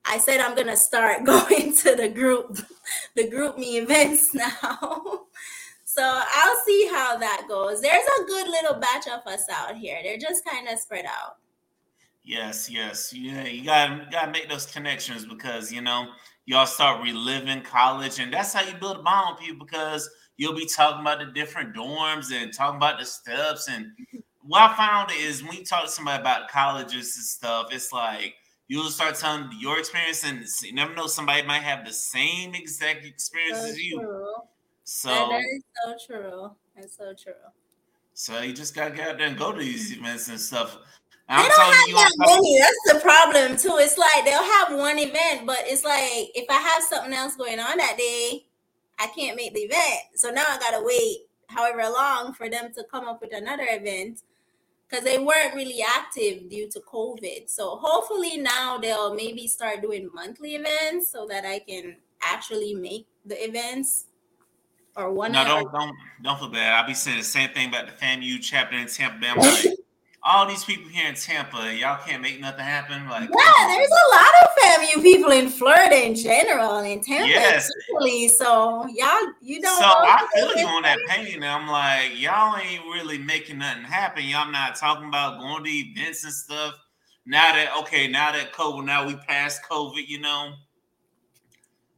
i 0.05 0.19
said 0.19 0.41
i'm 0.41 0.57
to 0.57 0.77
start 0.77 1.25
going 1.25 1.75
to 1.77 1.95
the 1.95 2.09
group 2.09 2.59
the 3.15 3.29
GroupMe 3.29 3.83
events 3.83 4.35
now 4.35 5.23
so 5.85 6.03
i'll 6.03 6.65
see 6.65 6.89
how 6.93 7.17
that 7.17 7.47
goes 7.49 7.81
there's 7.81 8.07
a 8.21 8.25
good 8.25 8.49
little 8.49 8.75
batch 8.75 9.07
of 9.07 9.27
us 9.27 9.45
out 9.53 9.77
here 9.77 9.99
they're 10.03 10.19
just 10.19 10.45
kind 10.45 10.69
of 10.69 10.79
spread 10.79 11.05
out 11.07 11.37
yes 12.25 12.71
yes 12.71 13.13
yeah 13.13 13.45
you 13.45 13.65
gotta, 13.65 14.07
gotta 14.11 14.33
make 14.33 14.49
those 14.49 14.67
connections 14.67 15.27
because 15.27 15.71
you 15.71 15.81
know 15.81 16.07
y'all 16.47 16.67
start 16.67 17.03
reliving 17.03 17.63
college 17.63 18.19
and 18.19 18.33
that's 18.33 18.53
how 18.53 18.63
you 18.63 18.75
build 18.77 18.97
a 18.97 19.03
bond 19.03 19.37
with 19.37 19.47
people 19.47 19.67
because 19.67 20.09
you'll 20.37 20.55
be 20.55 20.67
talking 20.67 21.01
about 21.01 21.19
the 21.19 21.27
different 21.27 21.75
dorms 21.75 22.33
and 22.33 22.53
talking 22.53 22.77
about 22.77 22.99
the 22.99 23.05
steps 23.05 23.69
and 23.69 23.87
what 24.47 24.71
I 24.71 24.77
found 24.77 25.11
is 25.17 25.43
when 25.43 25.55
you 25.55 25.65
talk 25.65 25.85
to 25.85 25.91
somebody 25.91 26.21
about 26.21 26.49
colleges 26.49 27.17
and 27.17 27.25
stuff, 27.25 27.69
it's 27.73 27.93
like 27.93 28.35
you'll 28.69 28.91
start 28.91 29.17
telling 29.17 29.51
your 29.59 29.79
experience, 29.79 30.25
and 30.25 30.45
you 30.63 30.75
never 30.75 30.95
know 30.95 31.07
somebody 31.07 31.43
might 31.43 31.63
have 31.63 31.85
the 31.85 31.93
same 31.93 32.55
exact 32.55 33.05
experience 33.05 33.59
so 33.59 33.67
as 33.67 33.79
you. 33.79 34.01
True. 34.01 34.35
So 34.85 35.09
that 35.09 35.41
is 35.41 35.63
so 35.83 36.07
true. 36.07 36.51
That's 36.77 36.97
so 36.97 37.15
true. 37.15 37.33
So 38.13 38.41
you 38.41 38.53
just 38.53 38.75
gotta 38.75 38.95
get 38.95 39.09
out 39.09 39.19
there 39.19 39.27
and 39.29 39.39
go 39.39 39.53
to 39.53 39.59
these 39.59 39.97
events 39.97 40.29
and 40.29 40.39
stuff. 40.39 40.79
And 41.29 41.43
they 41.43 41.49
don't 41.49 41.75
have 41.75 41.89
that 41.89 42.13
many. 42.19 42.59
That's 42.59 42.93
the 42.93 43.01
problem 43.01 43.57
too. 43.57 43.77
It's 43.81 43.97
like 43.97 44.25
they'll 44.25 44.43
have 44.43 44.79
one 44.79 44.99
event, 44.99 45.47
but 45.47 45.61
it's 45.63 45.85
like 45.85 46.31
if 46.35 46.45
I 46.51 46.59
have 46.59 46.83
something 46.83 47.15
else 47.15 47.35
going 47.35 47.61
on 47.61 47.79
that 47.79 47.97
day, 47.97 48.47
I 48.99 49.07
can't 49.09 49.37
make 49.37 49.55
the 49.55 49.61
event. 49.61 50.01
So 50.15 50.31
now 50.31 50.45
I 50.47 50.59
gotta 50.59 50.85
wait 50.85 51.27
however 51.49 51.83
long 51.91 52.35
for 52.35 52.51
them 52.51 52.73
to 52.75 52.85
come 52.91 53.07
up 53.07 53.21
with 53.23 53.35
another 53.35 53.67
event 53.69 54.23
because 54.89 55.05
they 55.05 55.19
weren't 55.19 55.55
really 55.55 55.83
active 55.83 56.49
due 56.51 56.69
to 56.71 56.81
COVID. 56.81 57.49
So 57.49 57.77
hopefully 57.77 58.37
now 58.37 58.79
they'll 58.79 59.15
maybe 59.15 59.47
start 59.47 59.81
doing 59.81 60.11
monthly 60.15 60.57
events 60.57 61.09
so 61.09 61.27
that 61.29 61.45
I 61.45 61.61
can 61.61 61.97
actually 62.23 62.75
make 62.75 63.07
the 63.25 63.43
events 63.43 64.07
or 64.97 65.11
one. 65.11 65.33
No, 65.33 65.45
don't 65.45 65.73
don't 65.73 65.97
don't 66.23 66.39
feel 66.39 66.49
bad. 66.51 66.75
I'll 66.75 66.87
be 66.87 66.95
saying 66.95 67.19
the 67.19 67.25
same 67.25 67.51
thing 67.51 67.69
about 67.69 67.87
the 67.87 67.93
FAMU 67.93 68.41
chapter 68.41 68.77
in 68.77 68.87
Tampa 68.87 69.21
Bay. 69.21 69.29
I'm 69.29 69.39
like, 69.39 69.79
all 70.27 70.47
these 70.47 70.65
people 70.65 70.91
here 70.91 71.07
in 71.07 71.15
Tampa, 71.15 71.75
y'all 71.75 72.03
can't 72.05 72.23
make 72.23 72.41
nothing 72.41 72.65
happen. 72.65 73.07
Like, 73.09 73.29
yeah, 73.29 73.67
there's 73.67 73.91
a 73.91 74.17
lot 74.17 74.33
of 74.43 74.51
FAMU 74.59 75.03
people 75.03 75.31
in 75.33 75.49
Florida 75.49 76.07
in 76.07 76.15
general, 76.15 76.79
in 76.79 77.03
Tampa 77.03 77.29
yes. 77.29 77.71
So 78.39 78.87
y'all, 78.89 79.33
you 79.43 79.61
don't. 79.61 79.79
So 79.79 79.85
I 79.87 80.27
feel 80.35 80.57
you 80.57 80.67
on 80.67 80.83
that 80.83 80.99
pain. 81.09 81.35
And 81.37 81.45
I'm 81.45 81.69
like, 81.69 82.19
y'all 82.19 82.57
ain't 82.57 82.85
really 82.85 83.19
making 83.19 83.59
nothing 83.59 83.85
happen. 83.85 84.25
Y'all 84.25 84.51
not 84.51 84.77
talking 84.77 85.09
about 85.09 85.41
going 85.41 85.65
to 85.65 85.71
events 85.71 86.25
and 86.25 86.33
stuff. 86.33 86.75
Now 87.27 87.53
that 87.53 87.77
okay, 87.81 88.09
now 88.09 88.33
that 88.33 88.53
COVID, 88.53 88.85
now 88.87 89.07
we 89.07 89.17
passed 89.17 89.63
COVID, 89.71 90.09
you 90.09 90.21
know. 90.21 90.55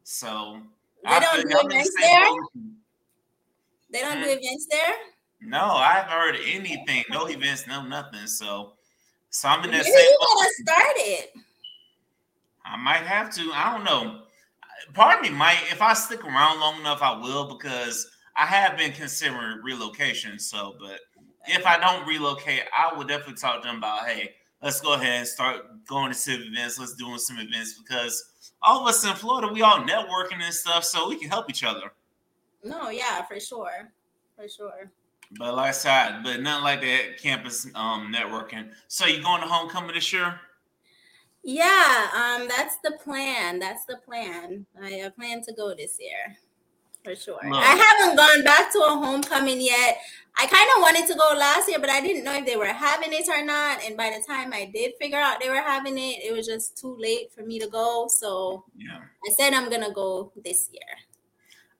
So 0.03 0.59
they 1.03 1.09
I 1.09 1.19
don't 1.19 1.49
do 1.49 1.59
events 1.63 1.95
there. 1.99 2.29
They 3.89 4.01
don't 4.01 4.17
do 4.17 4.23
hmm? 4.23 4.37
events 4.37 4.67
there. 4.69 4.93
No, 5.41 5.59
I 5.59 5.93
haven't 5.93 6.11
heard 6.11 6.35
anything. 6.45 7.03
No 7.09 7.27
events, 7.27 7.67
no 7.67 7.83
nothing. 7.83 8.27
So, 8.27 8.73
so 9.29 9.49
I'm 9.49 9.63
in 9.63 9.71
that 9.71 9.83
Maybe 9.83 9.91
same. 9.91 10.05
You 10.05 10.19
gotta 10.35 10.49
start 10.61 10.95
it. 10.97 11.33
I 12.65 12.75
might 12.75 13.03
have 13.03 13.33
to. 13.35 13.51
I 13.53 13.73
don't 13.73 13.83
know. 13.83 14.23
Part 14.93 15.17
of 15.17 15.21
me 15.21 15.35
might, 15.35 15.59
if 15.71 15.81
I 15.81 15.93
stick 15.93 16.23
around 16.23 16.59
long 16.59 16.79
enough, 16.79 17.01
I 17.01 17.17
will 17.17 17.47
because 17.55 18.09
I 18.35 18.45
have 18.45 18.77
been 18.77 18.91
considering 18.91 19.61
relocation. 19.63 20.39
So, 20.39 20.75
but 20.79 20.99
if 21.47 21.65
I 21.65 21.79
don't 21.79 22.07
relocate, 22.07 22.63
I 22.75 22.95
would 22.95 23.07
definitely 23.07 23.35
talk 23.35 23.61
to 23.61 23.67
them 23.67 23.77
about, 23.77 24.07
hey, 24.07 24.35
let's 24.61 24.81
go 24.81 24.93
ahead 24.93 25.19
and 25.19 25.27
start 25.27 25.85
going 25.87 26.11
to 26.11 26.17
some 26.17 26.35
events. 26.35 26.79
Let's 26.79 26.95
doing 26.95 27.19
some 27.19 27.37
events 27.37 27.79
because 27.81 28.53
all 28.61 28.81
of 28.81 28.87
us 28.87 29.05
in 29.05 29.13
Florida, 29.13 29.51
we 29.51 29.61
all 29.61 29.79
networking 29.79 30.41
and 30.41 30.53
stuff, 30.53 30.83
so 30.83 31.09
we 31.09 31.17
can 31.17 31.29
help 31.29 31.49
each 31.49 31.63
other. 31.63 31.91
No, 32.63 32.89
yeah, 32.89 33.23
for 33.23 33.39
sure, 33.39 33.91
for 34.35 34.47
sure. 34.49 34.91
But 35.31 35.55
like 35.55 35.69
I 35.69 35.71
said, 35.71 36.23
but 36.23 36.39
nothing 36.41 36.63
like 36.63 36.81
that 36.81 37.17
campus 37.21 37.67
um 37.75 38.13
networking. 38.13 38.69
So 38.87 39.05
you 39.05 39.21
going 39.21 39.41
to 39.41 39.47
homecoming 39.47 39.95
this 39.95 40.11
year? 40.13 40.39
Yeah, 41.43 42.07
um, 42.13 42.47
that's 42.47 42.77
the 42.83 42.97
plan. 43.03 43.59
That's 43.59 43.85
the 43.85 43.97
plan. 44.05 44.65
I 44.81 45.09
plan 45.15 45.41
to 45.43 45.53
go 45.53 45.73
this 45.75 45.97
year 45.99 46.37
for 47.07 47.15
sure. 47.15 47.39
No. 47.43 47.55
I 47.55 47.75
haven't 47.75 48.17
gone 48.17 48.43
back 48.43 48.71
to 48.73 48.79
a 48.79 48.89
homecoming 48.89 49.61
yet. 49.61 49.97
I 50.37 50.45
kind 50.45 50.69
of 50.75 50.81
wanted 50.81 51.07
to 51.07 51.17
go 51.17 51.37
last 51.37 51.69
year, 51.69 51.79
but 51.79 51.89
I 51.89 52.01
didn't 52.01 52.25
know 52.25 52.35
if 52.35 52.45
they 52.45 52.57
were 52.57 52.65
having 52.65 53.13
it 53.13 53.27
or 53.29 53.43
not. 53.45 53.83
And 53.83 53.95
by 53.95 54.09
the 54.09 54.21
time 54.27 54.51
I 54.53 54.65
did 54.65 54.93
figure 54.99 55.19
out 55.19 55.39
they 55.39 55.49
were 55.49 55.55
having 55.55 55.97
it, 55.97 56.23
it 56.23 56.35
was 56.35 56.45
just 56.45 56.77
too 56.77 56.95
late 56.99 57.31
for 57.31 57.43
me 57.43 57.59
to 57.59 57.67
go. 57.67 58.07
So 58.09 58.65
yeah. 58.75 58.99
I 59.25 59.33
said 59.37 59.53
I'm 59.53 59.69
gonna 59.69 59.93
go 59.93 60.33
this 60.43 60.69
year. 60.73 60.81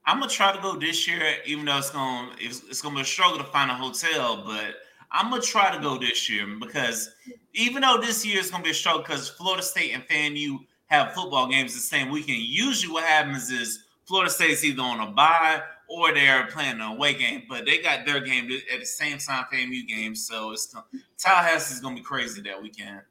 I'm 0.08 0.20
gonna 0.20 0.32
try 0.32 0.56
to 0.56 0.62
go 0.62 0.78
this 0.78 1.06
year, 1.06 1.22
even 1.46 1.66
though 1.66 1.78
it's 1.78 1.90
gonna 1.90 2.32
it's, 2.40 2.64
it's 2.70 2.82
gonna 2.82 2.96
be 2.96 3.02
a 3.02 3.06
struggle 3.06 3.38
to 3.38 3.44
find 3.44 3.70
a 3.70 3.74
hotel. 3.74 4.42
But 4.46 4.76
I'm 5.12 5.30
gonna 5.30 5.42
try 5.42 5.76
to 5.76 5.82
go 5.82 5.98
this 5.98 6.30
year 6.30 6.48
because 6.60 7.14
even 7.54 7.82
though 7.82 7.98
this 8.02 8.26
year 8.26 8.40
is 8.40 8.50
gonna 8.50 8.64
be 8.64 8.70
a 8.70 8.74
struggle 8.74 9.02
because 9.02 9.28
Florida 9.28 9.62
State 9.62 9.92
and 9.94 10.08
FAMU 10.08 10.60
have 10.86 11.14
football 11.14 11.50
games 11.50 11.74
the 11.74 11.82
same 11.82 12.10
weekend. 12.10 12.40
Usually, 12.40 12.92
what 12.92 13.04
happens 13.04 13.52
is 13.52 13.84
Florida 14.06 14.32
State's 14.32 14.64
either 14.64 14.82
on 14.82 15.02
a 15.02 15.12
bye 15.12 15.62
or 15.90 16.14
they're 16.14 16.48
playing 16.48 16.76
an 16.76 16.82
away 16.82 17.14
game, 17.14 17.44
but 17.50 17.66
they 17.66 17.80
got 17.80 18.06
their 18.06 18.22
game 18.22 18.50
at 18.74 18.80
the 18.80 18.86
same 18.86 19.18
time 19.18 19.44
FAMU 19.52 19.86
game. 19.90 20.16
So 20.16 20.52
it's 20.54 20.74
Tallahassee 21.18 21.74
is 21.74 21.82
gonna 21.82 21.98
be 21.98 22.02
crazy 22.02 22.42
that 22.44 22.62
weekend. 22.62 23.02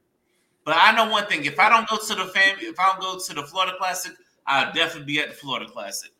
But 0.65 0.77
I 0.79 0.97
know 0.97 1.11
one 1.11 1.27
thing: 1.27 1.45
if 1.45 1.61
I 1.61 1.69
don't 1.69 1.87
go 1.91 1.99
to 1.99 2.15
the 2.15 2.33
FAMU, 2.33 2.63
if 2.63 2.81
I 2.81 2.87
don't 2.87 3.03
go 3.03 3.19
to 3.19 3.35
the 3.35 3.43
Florida 3.43 3.77
Classic, 3.79 4.13
I'll 4.47 4.73
definitely 4.73 5.05
be 5.05 5.21
at 5.21 5.29
the 5.29 5.35
Florida 5.35 5.71
Classic. 5.71 6.11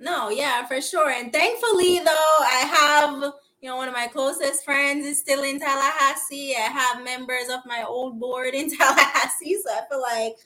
No, 0.00 0.30
yeah, 0.30 0.66
for 0.66 0.80
sure. 0.80 1.10
And 1.10 1.30
thankfully, 1.30 1.98
though, 1.98 2.36
I 2.40 2.64
have, 2.74 3.34
you 3.60 3.68
know, 3.68 3.76
one 3.76 3.86
of 3.86 3.92
my 3.92 4.06
closest 4.06 4.64
friends 4.64 5.04
is 5.04 5.20
still 5.20 5.42
in 5.42 5.60
Tallahassee. 5.60 6.56
I 6.56 6.60
have 6.60 7.04
members 7.04 7.50
of 7.50 7.60
my 7.66 7.84
old 7.86 8.18
board 8.18 8.54
in 8.54 8.70
Tallahassee. 8.76 9.58
So 9.62 9.70
I 9.70 9.82
feel 9.90 10.00
like 10.00 10.36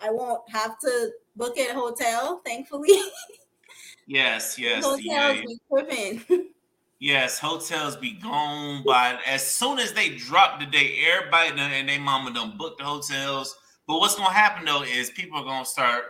I 0.00 0.10
won't 0.10 0.48
have 0.48 0.78
to 0.78 1.10
book 1.34 1.58
a 1.58 1.74
hotel, 1.74 2.40
thankfully. 2.46 3.00
Yes, 4.06 4.56
yes. 4.58 4.84
Hotels 4.84 5.02
yeah, 5.04 5.42
be 5.44 5.58
tripping. 5.68 6.46
Yes, 7.02 7.38
hotels 7.38 7.96
be 7.96 8.12
gone 8.12 8.84
by 8.84 9.18
as 9.26 9.42
soon 9.50 9.78
as 9.78 9.94
they 9.94 10.10
drop 10.10 10.60
the 10.60 10.66
day. 10.66 10.98
Everybody 11.10 11.56
done, 11.56 11.72
and 11.72 11.88
they 11.88 11.96
mama 11.96 12.30
done 12.30 12.58
book 12.58 12.76
the 12.76 12.84
hotels. 12.84 13.56
But 13.86 14.00
what's 14.00 14.16
gonna 14.16 14.34
happen 14.34 14.66
though 14.66 14.82
is 14.82 15.08
people 15.08 15.38
are 15.38 15.44
gonna 15.44 15.64
start 15.64 16.04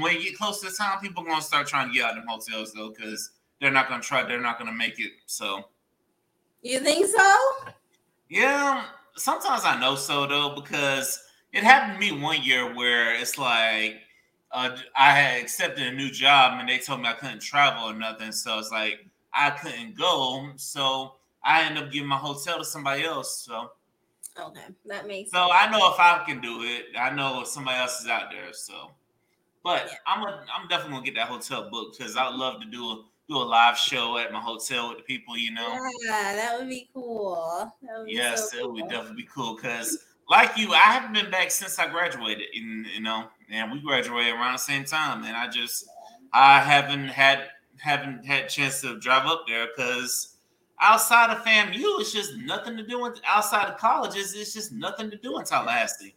when 0.00 0.14
you 0.14 0.22
get 0.22 0.38
close 0.38 0.60
to 0.60 0.70
the 0.70 0.72
time, 0.74 1.00
people 1.00 1.22
are 1.22 1.26
gonna 1.26 1.42
start 1.42 1.66
trying 1.66 1.88
to 1.88 1.94
get 1.94 2.04
out 2.04 2.10
of 2.10 2.24
them 2.24 2.26
hotels 2.28 2.72
though, 2.72 2.90
because 2.90 3.30
they're 3.60 3.70
not 3.70 3.88
gonna 3.88 4.02
try, 4.02 4.22
they're 4.22 4.40
not 4.40 4.58
gonna 4.58 4.72
make 4.72 4.98
it. 4.98 5.12
So 5.26 5.64
you 6.62 6.80
think 6.80 7.06
so? 7.06 7.38
yeah, 8.28 8.84
sometimes 9.16 9.62
I 9.64 9.78
know 9.78 9.96
so 9.96 10.26
though, 10.26 10.54
because 10.54 11.22
it 11.52 11.62
happened 11.62 12.00
to 12.00 12.00
me 12.00 12.20
one 12.20 12.42
year 12.42 12.74
where 12.74 13.14
it's 13.14 13.38
like 13.38 13.96
uh, 14.50 14.76
I 14.96 15.10
had 15.10 15.42
accepted 15.42 15.86
a 15.86 15.92
new 15.92 16.10
job 16.10 16.58
and 16.58 16.68
they 16.68 16.78
told 16.78 17.00
me 17.00 17.08
I 17.08 17.12
couldn't 17.14 17.40
travel 17.40 17.90
or 17.90 17.94
nothing. 17.94 18.32
So 18.32 18.58
it's 18.58 18.70
like 18.70 19.06
I 19.32 19.50
couldn't 19.50 19.96
go, 19.96 20.50
so 20.56 21.16
I 21.44 21.64
ended 21.64 21.84
up 21.84 21.92
giving 21.92 22.08
my 22.08 22.16
hotel 22.16 22.58
to 22.58 22.64
somebody 22.64 23.04
else. 23.04 23.44
So 23.44 23.72
okay, 24.38 24.66
that 24.86 25.06
makes. 25.06 25.30
So 25.30 25.38
sense. 25.38 25.52
I 25.54 25.70
know 25.70 25.92
if 25.92 25.98
I 25.98 26.22
can 26.26 26.40
do 26.40 26.62
it, 26.62 26.86
I 26.98 27.10
know 27.10 27.42
if 27.42 27.48
somebody 27.48 27.78
else 27.78 28.00
is 28.00 28.08
out 28.08 28.30
there. 28.30 28.52
So, 28.52 28.90
but 29.64 29.86
yeah. 29.86 29.96
I'm 30.06 30.22
a, 30.22 30.44
I'm 30.54 30.68
definitely 30.68 30.92
gonna 30.92 31.04
get 31.06 31.14
that 31.16 31.28
hotel 31.28 31.68
booked 31.70 31.98
because 31.98 32.16
I'd 32.16 32.34
love 32.34 32.60
to 32.60 32.66
do 32.66 32.84
a 32.84 33.02
do 33.28 33.36
a 33.36 33.42
live 33.42 33.76
show 33.76 34.18
at 34.18 34.30
my 34.30 34.40
hotel 34.40 34.90
with 34.90 34.98
the 34.98 35.04
people. 35.04 35.36
You 35.36 35.52
know. 35.52 35.76
Yeah, 36.04 36.36
that 36.36 36.56
would 36.58 36.68
be 36.68 36.88
cool. 36.94 37.72
Would 37.82 38.06
be 38.06 38.12
yes, 38.12 38.52
so 38.52 38.58
it 38.58 38.72
would 38.72 38.88
definitely 38.88 39.22
be 39.22 39.28
cool 39.34 39.56
because. 39.56 39.98
Like 40.26 40.56
you, 40.56 40.72
I 40.72 40.78
haven't 40.78 41.12
been 41.12 41.30
back 41.30 41.50
since 41.50 41.78
I 41.78 41.86
graduated, 41.86 42.46
and 42.56 42.86
you 42.86 43.02
know, 43.02 43.26
and 43.50 43.70
we 43.70 43.78
graduated 43.82 44.32
around 44.32 44.54
the 44.54 44.58
same 44.58 44.86
time, 44.86 45.22
and 45.22 45.36
I 45.36 45.50
just 45.50 45.86
I 46.32 46.60
haven't 46.60 47.08
had 47.08 47.48
haven't 47.76 48.24
had 48.24 48.48
chance 48.48 48.80
to 48.80 48.98
drive 48.98 49.26
up 49.26 49.44
there 49.46 49.66
because 49.66 50.36
outside 50.80 51.30
of 51.30 51.44
FAMU, 51.44 52.00
it's 52.00 52.12
just 52.12 52.36
nothing 52.36 52.76
to 52.76 52.86
do. 52.86 53.04
In, 53.06 53.14
outside 53.26 53.68
of 53.68 53.78
colleges, 53.78 54.34
it's 54.34 54.52
just 54.54 54.72
nothing 54.72 55.10
to 55.10 55.16
do 55.16 55.38
in 55.38 55.44
Tallahassee. 55.44 56.16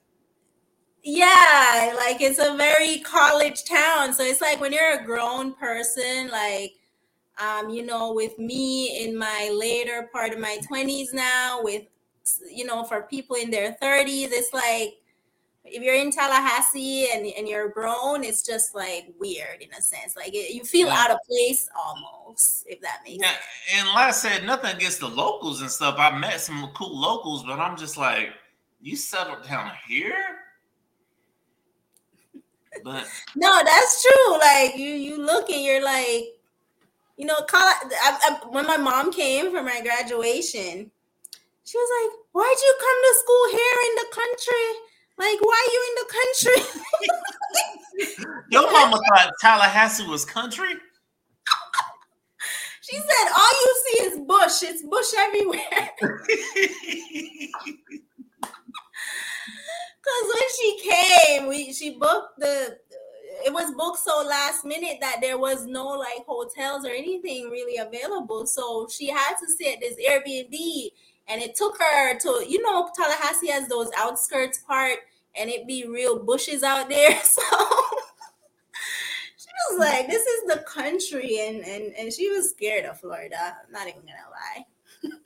Yeah, 1.04 1.94
like 1.96 2.22
it's 2.22 2.40
a 2.40 2.56
very 2.58 3.00
college 3.00 3.64
town. 3.66 4.14
So 4.14 4.24
it's 4.24 4.42
like 4.42 4.60
when 4.60 4.74
you're 4.74 5.00
a 5.00 5.04
grown 5.06 5.54
person, 5.54 6.30
like 6.30 6.74
um, 7.40 7.70
you 7.70 7.86
know, 7.86 8.14
with 8.14 8.38
me 8.40 9.06
in 9.06 9.16
my 9.16 9.52
later 9.54 10.10
part 10.12 10.34
of 10.34 10.40
my 10.40 10.60
20s 10.70 11.14
now, 11.14 11.62
with 11.62 11.84
you 12.52 12.66
know, 12.66 12.84
for 12.84 13.04
people 13.04 13.36
in 13.38 13.52
their 13.52 13.78
30s, 13.82 14.30
it's 14.32 14.54
like 14.54 14.96
if 15.70 15.84
you're 15.84 15.96
in 15.96 16.12
Tallahassee 16.12 17.10
and, 17.14 17.26
and 17.26 17.48
you're 17.48 17.70
grown, 17.70 18.24
it's 18.24 18.42
just 18.42 18.74
like 18.74 19.14
weird 19.20 19.62
in 19.62 19.70
a 19.78 19.82
sense. 19.82 20.16
Like 20.16 20.34
it, 20.34 20.54
you 20.54 20.64
feel 20.64 20.88
yeah. 20.88 20.98
out 20.98 21.12
of 21.12 21.18
place 21.28 21.70
almost, 21.76 22.66
if 22.68 22.82
that 22.82 23.02
makes 23.06 23.22
yeah. 23.22 23.32
sense. 23.32 23.44
And 23.76 23.88
like 23.90 24.08
I 24.08 24.12
said, 24.12 24.46
nothing 24.46 24.76
against 24.76 25.00
the 25.00 25.08
locals 25.08 25.62
and 25.62 25.70
stuff. 25.70 25.96
I 25.98 26.18
met 26.18 26.42
some 26.42 26.70
cool 26.76 26.98
locals, 26.98 27.44
but 27.44 27.60
I'm 27.60 27.78
just 27.78 27.98
like, 27.98 28.30
you 28.82 28.96
settled 28.96 29.48
down 29.48 29.72
here? 29.88 30.16
But 32.84 33.08
no, 33.36 33.62
that's 33.64 34.04
true. 34.04 34.38
Like 34.40 34.78
you, 34.78 34.90
you 34.90 35.18
look 35.24 35.50
and 35.50 35.64
you're 35.64 35.84
like, 35.84 36.26
you 37.18 37.26
know, 37.26 37.36
college, 37.48 37.94
I, 38.02 38.18
I, 38.22 38.48
when 38.50 38.66
my 38.66 38.78
mom 38.78 39.12
came 39.12 39.52
for 39.52 39.64
my 39.64 39.82
graduation, 39.82 40.92
she 41.64 41.78
was 41.78 41.90
like, 42.02 42.12
"Why'd 42.32 42.58
you 42.64 42.76
come 42.80 43.02
to 43.04 43.14
school 43.20 43.50
here 43.52 43.80
in 43.88 43.96
the 43.96 44.08
country?" 44.12 44.68
Like, 45.20 45.42
why 45.42 45.58
are 45.66 45.72
you 45.74 45.82
in 45.90 45.96
the 46.04 46.08
country? 46.18 46.62
Your 48.52 48.72
mama 48.72 48.98
thought 49.10 49.32
Tallahassee 49.42 50.08
was 50.08 50.26
country. 50.26 50.74
She 52.82 52.96
said, 52.96 53.32
"All 53.36 53.52
you 53.52 53.76
see 53.86 53.98
is 54.04 54.18
bush. 54.20 54.64
It's 54.64 54.82
bush 54.82 55.14
everywhere." 55.18 55.92
Because 60.08 60.34
when 60.34 60.50
she 60.58 60.90
came, 60.90 61.48
we 61.48 61.74
she 61.74 61.98
booked 61.98 62.40
the. 62.40 62.78
It 63.46 63.54
was 63.54 63.72
booked 63.76 64.00
so 64.00 64.24
last 64.28 64.66
minute 64.66 64.98
that 65.02 65.18
there 65.22 65.38
was 65.38 65.66
no 65.68 65.86
like 65.90 66.26
hotels 66.26 66.86
or 66.86 66.90
anything 66.90 67.50
really 67.52 67.78
available. 67.78 68.48
So 68.48 68.88
she 68.90 69.10
had 69.10 69.36
to 69.36 69.48
stay 69.48 69.74
at 69.74 69.80
this 69.80 69.96
Airbnb 69.96 70.92
and 71.28 71.42
it 71.42 71.56
took 71.56 71.78
her 71.78 72.18
to 72.18 72.46
you 72.48 72.62
know 72.62 72.90
Tallahassee 72.96 73.50
has 73.50 73.68
those 73.68 73.90
outskirts 73.98 74.60
part 74.60 75.00
and 75.36 75.50
it 75.50 75.68
be 75.68 75.86
real 75.88 76.20
bushes 76.20 76.64
out 76.64 76.90
there 76.90 77.20
so 77.24 77.42
she 79.38 79.50
was 79.70 79.80
like 79.80 80.08
this 80.08 80.26
is 80.26 80.48
the 80.48 80.64
country 80.68 81.40
and 81.48 81.64
and 81.66 81.94
and 81.98 82.14
she 82.14 82.30
was 82.30 82.50
scared 82.50 82.86
of 82.86 83.00
Florida 83.00 83.58
I'm 83.66 83.72
not 83.72 83.88
even 83.88 84.02
gonna 84.02 84.30
lie 84.32 84.66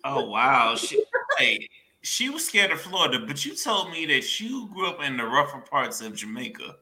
oh 0.04 0.26
wow 0.30 0.76
she 0.76 1.04
hey 1.38 1.68
she 2.02 2.30
was 2.30 2.46
scared 2.46 2.72
of 2.72 2.82
Florida 2.82 3.24
but 3.26 3.46
you 3.46 3.56
told 3.56 3.92
me 3.92 4.06
that 4.06 4.40
you 4.40 4.68
grew 4.74 4.88
up 4.88 5.04
in 5.04 5.18
the 5.18 5.24
rougher 5.24 5.60
parts 5.60 6.02
of 6.02 6.16
Jamaica 6.16 6.76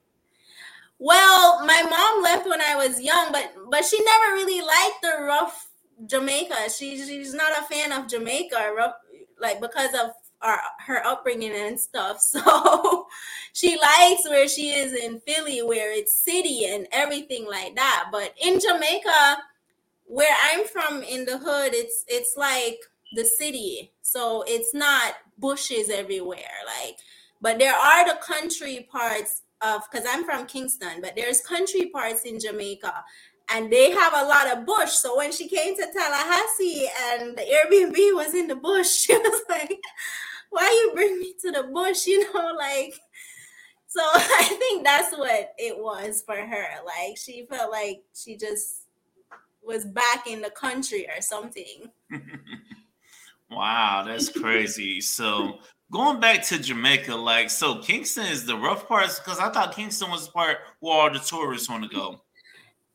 well 0.98 1.66
my 1.66 1.82
mom 1.84 2.24
left 2.24 2.48
when 2.48 2.62
I 2.62 2.76
was 2.76 3.02
young 3.02 3.32
but 3.32 3.54
but 3.70 3.86
she 3.86 4.02
never 4.04 4.34
really 4.34 4.62
liked 4.62 5.02
the 5.02 5.24
rough 5.24 5.70
Jamaica. 6.06 6.56
She, 6.76 6.98
she's 6.98 7.34
not 7.34 7.52
a 7.58 7.64
fan 7.64 7.92
of 7.92 8.08
Jamaica. 8.08 8.74
Rough, 8.76 8.94
like 9.40 9.60
because 9.62 9.94
of 9.94 10.12
our 10.42 10.60
her 10.86 11.06
upbringing 11.06 11.54
and 11.54 11.80
stuff. 11.80 12.22
So 12.32 13.08
she 13.54 13.78
likes 13.80 14.30
where 14.30 14.48
she 14.48 14.70
is 14.70 14.94
in 14.94 15.20
Philly, 15.22 15.62
where 15.64 15.92
it's 15.92 16.24
city 16.24 16.66
and 16.66 16.88
everything 16.92 17.46
like 17.46 17.76
that. 17.76 18.10
But 18.12 18.34
in 18.42 18.60
Jamaica, 18.60 19.38
where 20.06 20.36
I'm 20.52 20.66
from 20.66 21.04
in 21.04 21.26
the 21.26 21.38
hood, 21.38 21.74
it's 21.74 22.06
it's 22.08 22.36
like 22.38 22.80
the 23.14 23.26
city. 23.26 23.92
So 24.02 24.44
it's 24.48 24.74
not 24.74 25.16
bushes 25.38 25.90
everywhere. 25.90 26.40
Like, 26.66 26.98
but 27.42 27.60
there 27.60 27.76
are 27.76 28.08
the 28.08 28.20
country 28.22 28.88
parts 28.92 29.42
of 29.62 29.82
because 29.90 30.08
I'm 30.10 30.26
from 30.26 30.46
Kingston, 30.46 31.02
but 31.02 31.14
there's 31.16 31.42
country 31.42 31.90
parts 31.90 32.24
in 32.24 32.40
Jamaica 32.40 33.04
and 33.52 33.72
they 33.72 33.92
have 33.92 34.14
a 34.14 34.26
lot 34.26 34.56
of 34.56 34.66
bush. 34.66 34.92
So 34.92 35.18
when 35.18 35.32
she 35.32 35.48
came 35.48 35.76
to 35.76 35.88
Tallahassee 35.92 36.88
and 37.12 37.38
the 37.38 37.42
Airbnb 37.42 38.16
was 38.16 38.34
in 38.34 38.48
the 38.48 38.56
bush, 38.56 38.90
she 38.92 39.14
was 39.18 39.42
like, 39.50 39.80
"Why 40.50 40.70
you 40.70 40.94
bring 40.94 41.20
me 41.20 41.34
to 41.42 41.52
the 41.52 41.64
bush?" 41.64 42.06
You 42.08 42.34
know, 42.34 42.54
like. 42.58 42.94
So 43.88 44.02
I 44.14 44.44
think 44.60 44.84
that's 44.84 45.18
what 45.18 45.54
it 45.58 45.76
was 45.78 46.22
for 46.24 46.36
her. 46.36 46.68
Like 46.86 47.18
she 47.18 47.48
felt 47.50 47.72
like 47.72 48.04
she 48.14 48.38
just 48.38 48.84
was 49.64 49.84
back 49.84 50.28
in 50.28 50.42
the 50.42 50.52
country 50.52 51.08
or 51.08 51.22
something. 51.22 51.90
Wow, 53.52 54.04
that's 54.06 54.30
crazy. 54.30 55.02
so 55.02 55.60
going 55.92 56.20
back 56.20 56.44
to 56.48 56.60
Jamaica, 56.60 57.16
like 57.16 57.50
so 57.50 57.80
Kingston 57.80 58.28
is 58.28 58.46
the 58.46 58.56
rough 58.56 58.88
parts 58.88 59.20
because 59.20 59.40
I 59.40 59.50
thought 59.50 59.76
Kingston 59.76 60.12
was 60.12 60.28
the 60.28 60.32
part 60.32 60.58
where 60.80 60.96
all 60.96 61.12
the 61.12 61.20
tourists 61.20 61.70
want 61.70 61.84
to 61.84 61.90
go 61.90 62.22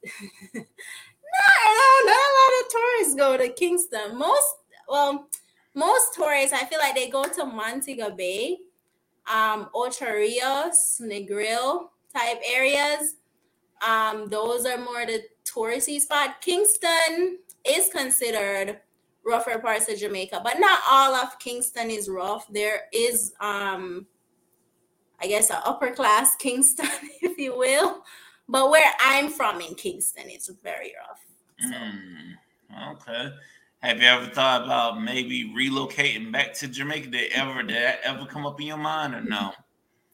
no, 0.54 0.60
no, 0.60 1.90
not 2.04 2.16
a 2.16 2.34
lot 2.38 2.60
of 2.60 2.70
tourists 2.70 3.14
go 3.14 3.36
to 3.36 3.48
Kingston. 3.50 4.18
Most, 4.18 4.54
well, 4.88 5.28
most 5.74 6.14
tourists, 6.14 6.52
I 6.52 6.64
feel 6.64 6.78
like 6.78 6.94
they 6.94 7.08
go 7.08 7.24
to 7.24 7.46
Montego 7.46 8.10
Bay, 8.10 8.58
um, 9.32 9.68
Ocho 9.74 10.12
Rios, 10.12 11.00
Negril 11.02 11.88
type 12.14 12.38
areas. 12.46 13.16
Um, 13.86 14.28
those 14.28 14.66
are 14.66 14.78
more 14.78 15.06
the 15.06 15.22
touristy 15.44 16.00
spot. 16.00 16.40
Kingston 16.40 17.38
is 17.64 17.88
considered 17.88 18.80
rougher 19.24 19.58
parts 19.58 19.88
of 19.88 19.98
Jamaica, 19.98 20.40
but 20.44 20.60
not 20.60 20.80
all 20.90 21.14
of 21.14 21.38
Kingston 21.38 21.90
is 21.90 22.08
rough. 22.08 22.46
There 22.52 22.82
is, 22.92 23.32
um, 23.40 24.06
I 25.20 25.26
guess, 25.26 25.50
an 25.50 25.58
upper 25.64 25.90
class 25.90 26.36
Kingston, 26.38 26.88
if 27.22 27.38
you 27.38 27.56
will. 27.56 28.02
But 28.48 28.70
where 28.70 28.92
I'm 29.00 29.30
from 29.30 29.60
in 29.60 29.74
Kingston, 29.74 30.24
it's 30.26 30.50
very 30.62 30.92
rough. 31.08 31.20
So. 31.60 31.76
Mm, 31.76 32.92
okay. 32.92 33.34
Have 33.80 34.00
you 34.00 34.08
ever 34.08 34.26
thought 34.26 34.64
about 34.64 35.02
maybe 35.02 35.52
relocating 35.54 36.32
back 36.32 36.54
to 36.54 36.68
Jamaica? 36.68 37.08
Did 37.08 37.32
ever 37.32 37.62
did 37.62 37.76
that 37.76 38.00
ever 38.02 38.26
come 38.26 38.46
up 38.46 38.60
in 38.60 38.66
your 38.66 38.78
mind 38.78 39.14
or 39.14 39.22
no? 39.22 39.52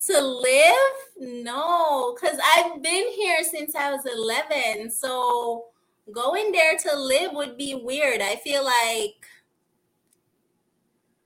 To 0.06 0.20
live? 0.20 1.44
No, 1.44 2.14
because 2.14 2.38
I've 2.56 2.82
been 2.82 3.12
here 3.12 3.44
since 3.44 3.76
I 3.76 3.92
was 3.92 4.06
11. 4.06 4.90
So 4.90 5.66
going 6.12 6.52
there 6.52 6.76
to 6.76 6.96
live 6.96 7.32
would 7.32 7.56
be 7.56 7.74
weird. 7.74 8.20
I 8.20 8.36
feel 8.36 8.64
like 8.64 9.14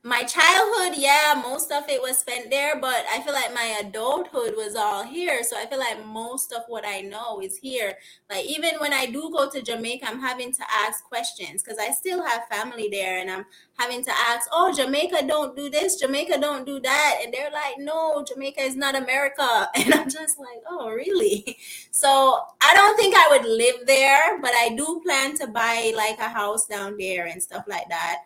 my 0.07 0.22
childhood, 0.22 0.98
yeah, 0.98 1.40
most 1.42 1.72
of 1.72 1.88
it 1.88 2.02
was 2.02 2.18
spent 2.18 2.50
there, 2.50 2.78
but 2.78 3.07
I 3.11 3.22
feel 3.22 3.32
like 3.32 3.55
my 3.55 3.78
adulthood 3.80 4.52
was 4.55 4.76
all 4.76 5.02
here. 5.02 5.42
So 5.42 5.57
I 5.57 5.64
feel 5.64 5.78
like 5.78 6.05
most 6.05 6.52
of 6.52 6.62
what 6.68 6.84
I 6.86 7.00
know 7.00 7.40
is 7.40 7.57
here. 7.57 7.94
Like 8.28 8.44
even 8.44 8.74
when 8.80 8.92
I 8.92 9.07
do 9.07 9.30
go 9.32 9.48
to 9.48 9.62
Jamaica, 9.62 10.07
I'm 10.07 10.20
having 10.20 10.52
to 10.52 10.62
ask 10.70 11.02
questions 11.05 11.62
because 11.62 11.78
I 11.78 11.90
still 11.90 12.22
have 12.22 12.46
family 12.48 12.90
there 12.92 13.18
and 13.18 13.30
I'm 13.30 13.46
having 13.78 14.05
to 14.05 14.11
ask, 14.11 14.46
oh, 14.52 14.74
Jamaica 14.74 15.26
don't 15.26 15.57
do 15.57 15.70
this, 15.70 15.96
Jamaica 15.96 16.38
don't 16.38 16.66
do 16.66 16.80
that. 16.80 17.20
And 17.24 17.32
they're 17.32 17.50
like, 17.50 17.76
no, 17.78 18.22
Jamaica 18.28 18.61
is 18.61 18.76
not 18.76 18.94
America. 18.94 19.70
And 19.74 19.94
I'm 19.94 20.11
just 20.11 20.38
like, 20.38 20.62
oh, 20.68 20.90
really? 20.90 21.57
So 21.90 22.40
I 22.61 22.74
don't 22.74 22.96
think 22.96 23.14
I 23.16 23.28
would 23.30 23.48
live 23.48 23.86
there, 23.86 24.38
but 24.42 24.50
I 24.50 24.74
do 24.76 25.00
plan 25.02 25.34
to 25.38 25.46
buy 25.46 25.92
like 25.96 26.18
a 26.18 26.28
house 26.28 26.66
down 26.66 26.96
there 26.98 27.26
and 27.26 27.42
stuff 27.42 27.64
like 27.66 27.88
that. 27.88 28.18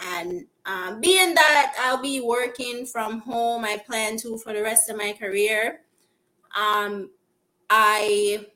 And 0.00 0.46
um, 0.64 1.00
being 1.00 1.34
that 1.34 1.74
I'll 1.80 2.00
be 2.00 2.20
working 2.20 2.86
from 2.86 3.20
home, 3.20 3.64
I 3.64 3.78
plan 3.78 4.16
to 4.18 4.38
for 4.38 4.52
the 4.52 4.62
rest 4.62 4.88
of 4.88 4.96
my 4.96 5.12
career. 5.12 5.80
Um, 6.56 7.10
I 7.70 8.46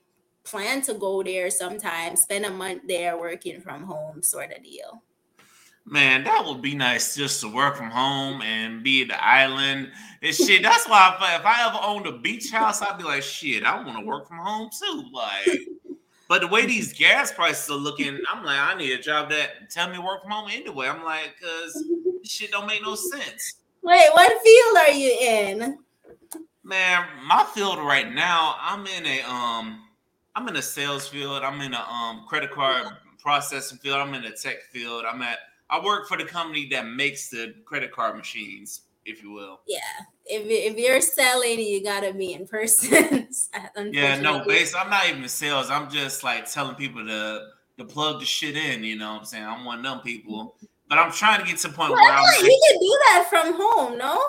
plan 0.45 0.83
to 0.83 0.95
go 0.95 1.23
there 1.23 1.51
sometime, 1.51 2.17
spend 2.17 2.45
a 2.45 2.51
month 2.51 2.83
there 2.87 3.19
working 3.19 3.61
from 3.61 3.85
home, 3.85 4.23
sort 4.23 4.53
of 4.53 4.63
deal. 4.63 5.03
Man, 5.85 6.23
that 6.25 6.45
would 6.47 6.63
be 6.63 6.77
nice 6.77 7.17
just 7.17 7.41
to 7.41 7.53
work 7.53 7.77
from 7.77 7.91
home 7.91 8.41
and 8.43 8.85
be 8.85 9.03
at 9.03 9.09
the 9.09 9.25
island 9.25 9.91
and 10.23 10.35
shit. 10.35 10.63
That's 10.63 10.89
why 10.89 11.17
if, 11.17 11.41
if 11.41 11.47
I 11.47 11.67
ever 11.67 11.79
owned 11.83 12.07
a 12.07 12.19
beach 12.19 12.53
house, 12.53 12.81
I'd 12.81 12.99
be 12.99 13.05
like, 13.05 13.25
shit, 13.25 13.65
I 13.65 13.83
want 13.83 13.99
to 13.99 14.07
work 14.07 14.29
from 14.29 14.39
home 14.39 14.71
too. 14.71 15.05
Like, 15.13 15.59
but 16.33 16.41
the 16.41 16.47
way 16.47 16.65
these 16.65 16.95
gas 16.99 17.31
prices 17.31 17.69
are 17.69 17.77
looking, 17.77 18.19
I'm 18.33 18.43
like, 18.43 18.59
I 18.59 18.75
need 18.75 18.91
a 18.99 19.03
job 19.03 19.29
that 19.29 19.69
tell 19.69 19.91
me 19.91 19.99
work 19.99 20.23
from 20.23 20.31
home 20.31 20.49
anyway. 20.51 20.89
I'm 20.89 21.05
like, 21.05 21.35
cause 21.39 21.85
shit 22.25 22.51
don't 22.51 22.67
make 22.67 22.81
no 22.81 22.95
sense. 22.95 23.57
Wait, 23.83 24.09
what 24.15 24.43
field 24.43 24.79
are 24.79 24.93
you 24.93 25.15
in? 25.21 25.79
Man, 26.65 27.05
my 27.27 27.45
field 27.53 27.81
right 27.81 28.11
now, 28.11 28.57
I'm 28.59 28.87
in 28.87 29.05
a 29.05 29.21
um, 29.31 29.83
I'm 30.35 30.49
in 30.49 30.57
a 30.57 30.63
sales 30.63 31.07
field. 31.07 31.43
I'm 31.43 31.61
in 31.61 31.75
a 31.75 31.81
um 31.81 32.25
credit 32.27 32.51
card 32.51 32.87
processing 33.19 33.77
field. 33.77 33.99
I'm 33.99 34.15
in 34.15 34.25
a 34.25 34.33
tech 34.33 34.63
field. 34.73 35.05
I'm 35.07 35.21
at 35.21 35.37
I 35.69 35.85
work 35.85 36.09
for 36.09 36.17
the 36.17 36.25
company 36.25 36.67
that 36.71 36.87
makes 36.87 37.29
the 37.29 37.57
credit 37.67 37.93
card 37.93 38.17
machines, 38.17 38.85
if 39.05 39.23
you 39.23 39.33
will. 39.33 39.61
Yeah, 39.69 39.81
if 40.27 40.47
if 40.47 40.79
you're 40.79 41.01
selling, 41.01 41.61
you 41.61 41.83
gotta 41.83 42.13
be 42.13 42.35
in 42.35 42.47
person. 42.47 43.29
yeah, 43.93 44.21
no, 44.21 44.45
base. 44.45 44.75
I'm 44.75 44.91
not 44.91 45.09
even 45.09 45.29
sales. 45.29 45.71
I'm 45.71 45.91
just 45.91 46.25
like 46.25 46.51
telling 46.51 46.75
people 46.77 47.05
to 47.07 47.49
to 47.79 47.85
plug 47.85 48.21
the 48.21 48.27
shit 48.27 48.57
in. 48.57 48.85
You 48.85 48.97
know 48.97 49.13
what 49.13 49.21
I'm 49.21 49.25
saying? 49.25 49.45
I'm 49.45 49.65
one 49.65 49.79
of 49.79 49.85
them 49.85 50.01
people. 50.01 50.57
But 50.89 50.99
I'm 50.99 51.11
trying 51.11 51.41
to 51.41 51.47
get 51.47 51.59
to 51.59 51.69
the 51.69 51.75
point 51.75 51.93
well, 51.93 52.03
where 52.03 52.13
I'm. 52.13 52.23
Like, 52.23 52.43
you 52.43 52.61
can 52.69 52.81
do 52.81 52.99
that 53.07 53.27
from 53.31 53.55
home, 53.55 53.99
no? 53.99 54.23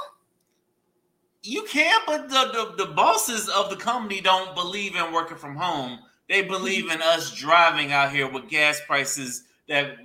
You 1.43 1.63
can, 1.63 1.99
but 2.07 2.29
the, 2.29 2.73
the 2.77 2.85
the 2.85 2.91
bosses 2.93 3.49
of 3.49 3.69
the 3.69 3.75
company 3.75 4.21
don't 4.21 4.55
believe 4.55 4.95
in 4.95 5.11
working 5.11 5.37
from 5.37 5.55
home. 5.55 5.99
They 6.29 6.41
believe 6.41 6.89
in 6.89 7.01
us 7.01 7.33
driving 7.35 7.91
out 7.91 8.11
here 8.13 8.29
with 8.29 8.49
gas 8.49 8.79
prices 8.87 9.43
that 9.67 9.97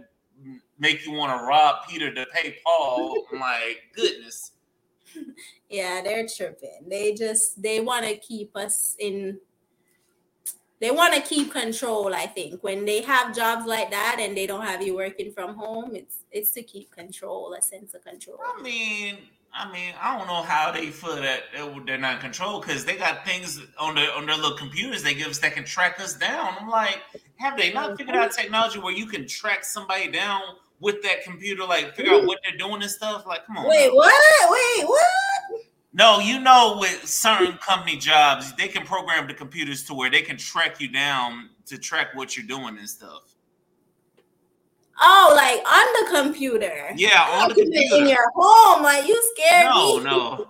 make 0.78 1.06
you 1.06 1.12
want 1.12 1.38
to 1.38 1.46
rob 1.46 1.86
Peter 1.88 2.12
to 2.12 2.26
pay 2.34 2.56
Paul. 2.64 3.24
My 3.32 3.74
goodness. 3.94 4.52
Yeah, 5.70 6.00
they're 6.02 6.26
tripping. 6.26 6.86
They 6.88 7.12
just 7.12 7.60
they 7.60 7.80
want 7.80 8.06
to 8.06 8.16
keep 8.16 8.56
us 8.56 8.96
in 8.98 9.38
they 10.80 10.90
want 10.90 11.12
to 11.14 11.20
keep 11.20 11.52
control, 11.52 12.14
I 12.14 12.26
think. 12.26 12.62
When 12.62 12.84
they 12.84 13.02
have 13.02 13.34
jobs 13.34 13.66
like 13.66 13.90
that 13.90 14.18
and 14.20 14.36
they 14.36 14.46
don't 14.46 14.64
have 14.64 14.80
you 14.80 14.94
working 14.94 15.32
from 15.32 15.56
home, 15.56 15.94
it's 15.94 16.18
it's 16.30 16.50
to 16.52 16.62
keep 16.62 16.90
control, 16.90 17.54
a 17.54 17.60
sense 17.60 17.94
of 17.94 18.04
control. 18.04 18.38
I 18.42 18.62
mean, 18.62 19.18
I 19.52 19.70
mean, 19.72 19.92
I 20.00 20.16
don't 20.16 20.28
know 20.28 20.42
how 20.42 20.70
they 20.70 20.86
feel 20.90 21.16
that 21.16 21.42
they're 21.84 21.98
not 21.98 22.14
in 22.16 22.20
control 22.20 22.60
because 22.60 22.84
they 22.84 22.96
got 22.96 23.24
things 23.24 23.60
on 23.78 23.96
their 23.96 24.12
on 24.12 24.26
their 24.26 24.36
little 24.36 24.56
computers 24.56 25.02
they 25.02 25.14
give 25.14 25.28
us 25.28 25.38
that 25.40 25.54
can 25.54 25.64
track 25.64 26.00
us 26.00 26.14
down. 26.14 26.54
I'm 26.60 26.68
like, 26.68 26.98
have 27.36 27.56
they 27.56 27.72
not 27.72 27.88
mm-hmm. 27.88 27.96
figured 27.96 28.16
out 28.16 28.32
technology 28.32 28.78
where 28.78 28.94
you 28.94 29.06
can 29.06 29.26
track 29.26 29.64
somebody 29.64 30.10
down 30.10 30.42
with 30.80 31.02
that 31.02 31.24
computer, 31.24 31.64
like 31.64 31.94
figure 31.94 32.14
out 32.14 32.26
what 32.26 32.38
they're 32.44 32.56
doing 32.56 32.82
and 32.82 32.90
stuff. 32.90 33.26
Like, 33.26 33.46
come 33.46 33.58
on. 33.58 33.68
Wait, 33.68 33.92
what? 33.92 34.14
Wait, 34.50 34.88
what? 34.88 35.02
No, 35.92 36.20
you 36.20 36.38
know, 36.38 36.76
with 36.78 37.06
certain 37.06 37.54
company 37.58 37.96
jobs, 37.96 38.54
they 38.56 38.68
can 38.68 38.86
program 38.86 39.26
the 39.26 39.34
computers 39.34 39.82
to 39.84 39.94
where 39.94 40.10
they 40.10 40.22
can 40.22 40.36
track 40.36 40.80
you 40.80 40.88
down 40.88 41.50
to 41.66 41.78
track 41.78 42.14
what 42.14 42.36
you're 42.36 42.46
doing 42.46 42.78
and 42.78 42.88
stuff. 42.88 43.34
Oh, 45.00 45.32
like 45.34 45.60
on 45.66 46.22
the 46.22 46.22
computer. 46.22 46.92
Yeah, 46.96 47.26
on 47.30 47.48
the 47.48 47.54
computer. 47.54 47.96
In 47.96 48.08
your 48.08 48.30
home, 48.34 48.82
like 48.82 49.06
you 49.06 49.32
scared 49.34 49.66
no, 49.66 49.98
me. 49.98 50.04
No, 50.04 50.48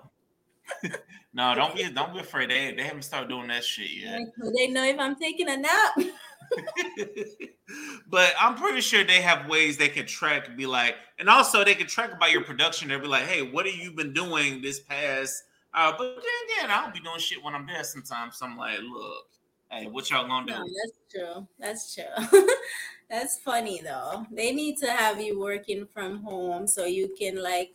no. 0.82 0.90
no, 1.34 1.54
don't 1.54 1.74
be 1.74 1.90
don't 1.90 2.12
be 2.14 2.20
afraid. 2.20 2.50
They 2.50 2.74
they 2.74 2.82
haven't 2.82 3.02
started 3.02 3.28
doing 3.28 3.48
that 3.48 3.64
shit 3.64 3.90
yet. 3.90 4.20
They 4.56 4.68
know 4.68 4.84
if 4.84 4.98
I'm 4.98 5.16
taking 5.16 5.48
a 5.48 5.56
nap. 5.56 5.96
but 8.08 8.34
I'm 8.40 8.54
pretty 8.54 8.80
sure 8.80 9.04
they 9.04 9.20
have 9.20 9.48
ways 9.48 9.76
they 9.76 9.88
can 9.88 10.06
track 10.06 10.56
be 10.56 10.66
like, 10.66 10.96
and 11.18 11.28
also 11.28 11.64
they 11.64 11.74
can 11.74 11.86
track 11.86 12.12
about 12.12 12.32
your 12.32 12.44
production. 12.44 12.88
They'll 12.88 13.00
be 13.00 13.06
like, 13.06 13.24
hey, 13.24 13.42
what 13.42 13.66
have 13.66 13.74
you 13.74 13.92
been 13.92 14.12
doing 14.12 14.62
this 14.62 14.80
past? 14.80 15.44
Uh, 15.74 15.92
but 15.96 16.16
then 16.16 16.66
again, 16.66 16.70
I'll 16.70 16.92
be 16.92 17.00
doing 17.00 17.18
shit 17.18 17.42
when 17.42 17.54
I'm 17.54 17.66
there 17.66 17.84
sometimes. 17.84 18.38
So 18.38 18.46
I'm 18.46 18.56
like, 18.56 18.78
look, 18.80 19.26
hey, 19.70 19.86
what 19.86 20.10
y'all 20.10 20.26
gonna 20.26 20.46
do? 20.46 20.52
No, 20.52 20.64
that's 20.64 20.98
true. 21.12 21.48
That's 21.58 21.94
true. 21.94 22.48
that's 23.10 23.38
funny 23.40 23.80
though. 23.82 24.26
They 24.30 24.52
need 24.52 24.78
to 24.78 24.90
have 24.90 25.20
you 25.20 25.38
working 25.38 25.86
from 25.92 26.22
home 26.22 26.66
so 26.66 26.86
you 26.86 27.14
can 27.18 27.42
like 27.42 27.74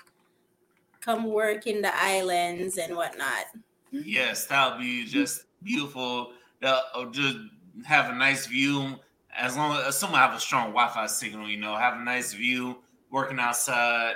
come 1.02 1.26
work 1.26 1.68
in 1.68 1.82
the 1.82 1.96
islands 1.96 2.78
and 2.78 2.96
whatnot. 2.96 3.46
Yes, 3.92 4.46
that 4.48 4.72
would 4.72 4.82
be 4.82 5.06
just 5.06 5.46
beautiful. 5.62 6.32
Uh, 6.62 6.82
just 7.12 7.38
have 7.86 8.14
a 8.14 8.16
nice 8.16 8.48
view. 8.48 9.00
As 9.36 9.58
long 9.58 9.76
as 9.76 9.98
someone 9.98 10.20
have 10.20 10.36
a 10.36 10.40
strong 10.40 10.70
Wi-Fi 10.70 11.08
signal, 11.08 11.50
you 11.50 11.58
know, 11.58 11.76
have 11.76 12.00
a 12.00 12.04
nice 12.04 12.34
view 12.34 12.78
working 13.12 13.40
outside. 13.40 14.16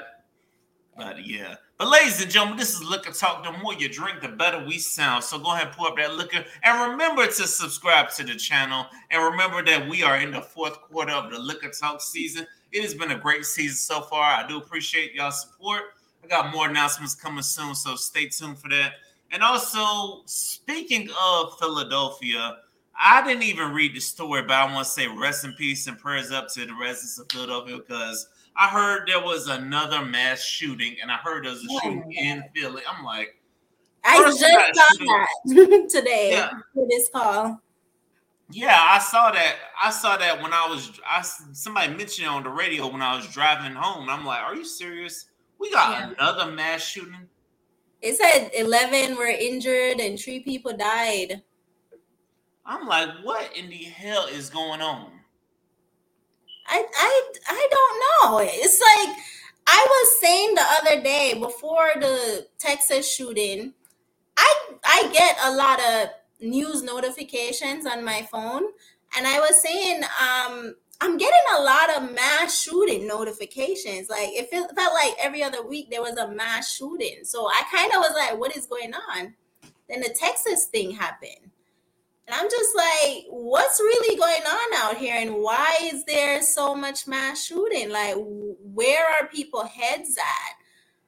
But 0.96 1.26
yeah. 1.26 1.56
But 1.78 1.90
ladies 1.90 2.22
and 2.22 2.32
gentlemen, 2.32 2.58
this 2.58 2.74
is 2.74 2.84
Liquor 2.84 3.12
Talk. 3.12 3.44
The 3.44 3.52
more 3.52 3.74
you 3.76 3.88
drink, 3.88 4.22
the 4.22 4.30
better 4.30 4.66
we 4.66 4.80
sound. 4.80 5.24
So 5.24 5.38
go 5.38 5.54
ahead 5.54 5.68
and 5.68 5.76
pull 5.76 5.88
up 5.88 5.98
that 5.98 6.16
liquor. 6.16 6.44
And 6.64 6.92
remember 6.92 7.26
to 7.26 7.32
subscribe 7.48 8.10
to 8.12 8.24
the 8.24 8.36
channel. 8.36 8.88
And 9.12 9.24
remember 9.24 9.64
that 9.64 9.88
we 9.88 10.02
are 10.02 10.18
in 10.18 10.32
the 10.32 10.42
fourth 10.42 10.82
quarter 10.82 11.12
of 11.12 11.32
the 11.32 11.38
Liquor 11.38 11.70
Talk 11.70 12.02
season. 12.02 12.48
It 12.72 12.82
has 12.82 12.96
been 12.96 13.12
a 13.12 13.20
great 13.20 13.46
season 13.46 13.76
so 13.76 14.02
far. 14.02 14.24
I 14.24 14.48
do 14.48 14.58
appreciate 14.58 15.14
y'all 15.14 15.32
support. 15.32 15.84
I 16.24 16.28
got 16.28 16.52
more 16.52 16.68
announcements 16.68 17.14
coming 17.14 17.44
soon, 17.44 17.76
so 17.76 17.96
stay 17.96 18.28
tuned 18.28 18.58
for 18.60 18.70
that. 18.70 18.94
And 19.32 19.44
also, 19.44 20.24
speaking 20.26 21.10
of 21.24 21.58
Philadelphia, 21.60 22.58
I 23.00 23.26
didn't 23.26 23.44
even 23.44 23.74
read 23.74 23.96
the 23.96 24.00
story, 24.00 24.42
but 24.42 24.52
I 24.52 24.66
want 24.74 24.86
to 24.86 24.92
say 24.92 25.08
rest 25.08 25.46
in 25.46 25.54
peace 25.54 25.88
and 25.88 25.98
prayers 25.98 26.32
up 26.32 26.48
to 26.54 26.66
the 26.66 26.74
residents 26.74 27.20
of 27.20 27.32
Philadelphia 27.32 27.78
because 27.78 28.28
I 28.56 28.68
heard 28.68 29.08
there 29.08 29.22
was 29.22 29.48
another 29.48 30.04
mass 30.04 30.44
shooting, 30.44 30.96
and 31.02 31.12
I 31.12 31.18
heard 31.18 31.46
there 31.46 31.52
was 31.52 31.64
a 31.64 31.68
oh 31.70 31.80
shooting 31.84 32.12
in 32.12 32.44
Philly. 32.56 32.82
I'm 32.90 33.04
like, 33.04 33.40
I 34.04 34.20
just 34.20 34.40
saw 34.40 34.48
that 34.48 35.88
today 35.90 36.32
yeah. 36.32 36.50
for 36.74 36.88
this 36.90 37.10
call. 37.14 37.62
Yeah, 38.50 38.80
I 38.80 39.00
saw 39.00 39.32
that. 39.32 39.56
I 39.82 39.92
saw 39.92 40.18
that 40.18 40.42
when 40.42 40.54
I 40.54 40.68
was. 40.68 41.00
I 41.06 41.22
somebody 41.22 41.94
mentioned 41.94 42.28
on 42.28 42.44
the 42.44 42.50
radio 42.50 42.88
when 42.88 43.02
I 43.02 43.16
was 43.16 43.28
driving 43.28 43.74
home. 43.74 44.10
I'm 44.10 44.26
like, 44.26 44.42
are 44.42 44.56
you 44.56 44.66
serious? 44.66 45.26
We 45.60 45.72
got 45.72 45.92
yeah. 45.92 46.14
another 46.18 46.52
mass 46.52 46.84
shooting. 46.84 47.28
It 48.02 48.16
said 48.16 48.52
11 48.56 49.18
were 49.18 49.26
injured 49.26 50.00
and 50.00 50.20
three 50.20 50.40
people 50.40 50.76
died. 50.78 51.42
I'm 52.68 52.86
like, 52.86 53.10
what 53.24 53.56
in 53.56 53.70
the 53.70 53.78
hell 53.78 54.28
is 54.28 54.50
going 54.50 54.82
on? 54.82 55.10
I 56.68 56.86
I 56.96 57.32
I 57.48 57.68
don't 57.72 58.34
know. 58.34 58.40
It's 58.44 58.82
like 58.82 59.18
I 59.66 59.86
was 59.90 60.20
saying 60.20 60.54
the 60.56 60.66
other 60.82 61.02
day 61.02 61.34
before 61.40 61.92
the 62.00 62.48
Texas 62.58 63.10
shooting, 63.10 63.74
I 64.36 64.54
I 64.84 65.10
get 65.14 65.38
a 65.44 65.56
lot 65.56 65.80
of 65.80 66.10
news 66.42 66.84
notifications 66.84 67.86
on 67.86 68.04
my 68.04 68.28
phone, 68.30 68.64
and 69.16 69.26
I 69.26 69.40
was 69.40 69.62
saying 69.62 70.04
um 70.04 70.76
I'm 71.00 71.18
getting 71.18 71.40
a 71.58 71.62
lot 71.62 71.96
of 71.96 72.12
mass 72.14 72.60
shooting 72.60 73.08
notifications. 73.08 74.10
Like 74.10 74.30
it 74.30 74.50
felt, 74.50 74.76
felt 74.76 74.94
like 74.94 75.14
every 75.22 75.42
other 75.42 75.66
week 75.66 75.90
there 75.90 76.02
was 76.02 76.18
a 76.18 76.28
mass 76.28 76.76
shooting. 76.76 77.20
So 77.24 77.48
I 77.48 77.64
kind 77.74 77.92
of 77.94 78.00
was 78.00 78.14
like, 78.14 78.38
what 78.38 78.58
is 78.58 78.66
going 78.66 78.94
on? 78.94 79.36
Then 79.88 80.02
the 80.02 80.14
Texas 80.20 80.66
thing 80.66 80.92
happened. 80.92 81.47
And 82.28 82.36
I'm 82.36 82.50
just 82.50 82.76
like, 82.76 83.26
what's 83.30 83.80
really 83.80 84.18
going 84.18 84.42
on 84.42 84.74
out 84.76 84.98
here? 84.98 85.16
And 85.16 85.36
why 85.36 85.78
is 85.84 86.04
there 86.04 86.42
so 86.42 86.76
much 86.76 87.08
mass 87.08 87.46
shooting? 87.46 87.90
Like, 87.90 88.16
where 88.18 89.06
are 89.06 89.28
people 89.28 89.66
heads 89.66 90.18
at? 90.18 90.58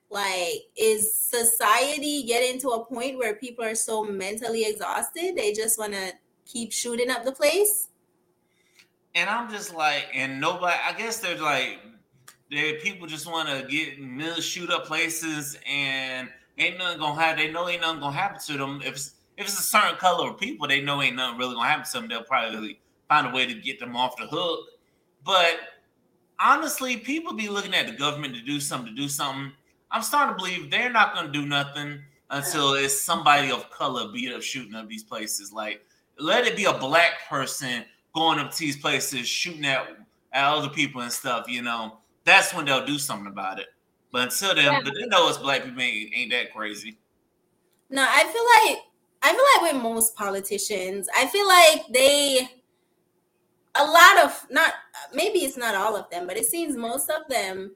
Like, 0.10 0.64
is 0.78 1.14
society 1.14 2.24
getting 2.24 2.60
to 2.62 2.70
a 2.70 2.86
point 2.86 3.18
where 3.18 3.36
people 3.36 3.66
are 3.66 3.76
so 3.76 4.04
mentally 4.04 4.64
exhausted 4.66 5.36
they 5.36 5.52
just 5.54 5.78
want 5.78 5.94
to 5.94 6.14
keep 6.46 6.72
shooting 6.72 7.10
up 7.10 7.26
the 7.26 7.34
place? 7.34 7.90
And 9.14 9.30
I'm 9.30 9.52
just 9.52 9.76
like, 9.76 10.08
and 10.14 10.40
nobody, 10.40 10.78
I 10.88 10.94
guess 10.94 11.20
they're 11.20 11.38
like, 11.38 11.80
They 12.50 12.76
people 12.76 13.08
just 13.08 13.28
want 13.28 13.50
to 13.50 13.68
get 13.68 14.00
mill 14.00 14.42
shoot 14.42 14.72
up 14.72 14.86
places 14.86 15.58
and 15.70 16.30
ain't 16.58 16.78
nothing 16.78 17.00
gonna 17.00 17.20
happen. 17.20 17.46
They 17.46 17.52
know 17.52 17.68
ain't 17.68 17.82
nothing 17.82 18.00
gonna 18.00 18.16
happen 18.16 18.40
to 18.48 18.58
them. 18.58 18.82
If 18.84 19.10
if 19.40 19.46
it's 19.46 19.60
a 19.60 19.64
certain 19.64 19.96
color 19.96 20.30
of 20.30 20.38
people, 20.38 20.68
they 20.68 20.82
know 20.82 21.02
ain't 21.02 21.16
nothing 21.16 21.40
really 21.40 21.56
gonna 21.56 21.70
happen 21.70 21.86
to 21.86 21.92
them. 21.94 22.10
They'll 22.10 22.24
probably 22.24 22.82
find 23.08 23.28
a 23.28 23.32
way 23.32 23.48
to 23.48 23.54
get 23.54 23.80
them 23.80 23.96
off 23.96 24.18
the 24.18 24.28
hook. 24.28 24.68
But 25.24 25.60
honestly, 26.40 26.98
people 26.98 27.34
be 27.34 27.48
looking 27.48 27.74
at 27.74 27.88
the 27.88 27.94
government 27.94 28.36
to 28.36 28.42
do 28.42 28.60
something 28.60 28.94
to 28.94 29.02
do 29.02 29.08
something. 29.08 29.54
I'm 29.92 30.02
starting 30.04 30.36
to 30.36 30.38
believe 30.38 30.70
they're 30.70 30.92
not 30.92 31.16
gonna 31.16 31.32
do 31.32 31.46
nothing 31.46 32.02
until 32.30 32.74
it's 32.74 33.02
somebody 33.02 33.50
of 33.50 33.70
color 33.72 34.12
beat 34.12 34.32
up 34.34 34.42
shooting 34.42 34.76
up 34.76 34.90
these 34.90 35.04
places. 35.04 35.54
Like 35.54 35.86
let 36.20 36.46
it 36.46 36.58
be 36.58 36.66
a 36.66 36.74
black 36.74 37.28
person 37.30 37.86
going 38.14 38.40
up 38.40 38.52
to 38.52 38.60
these 38.60 38.78
places 38.78 39.26
shooting 39.26 39.66
at, 39.66 39.88
at 40.34 40.54
other 40.54 40.70
people 40.70 41.00
and 41.02 41.12
stuff, 41.12 41.48
you 41.48 41.62
know. 41.62 41.98
That's 42.26 42.54
when 42.54 42.66
they'll 42.66 42.86
do 42.86 43.00
something 43.00 43.28
about 43.28 43.60
it. 43.60 43.68
But 44.12 44.24
until 44.24 44.54
then, 44.54 44.66
yeah. 44.66 44.82
but 44.84 44.94
they 44.94 45.06
know 45.06 45.30
it's 45.30 45.38
black 45.38 45.64
people 45.64 45.82
ain't, 45.82 46.12
ain't 46.14 46.32
that 46.32 46.54
crazy. 46.54 46.98
No, 47.90 48.06
I 48.08 48.24
feel 48.24 48.76
like 48.76 48.89
I 49.22 49.32
feel 49.34 49.64
like 49.64 49.74
with 49.74 49.84
most 49.84 50.16
politicians, 50.16 51.08
I 51.16 51.28
feel 51.28 51.48
like 51.48 51.86
they 51.92 52.50
a 53.76 53.84
lot 53.84 54.26
of 54.26 54.48
not 54.50 54.74
maybe 55.14 55.40
it's 55.40 55.58
not 55.58 55.76
all 55.76 55.96
of 55.96 56.10
them, 56.10 56.28
but 56.28 56.38
it 56.38 56.46
seems 56.46 56.76
most 56.76 57.10
of 57.10 57.28
them 57.30 57.76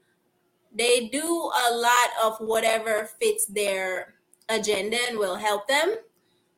they 0.74 1.08
do 1.08 1.22
a 1.68 1.74
lot 1.74 2.08
of 2.24 2.38
whatever 2.38 3.08
fits 3.20 3.46
their 3.46 4.14
agenda 4.48 4.98
and 5.08 5.18
will 5.18 5.36
help 5.36 5.68
them. 5.68 5.94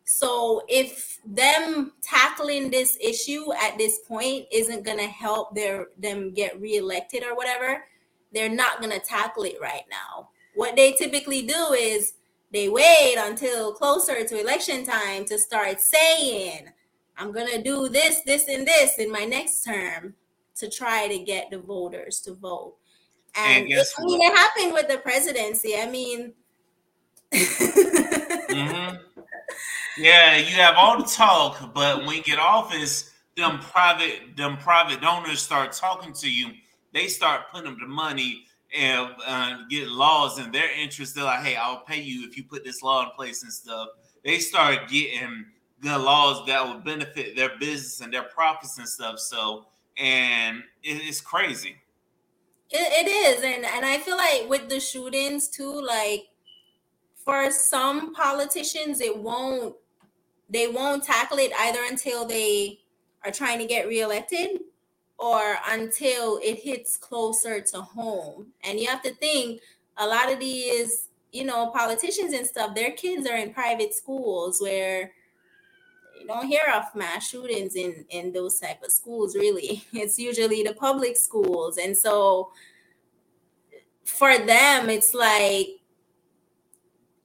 So 0.05 0.62
if 0.68 1.18
them 1.26 1.93
tackling 2.01 2.70
this 2.70 2.97
issue 3.01 3.53
at 3.61 3.76
this 3.76 3.99
point 4.07 4.47
isn't 4.53 4.84
going 4.84 4.99
to 4.99 5.07
help 5.07 5.55
their 5.55 5.89
them 5.99 6.32
get 6.32 6.61
reelected 6.61 7.24
or 7.24 7.34
whatever, 7.34 7.84
they're 8.32 8.49
not 8.49 8.80
going 8.80 8.93
to 8.93 9.01
tackle 9.01 9.43
it 9.43 9.57
right 9.61 9.84
now. 9.91 10.30
What 10.55 10.76
they 10.76 10.93
typically 10.93 11.43
do 11.43 11.72
is 11.72 12.14
they 12.57 12.70
wait 12.70 13.16
until 13.18 13.72
closer 13.74 14.24
to 14.24 14.40
election 14.40 14.82
time 14.82 15.26
to 15.26 15.38
start 15.38 15.78
saying, 15.78 16.66
I'm 17.18 17.30
going 17.30 17.48
to 17.48 17.62
do 17.62 17.90
this, 17.90 18.22
this, 18.22 18.48
and 18.48 18.66
this 18.66 18.98
in 18.98 19.12
my 19.12 19.26
next 19.26 19.62
term 19.62 20.14
to 20.57 20.70
try 20.70 21.07
to 21.07 21.18
get 21.18 21.50
the 21.50 21.59
voters 21.59 22.20
to 22.20 22.32
vote. 22.32 22.76
And, 23.34 23.64
and 23.64 23.72
it, 23.72 23.86
I 23.98 24.04
mean, 24.04 24.22
it 24.22 24.34
happened 24.34 24.72
with 24.72 24.88
the 24.88 24.96
presidency. 24.96 25.76
I 25.76 25.90
mean, 25.90 26.32
mm-hmm. 27.30 28.96
Yeah, 29.98 30.36
you 30.36 30.54
have 30.57 30.76
all 30.76 30.98
the 30.98 31.04
talk, 31.04 31.74
but 31.74 32.07
when 32.07 32.16
you 32.16 32.22
get 32.22 32.38
office, 32.38 33.12
them 33.36 33.59
private 33.59 34.34
them 34.34 34.57
private 34.57 35.02
donors 35.02 35.40
start 35.40 35.72
talking 35.72 36.14
to 36.14 36.30
you. 36.30 36.52
They 36.94 37.09
start 37.09 37.50
putting 37.52 37.70
them 37.70 37.78
the 37.80 37.86
money 37.86 38.46
and 38.75 39.11
uh, 39.27 39.59
get 39.69 39.89
laws 39.89 40.39
in 40.39 40.51
their 40.53 40.71
interest. 40.79 41.14
They're 41.14 41.25
like, 41.25 41.45
"Hey, 41.45 41.57
I'll 41.57 41.81
pay 41.81 42.01
you 42.01 42.27
if 42.27 42.37
you 42.37 42.45
put 42.45 42.64
this 42.64 42.83
law 42.83 43.05
in 43.05 43.11
place 43.11 43.43
and 43.43 43.53
stuff." 43.53 43.89
They 44.25 44.39
start 44.39 44.89
getting 44.89 45.47
the 45.81 45.99
laws 45.99 46.47
that 46.47 46.64
will 46.64 46.81
benefit 46.81 47.37
their 47.37 47.59
business 47.59 48.01
and 48.01 48.12
their 48.12 48.25
profits 48.25 48.79
and 48.79 48.89
stuff. 48.89 49.19
So, 49.19 49.67
and 49.99 50.59
it, 50.83 51.03
it's 51.03 51.21
crazy. 51.21 51.77
It, 52.71 53.07
it 53.07 53.09
is, 53.09 53.45
and 53.45 53.64
and 53.64 53.85
I 53.85 53.99
feel 53.99 54.17
like 54.17 54.49
with 54.49 54.69
the 54.69 54.81
shootings 54.81 55.49
too, 55.49 55.81
like 55.81 56.29
for 57.25 57.51
some 57.51 58.14
politicians, 58.14 59.01
it 59.01 59.17
won't 59.17 59.77
they 60.49 60.69
won't 60.69 61.05
tackle 61.05 61.39
it 61.39 61.53
either 61.59 61.81
until 61.89 62.25
they 62.25 62.81
are 63.25 63.33
trying 63.33 63.59
to 63.59 63.67
get 63.67 63.89
reelected 63.89 64.61
or 65.19 65.57
until 65.69 66.39
it 66.43 66.59
hits 66.59 66.97
closer 66.97 67.61
to 67.61 67.81
home. 67.81 68.49
And 68.62 68.79
you 68.79 68.87
have 68.89 69.03
to 69.03 69.14
think 69.14 69.61
a 69.97 70.07
lot 70.07 70.33
of 70.33 70.39
these, 70.41 71.09
you 71.33 71.45
know, 71.45 71.71
politicians 71.71 72.33
and 72.33 72.47
stuff, 72.47 72.75
their 72.75 72.93
kids 72.93 73.27
are 73.27 73.37
in 73.37 73.53
private 73.53 73.95
schools 73.95 74.61
where 74.61 75.12
you 76.21 76.27
don't 76.27 76.47
hear 76.47 76.62
of 76.75 76.95
mass 76.95 77.29
shootings 77.29 77.77
in 77.77 78.05
in 78.11 78.33
those 78.33 78.59
type 78.59 78.83
of 78.83 78.91
schools 78.91 79.35
really. 79.35 79.85
It's 79.93 80.19
usually 80.19 80.62
the 80.62 80.75
public 80.75 81.17
schools. 81.17 81.79
And 81.79 81.97
so 81.97 82.51
for 84.05 84.39
them 84.39 84.89
it's 84.89 85.14
like 85.14 85.69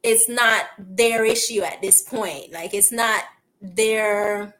it's 0.04 0.28
not 0.28 0.66
their 0.78 1.26
issue 1.26 1.62
at 1.62 1.82
this 1.82 2.02
point. 2.02 2.52
Like 2.52 2.74
it's 2.74 2.92
not 2.92 3.24
their 3.62 4.56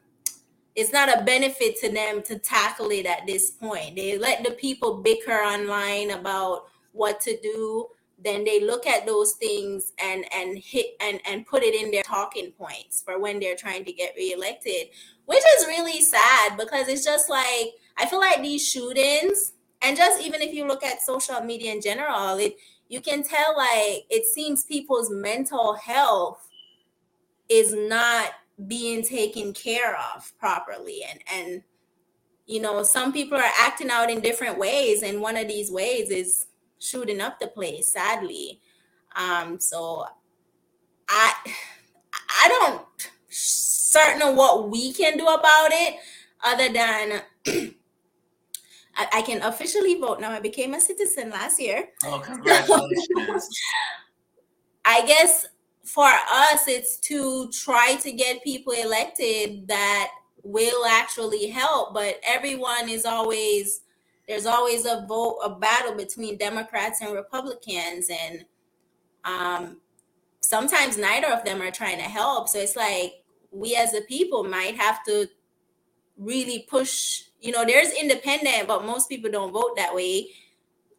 it's 0.74 0.92
not 0.92 1.08
a 1.08 1.22
benefit 1.24 1.78
to 1.80 1.90
them 1.90 2.22
to 2.22 2.38
tackle 2.38 2.90
it 2.90 3.06
at 3.06 3.26
this 3.26 3.50
point. 3.50 3.96
They 3.96 4.16
let 4.18 4.44
the 4.44 4.52
people 4.52 5.02
bicker 5.02 5.32
online 5.32 6.10
about 6.10 6.66
what 6.92 7.20
to 7.22 7.38
do. 7.40 7.88
Then 8.22 8.44
they 8.44 8.64
look 8.64 8.86
at 8.86 9.04
those 9.04 9.32
things 9.32 9.92
and 10.02 10.24
and 10.32 10.56
hit 10.56 10.96
and 11.00 11.20
and 11.26 11.46
put 11.46 11.62
it 11.62 11.74
in 11.74 11.90
their 11.90 12.04
talking 12.04 12.52
points 12.52 13.02
for 13.02 13.18
when 13.18 13.40
they're 13.40 13.56
trying 13.56 13.84
to 13.84 13.92
get 13.92 14.14
reelected, 14.16 14.88
which 15.26 15.42
is 15.58 15.66
really 15.66 16.00
sad 16.00 16.56
because 16.56 16.88
it's 16.88 17.04
just 17.04 17.28
like 17.28 17.72
I 17.96 18.06
feel 18.06 18.20
like 18.20 18.40
these 18.40 18.66
shootings 18.66 19.52
and 19.82 19.96
just 19.96 20.22
even 20.22 20.40
if 20.40 20.54
you 20.54 20.66
look 20.66 20.84
at 20.84 21.02
social 21.02 21.40
media 21.40 21.72
in 21.72 21.82
general, 21.82 22.36
it 22.38 22.56
you 22.88 23.00
can 23.00 23.22
tell 23.22 23.56
like 23.56 24.04
it 24.08 24.24
seems 24.26 24.64
people's 24.64 25.10
mental 25.10 25.74
health 25.74 26.46
is 27.48 27.74
not 27.74 28.30
being 28.66 29.02
taken 29.02 29.52
care 29.52 29.96
of 30.14 30.32
properly 30.38 31.02
and 31.08 31.20
and 31.32 31.62
you 32.46 32.60
know 32.60 32.82
some 32.82 33.12
people 33.12 33.38
are 33.38 33.52
acting 33.60 33.90
out 33.90 34.10
in 34.10 34.20
different 34.20 34.58
ways 34.58 35.02
and 35.02 35.20
one 35.20 35.36
of 35.36 35.48
these 35.48 35.70
ways 35.70 36.10
is 36.10 36.46
shooting 36.78 37.20
up 37.20 37.38
the 37.38 37.46
place 37.46 37.92
sadly 37.92 38.60
um 39.16 39.58
so 39.58 40.04
i 41.08 41.32
i 42.42 42.48
don't 42.48 42.82
certain 43.28 44.22
of 44.22 44.34
what 44.34 44.70
we 44.70 44.92
can 44.92 45.16
do 45.16 45.26
about 45.26 45.70
it 45.70 45.96
other 46.44 46.72
than 46.72 47.22
I, 48.94 49.06
I, 49.14 49.22
can 49.22 49.40
officially 49.40 49.94
vote 49.94 50.20
now. 50.20 50.30
I 50.30 50.40
became 50.40 50.74
a 50.74 50.80
citizen 50.80 51.30
last 51.30 51.58
year. 51.58 51.88
Oh, 52.04 52.20
congratulations. 52.22 53.48
I 54.84 55.06
guess 55.06 55.46
for 55.92 56.08
us, 56.08 56.66
it's 56.68 56.96
to 56.96 57.50
try 57.50 57.96
to 57.96 58.12
get 58.12 58.42
people 58.42 58.72
elected 58.72 59.68
that 59.68 60.10
will 60.42 60.86
actually 60.86 61.48
help, 61.48 61.92
but 61.92 62.18
everyone 62.26 62.88
is 62.88 63.04
always 63.04 63.82
there's 64.26 64.46
always 64.46 64.86
a 64.86 65.04
vote 65.06 65.38
a 65.44 65.50
battle 65.50 65.94
between 65.94 66.38
Democrats 66.38 67.00
and 67.02 67.12
Republicans 67.12 68.08
and 68.10 68.44
um 69.24 69.80
sometimes 70.40 70.96
neither 70.96 71.28
of 71.28 71.44
them 71.44 71.60
are 71.60 71.70
trying 71.70 71.98
to 71.98 72.04
help. 72.04 72.48
So 72.48 72.58
it's 72.58 72.76
like 72.76 73.24
we 73.50 73.76
as 73.76 73.94
a 73.94 74.00
people 74.02 74.44
might 74.44 74.76
have 74.76 75.04
to 75.04 75.28
really 76.16 76.66
push 76.68 77.24
you 77.40 77.52
know 77.52 77.64
there's 77.64 77.92
independent 77.92 78.66
but 78.66 78.84
most 78.86 79.08
people 79.08 79.30
don't 79.30 79.52
vote 79.52 79.76
that 79.76 79.94
way 79.94 80.28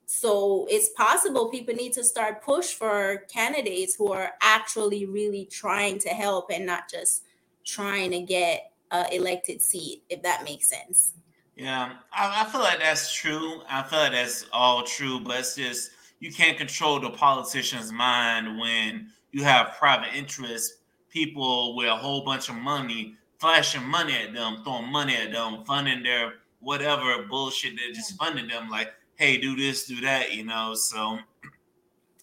so 0.06 0.68
it's 0.70 0.90
possible 0.90 1.50
people 1.50 1.74
need 1.74 1.94
to 1.94 2.04
start 2.04 2.44
push 2.44 2.74
for 2.74 3.24
candidates 3.32 3.96
who 3.96 4.12
are 4.12 4.32
actually 4.42 5.06
really 5.06 5.46
trying 5.46 5.98
to 5.98 6.10
help 6.10 6.50
and 6.52 6.66
not 6.66 6.90
just 6.90 7.24
trying 7.66 8.12
to 8.12 8.22
get 8.22 8.72
a 8.92 9.16
elected 9.16 9.62
seat 9.62 10.04
if 10.10 10.22
that 10.22 10.44
makes 10.44 10.70
sense 10.70 11.14
yeah 11.56 11.94
I, 12.12 12.44
I 12.44 12.50
feel 12.50 12.62
like 12.62 12.80
that's 12.80 13.14
true 13.14 13.62
i 13.70 13.82
feel 13.84 14.00
like 14.00 14.12
that's 14.12 14.46
all 14.52 14.84
true 14.84 15.20
but 15.20 15.40
it's 15.40 15.56
just 15.56 15.92
you 16.20 16.32
can't 16.32 16.58
control 16.58 17.00
the 17.00 17.10
politician's 17.10 17.92
mind 17.92 18.60
when 18.60 19.08
you 19.32 19.44
have 19.44 19.76
private 19.78 20.16
interests 20.16 20.78
people 21.10 21.76
with 21.76 21.88
a 21.88 21.96
whole 21.96 22.24
bunch 22.24 22.50
of 22.50 22.56
money 22.56 23.16
flashing 23.44 23.84
money 23.84 24.14
at 24.14 24.34
them, 24.34 24.64
throwing 24.64 24.90
money 24.90 25.18
at 25.18 25.34
them, 25.34 25.66
funding 25.66 26.02
their 26.02 26.36
whatever 26.62 27.24
bullshit. 27.24 27.74
They're 27.76 27.92
just 27.92 28.16
funding 28.16 28.48
them 28.48 28.70
like, 28.70 28.94
hey, 29.16 29.38
do 29.38 29.56
this, 29.56 29.86
do 29.86 30.02
that, 30.02 30.34
you 30.34 30.44
know. 30.44 30.74
So 30.74 31.20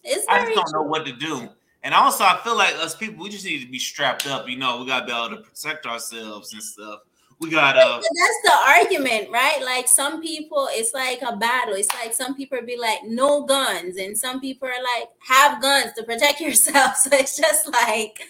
it's 0.03 0.25
I 0.27 0.43
just 0.43 0.55
don't 0.55 0.69
true. 0.69 0.81
know 0.81 0.87
what 0.87 1.05
to 1.05 1.13
do. 1.13 1.49
And 1.83 1.95
also, 1.95 2.23
I 2.23 2.39
feel 2.43 2.55
like 2.55 2.75
us 2.75 2.95
people, 2.95 3.23
we 3.23 3.29
just 3.29 3.45
need 3.45 3.63
to 3.63 3.71
be 3.71 3.79
strapped 3.79 4.27
up. 4.27 4.47
You 4.47 4.57
know, 4.57 4.79
we 4.79 4.87
got 4.87 5.01
to 5.01 5.05
be 5.05 5.11
able 5.11 5.37
to 5.37 5.41
protect 5.41 5.85
ourselves 5.85 6.53
and 6.53 6.61
stuff. 6.61 6.99
We 7.39 7.49
got 7.49 7.73
to. 7.73 7.79
That's 7.79 8.41
the 8.43 8.53
argument, 8.67 9.31
right? 9.31 9.63
Like 9.65 9.87
some 9.87 10.21
people, 10.21 10.67
it's 10.71 10.93
like 10.93 11.23
a 11.23 11.35
battle. 11.37 11.73
It's 11.73 11.91
like 11.95 12.13
some 12.13 12.35
people 12.35 12.59
be 12.63 12.77
like, 12.77 12.99
no 13.03 13.45
guns. 13.45 13.97
And 13.97 14.15
some 14.15 14.39
people 14.39 14.67
are 14.67 14.83
like, 14.83 15.09
have 15.27 15.59
guns 15.59 15.93
to 15.97 16.03
protect 16.03 16.39
yourself. 16.41 16.97
So 16.97 17.09
it's 17.13 17.35
just 17.35 17.67
like, 17.67 18.21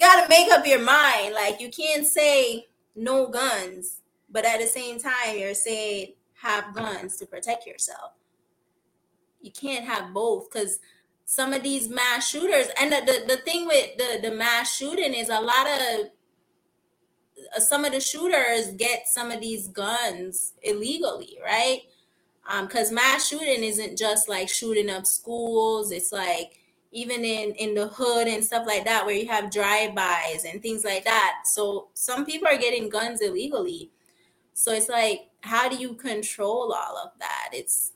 got 0.00 0.24
to 0.24 0.28
make 0.28 0.50
up 0.50 0.66
your 0.66 0.80
mind. 0.80 1.34
Like 1.34 1.60
you 1.60 1.70
can't 1.70 2.04
say 2.04 2.66
no 2.96 3.28
guns, 3.28 4.00
but 4.28 4.44
at 4.44 4.58
the 4.60 4.66
same 4.66 4.98
time 4.98 5.38
you're 5.38 5.54
saying 5.54 6.14
have 6.42 6.74
guns 6.74 7.16
to 7.16 7.26
protect 7.26 7.66
yourself. 7.66 8.12
You 9.40 9.50
can't 9.50 9.84
have 9.84 10.12
both 10.12 10.50
because 10.50 10.78
some 11.24 11.52
of 11.52 11.62
these 11.62 11.88
mass 11.88 12.28
shooters 12.28 12.68
and 12.80 12.92
the, 12.92 13.00
the, 13.00 13.36
the 13.36 13.42
thing 13.42 13.66
with 13.66 13.96
the, 13.96 14.28
the 14.28 14.34
mass 14.34 14.74
shooting 14.74 15.14
is 15.14 15.28
a 15.28 15.40
lot 15.40 15.66
of 15.66 16.06
uh, 17.56 17.60
some 17.60 17.84
of 17.84 17.92
the 17.92 18.00
shooters 18.00 18.72
get 18.76 19.08
some 19.08 19.30
of 19.30 19.40
these 19.40 19.68
guns 19.68 20.52
illegally, 20.62 21.38
right? 21.42 21.80
because 22.62 22.88
um, 22.88 22.96
mass 22.96 23.28
shooting 23.28 23.62
isn't 23.62 23.96
just 23.96 24.28
like 24.28 24.48
shooting 24.48 24.90
up 24.90 25.06
schools. 25.06 25.92
It's 25.92 26.12
like 26.12 26.58
even 26.92 27.24
in 27.24 27.52
in 27.52 27.74
the 27.74 27.88
hood 27.88 28.28
and 28.28 28.44
stuff 28.44 28.66
like 28.66 28.84
that 28.84 29.04
where 29.04 29.14
you 29.14 29.26
have 29.26 29.50
drive-bys 29.50 30.44
and 30.44 30.60
things 30.62 30.84
like 30.84 31.04
that 31.04 31.40
so 31.44 31.88
some 31.94 32.24
people 32.24 32.46
are 32.46 32.58
getting 32.58 32.88
guns 32.88 33.22
illegally 33.22 33.90
so 34.52 34.72
it's 34.72 34.90
like 34.90 35.30
how 35.42 35.68
do 35.68 35.76
you 35.76 35.94
control 35.94 36.72
all 36.72 36.98
of 36.98 37.10
that? 37.18 37.50
It's 37.52 37.92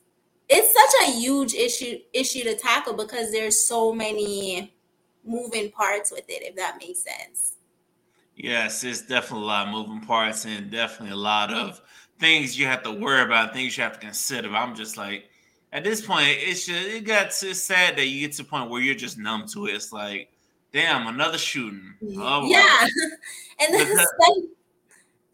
it's 0.49 0.73
such 0.73 1.09
a 1.09 1.11
huge 1.11 1.53
issue 1.53 1.97
issue 2.13 2.43
to 2.43 2.55
tackle 2.55 2.93
because 2.93 3.31
there's 3.31 3.67
so 3.67 3.91
many 3.91 4.73
moving 5.25 5.69
parts 5.71 6.11
with 6.11 6.23
it 6.29 6.43
if 6.43 6.55
that 6.55 6.77
makes 6.79 7.03
sense. 7.03 7.55
Yes 8.35 8.83
it's 8.83 9.01
definitely 9.01 9.45
a 9.45 9.47
lot 9.47 9.67
of 9.67 9.73
moving 9.73 10.05
parts 10.05 10.45
and 10.45 10.71
definitely 10.71 11.13
a 11.13 11.19
lot 11.19 11.51
of 11.51 11.71
mm-hmm. 11.71 12.19
things 12.19 12.57
you 12.57 12.65
have 12.65 12.83
to 12.83 12.91
worry 12.91 13.23
about 13.23 13.53
things 13.53 13.75
you 13.75 13.83
have 13.83 13.93
to 13.93 13.99
consider. 13.99 14.55
I'm 14.55 14.75
just 14.75 14.95
like 14.95 15.29
at 15.73 15.83
this 15.83 16.01
point, 16.01 16.27
it's 16.29 16.65
just 16.65 16.87
it 16.87 17.03
got 17.03 17.33
so 17.33 17.53
sad 17.53 17.97
that 17.97 18.07
you 18.07 18.21
get 18.21 18.31
to 18.33 18.43
the 18.43 18.49
point 18.49 18.69
where 18.69 18.81
you're 18.81 18.95
just 18.95 19.17
numb 19.17 19.45
to 19.49 19.67
it. 19.67 19.75
It's 19.75 19.91
like, 19.91 20.31
damn, 20.71 21.07
another 21.07 21.37
shooting. 21.37 21.93
Mm-hmm. 22.01 22.21
Oh, 22.21 22.45
yeah, 22.45 22.87
and 23.59 23.73
then 23.73 23.97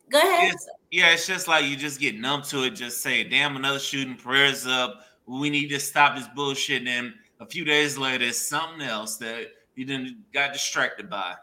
go 0.10 0.20
ahead. 0.20 0.56
Yeah, 0.94 1.12
it's 1.12 1.26
just 1.26 1.48
like 1.48 1.66
you 1.66 1.76
just 1.76 2.00
get 2.00 2.20
numb 2.20 2.44
to 2.44 2.66
it. 2.66 2.76
Just 2.76 3.02
say, 3.02 3.24
damn, 3.24 3.56
another 3.56 3.80
shooting. 3.80 4.14
Prayers 4.16 4.68
up. 4.68 5.02
We 5.26 5.50
need 5.50 5.70
to 5.70 5.80
stop 5.80 6.16
this 6.16 6.28
bullshit. 6.36 6.82
And 6.82 6.88
then 6.88 7.14
a 7.40 7.48
few 7.48 7.66
days 7.66 7.98
later, 7.98 8.26
it's 8.26 8.48
something 8.48 8.88
else 8.88 9.18
that 9.18 9.48
you 9.74 9.86
didn't 9.86 10.32
got 10.32 10.54
distracted 10.54 11.10
by. 11.10 11.34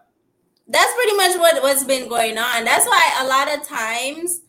That's 0.68 0.94
pretty 0.94 1.16
much 1.16 1.36
what 1.36 1.60
what's 1.64 1.82
been 1.82 2.08
going 2.08 2.38
on. 2.38 2.64
That's 2.64 2.86
why 2.86 3.10
a 3.22 3.26
lot 3.26 3.52
of 3.52 3.66
times 3.66 4.42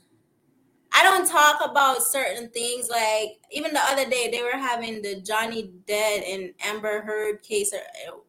I 0.93 1.01
don't 1.01 1.27
talk 1.27 1.67
about 1.67 2.03
certain 2.03 2.51
things 2.51 2.87
like 2.87 3.39
even 3.51 3.73
the 3.73 3.81
other 3.81 4.07
day 4.07 4.29
they 4.31 4.43
were 4.43 4.51
having 4.51 5.01
the 5.01 5.19
Johnny 5.21 5.71
Depp 5.87 6.31
and 6.31 6.53
Amber 6.63 7.01
Heard 7.01 7.41
case 7.41 7.73
or 7.73 7.79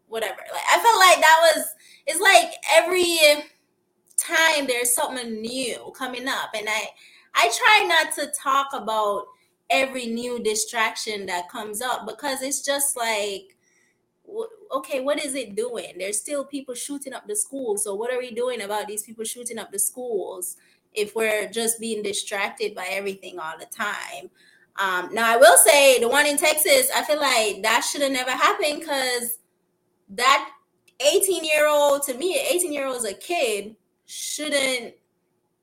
whatever. 0.06 0.38
Like 0.50 0.62
I 0.70 0.80
felt 0.80 0.98
like 0.98 1.20
that 1.20 1.52
was 1.54 1.66
it's 2.06 2.20
like 2.20 2.54
every 2.72 3.18
time 4.16 4.66
there's 4.66 4.94
something 4.94 5.40
new 5.40 5.92
coming 5.96 6.28
up 6.28 6.50
and 6.54 6.68
I 6.68 6.88
I 7.34 7.50
try 7.56 7.86
not 7.86 8.14
to 8.16 8.32
talk 8.38 8.68
about 8.72 9.26
every 9.70 10.06
new 10.06 10.42
distraction 10.42 11.26
that 11.26 11.48
comes 11.48 11.80
up 11.80 12.06
because 12.06 12.42
it's 12.42 12.64
just 12.64 12.96
like 12.96 13.56
okay, 14.72 15.00
what 15.00 15.22
is 15.22 15.34
it 15.34 15.54
doing? 15.54 15.92
There's 15.98 16.18
still 16.18 16.44
people 16.44 16.74
shooting 16.74 17.12
up 17.12 17.26
the 17.28 17.36
schools. 17.36 17.84
So 17.84 17.94
what 17.94 18.10
are 18.10 18.18
we 18.18 18.30
doing 18.30 18.62
about 18.62 18.86
these 18.86 19.02
people 19.02 19.24
shooting 19.24 19.58
up 19.58 19.70
the 19.70 19.78
schools? 19.78 20.56
if 20.94 21.14
we're 21.14 21.48
just 21.48 21.80
being 21.80 22.02
distracted 22.02 22.74
by 22.74 22.86
everything 22.90 23.38
all 23.38 23.58
the 23.58 23.66
time. 23.66 24.30
Um, 24.76 25.12
now, 25.12 25.30
I 25.32 25.36
will 25.36 25.56
say 25.58 26.00
the 26.00 26.08
one 26.08 26.26
in 26.26 26.36
Texas, 26.36 26.90
I 26.94 27.04
feel 27.04 27.20
like 27.20 27.62
that 27.62 27.84
should 27.84 28.02
have 28.02 28.12
never 28.12 28.30
happened 28.30 28.80
because 28.80 29.38
that 30.10 30.50
18 31.00 31.44
year 31.44 31.68
old, 31.68 32.02
to 32.04 32.14
me, 32.14 32.38
18 32.38 32.72
year 32.72 32.86
old 32.86 32.96
is 32.96 33.04
a 33.04 33.14
kid, 33.14 33.76
shouldn't 34.12 34.94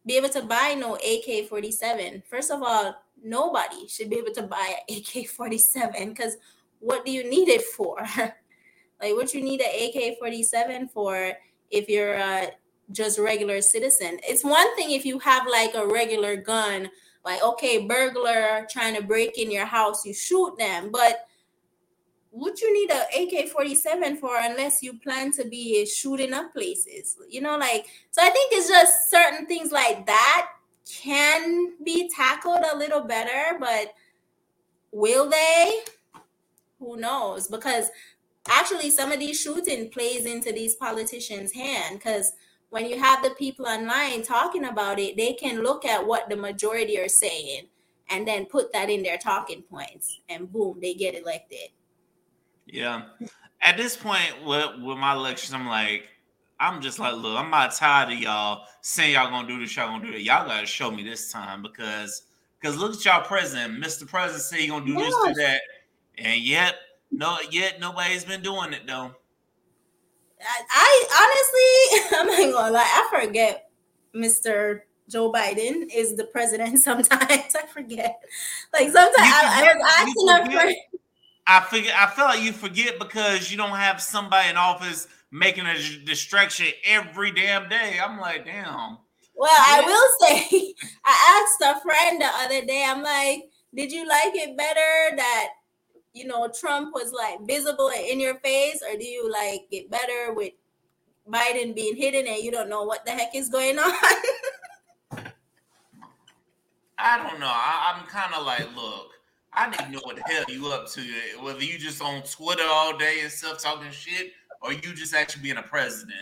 be 0.05 0.17
able 0.17 0.29
to 0.29 0.41
buy 0.41 0.73
no 0.73 0.95
AK 0.95 1.47
47. 1.47 2.23
First 2.27 2.49
of 2.49 2.63
all, 2.63 2.95
nobody 3.23 3.87
should 3.87 4.09
be 4.09 4.17
able 4.17 4.33
to 4.33 4.43
buy 4.43 4.75
an 4.89 4.97
AK 4.97 5.27
47 5.27 6.09
because 6.09 6.37
what 6.79 7.05
do 7.05 7.11
you 7.11 7.29
need 7.29 7.47
it 7.47 7.61
for? 7.61 7.99
like, 8.17 9.13
what 9.15 9.33
you 9.33 9.41
need 9.43 9.61
an 9.61 9.69
AK 9.69 10.17
47 10.17 10.87
for 10.87 11.33
if 11.69 11.87
you're 11.87 12.19
uh, 12.19 12.45
a 12.45 12.51
just 12.91 13.19
regular 13.19 13.61
citizen. 13.61 14.17
It's 14.23 14.43
one 14.43 14.75
thing 14.75 14.91
if 14.91 15.05
you 15.05 15.19
have 15.19 15.45
like 15.45 15.75
a 15.75 15.85
regular 15.85 16.35
gun, 16.35 16.89
like 17.23 17.43
okay, 17.43 17.85
burglar 17.85 18.65
trying 18.71 18.95
to 18.95 19.03
break 19.03 19.37
in 19.37 19.51
your 19.51 19.67
house, 19.67 20.05
you 20.05 20.13
shoot 20.13 20.57
them, 20.57 20.89
but 20.91 21.27
what 22.32 22.61
you 22.61 22.73
need 22.73 22.91
a 22.91 23.01
AK-47 23.23 24.17
for 24.17 24.38
unless 24.38 24.84
you 24.84 24.99
plan 24.99 25.32
to 25.34 25.45
be 25.45 25.86
shooting 25.86 26.34
up 26.34 26.53
places? 26.53 27.17
You 27.30 27.41
know, 27.41 27.57
like 27.57 27.88
so 28.11 28.21
I 28.21 28.30
think 28.30 28.51
it's 28.53 28.69
just 28.69 29.09
certain 29.09 29.45
things 29.45 29.71
like 29.71 30.05
that 30.05 30.49
can 30.89 31.73
be 31.84 32.09
tackled 32.09 32.63
a 32.71 32.77
little 32.77 33.01
better, 33.01 33.57
but 33.59 33.93
will 34.91 35.30
they? 35.30 35.82
Who 36.80 36.97
knows? 36.97 37.47
Because 37.47 37.89
actually 38.47 38.89
some 38.89 39.11
of 39.11 39.19
these 39.19 39.39
shooting 39.39 39.89
plays 39.89 40.25
into 40.25 40.51
these 40.51 40.75
politicians' 40.75 41.51
hand 41.51 41.99
because 41.99 42.34
when 42.69 42.86
you 42.86 42.99
have 42.99 43.23
the 43.23 43.32
people 43.32 43.65
online 43.65 44.23
talking 44.23 44.65
about 44.65 44.99
it, 44.99 45.17
they 45.17 45.34
can 45.34 45.63
look 45.63 45.86
at 45.86 46.05
what 46.05 46.30
the 46.30 46.36
majority 46.36 46.99
are 46.99 47.09
saying 47.09 47.67
and 48.09 48.27
then 48.27 48.45
put 48.45 48.71
that 48.73 48.89
in 48.89 49.03
their 49.03 49.17
talking 49.17 49.61
points, 49.61 50.19
and 50.30 50.51
boom, 50.51 50.80
they 50.82 50.93
get 50.93 51.15
elected. 51.15 51.69
Yeah. 52.72 53.03
At 53.61 53.78
this 53.78 53.95
point 53.95 54.43
with, 54.45 54.82
with 54.82 54.97
my 54.97 55.15
lectures, 55.15 55.53
I'm 55.53 55.67
like, 55.67 56.03
I'm 56.59 56.82
just 56.82 56.99
like, 56.99 57.15
look, 57.15 57.38
I'm 57.38 57.49
not 57.49 57.74
tired 57.74 58.11
of 58.11 58.20
y'all 58.20 58.65
saying 58.82 59.13
y'all 59.13 59.30
gonna 59.30 59.47
do 59.47 59.59
this, 59.59 59.76
y'all 59.76 59.88
gonna 59.88 60.05
do 60.05 60.11
that. 60.11 60.22
Y'all 60.22 60.45
gotta 60.45 60.65
show 60.65 60.91
me 60.91 61.03
this 61.03 61.32
time 61.32 61.61
because 61.61 62.24
because 62.59 62.78
look 62.78 62.93
at 62.93 63.05
y'all 63.05 63.22
president, 63.22 63.82
Mr. 63.82 64.05
President 64.05 64.43
say 64.43 64.61
he 64.61 64.67
gonna 64.67 64.86
do 64.86 64.93
this, 64.95 65.15
do 65.26 65.34
that, 65.36 65.61
and 66.17 66.41
yet 66.41 66.76
no, 67.11 67.38
yet 67.49 67.80
nobody's 67.80 68.26
been 68.26 68.41
doing 68.41 68.74
it 68.74 68.86
though. 68.86 69.11
I, 70.41 72.01
honestly, 72.11 72.17
I'm 72.20 72.28
not 72.28 72.59
gonna 72.59 72.74
lie, 72.74 72.84
I 72.84 73.26
forget 73.26 73.70
Mr. 74.13 74.82
Joe 75.09 75.32
Biden 75.32 75.88
is 75.93 76.15
the 76.15 76.26
president. 76.26 76.80
Sometimes 76.84 77.55
I 77.55 77.65
forget. 77.74 78.20
Like 78.74 78.89
sometimes 78.91 79.15
I, 79.17 79.63
I 79.65 79.74
was 79.74 79.93
asking 79.97 80.30
a 80.30 80.59
friend. 80.59 80.76
I 81.49 81.61
figure 81.61 81.91
I 81.97 82.07
feel 82.07 82.25
like 82.25 82.41
you 82.41 82.53
forget 82.53 82.99
because 82.99 83.51
you 83.51 83.57
don't 83.57 83.71
have 83.71 84.01
somebody 84.01 84.49
in 84.49 84.57
office 84.57 85.07
making 85.31 85.65
a 85.65 85.75
distraction 86.05 86.67
every 86.85 87.31
damn 87.31 87.67
day. 87.67 87.99
I'm 88.01 88.19
like, 88.19 88.45
damn. 88.45 88.97
Well, 89.35 89.51
yeah. 89.51 89.65
I 89.67 89.81
will 89.85 90.27
say, 90.27 90.73
I 91.03 91.41
asked 91.41 91.77
a 91.77 91.81
friend 91.81 92.21
the 92.21 92.27
other 92.27 92.65
day. 92.65 92.85
I'm 92.87 93.01
like, 93.01 93.49
did 93.73 93.91
you 93.91 94.07
like 94.07 94.35
it 94.35 94.55
better 94.55 95.15
that 95.17 95.49
you 96.13 96.25
know, 96.25 96.47
Trump 96.59 96.93
was 96.93 97.13
like 97.13 97.39
visible 97.47 97.89
and 97.89 98.05
in 98.05 98.19
your 98.19 98.35
face, 98.39 98.81
or 98.81 98.97
do 98.97 99.05
you 99.05 99.31
like 99.31 99.69
get 99.71 99.89
better 99.89 100.33
with 100.33 100.53
Biden 101.27 101.75
being 101.75 101.95
hidden 101.95 102.27
and 102.27 102.43
you 102.43 102.51
don't 102.51 102.69
know 102.69 102.83
what 102.83 103.05
the 103.05 103.11
heck 103.11 103.35
is 103.35 103.49
going 103.49 103.77
on? 103.79 103.93
I 107.01 107.17
don't 107.17 107.39
know. 107.39 107.47
I, 107.49 107.95
am 107.97 108.05
kind 108.07 108.33
of 108.33 108.45
like, 108.45 108.75
look, 108.75 109.11
I 109.53 109.69
didn't 109.69 109.91
know 109.91 109.99
what 110.03 110.15
the 110.15 110.23
hell 110.23 110.45
you 110.47 110.67
up 110.67 110.89
to. 110.91 111.01
Whether 111.41 111.63
you 111.63 111.77
just 111.77 112.01
on 112.01 112.21
Twitter 112.23 112.65
all 112.65 112.97
day 112.97 113.19
and 113.21 113.31
stuff 113.31 113.61
talking 113.61 113.91
shit, 113.91 114.31
or 114.61 114.73
you 114.73 114.93
just 114.93 115.13
actually 115.13 115.43
being 115.43 115.57
a 115.57 115.63
president. 115.63 116.13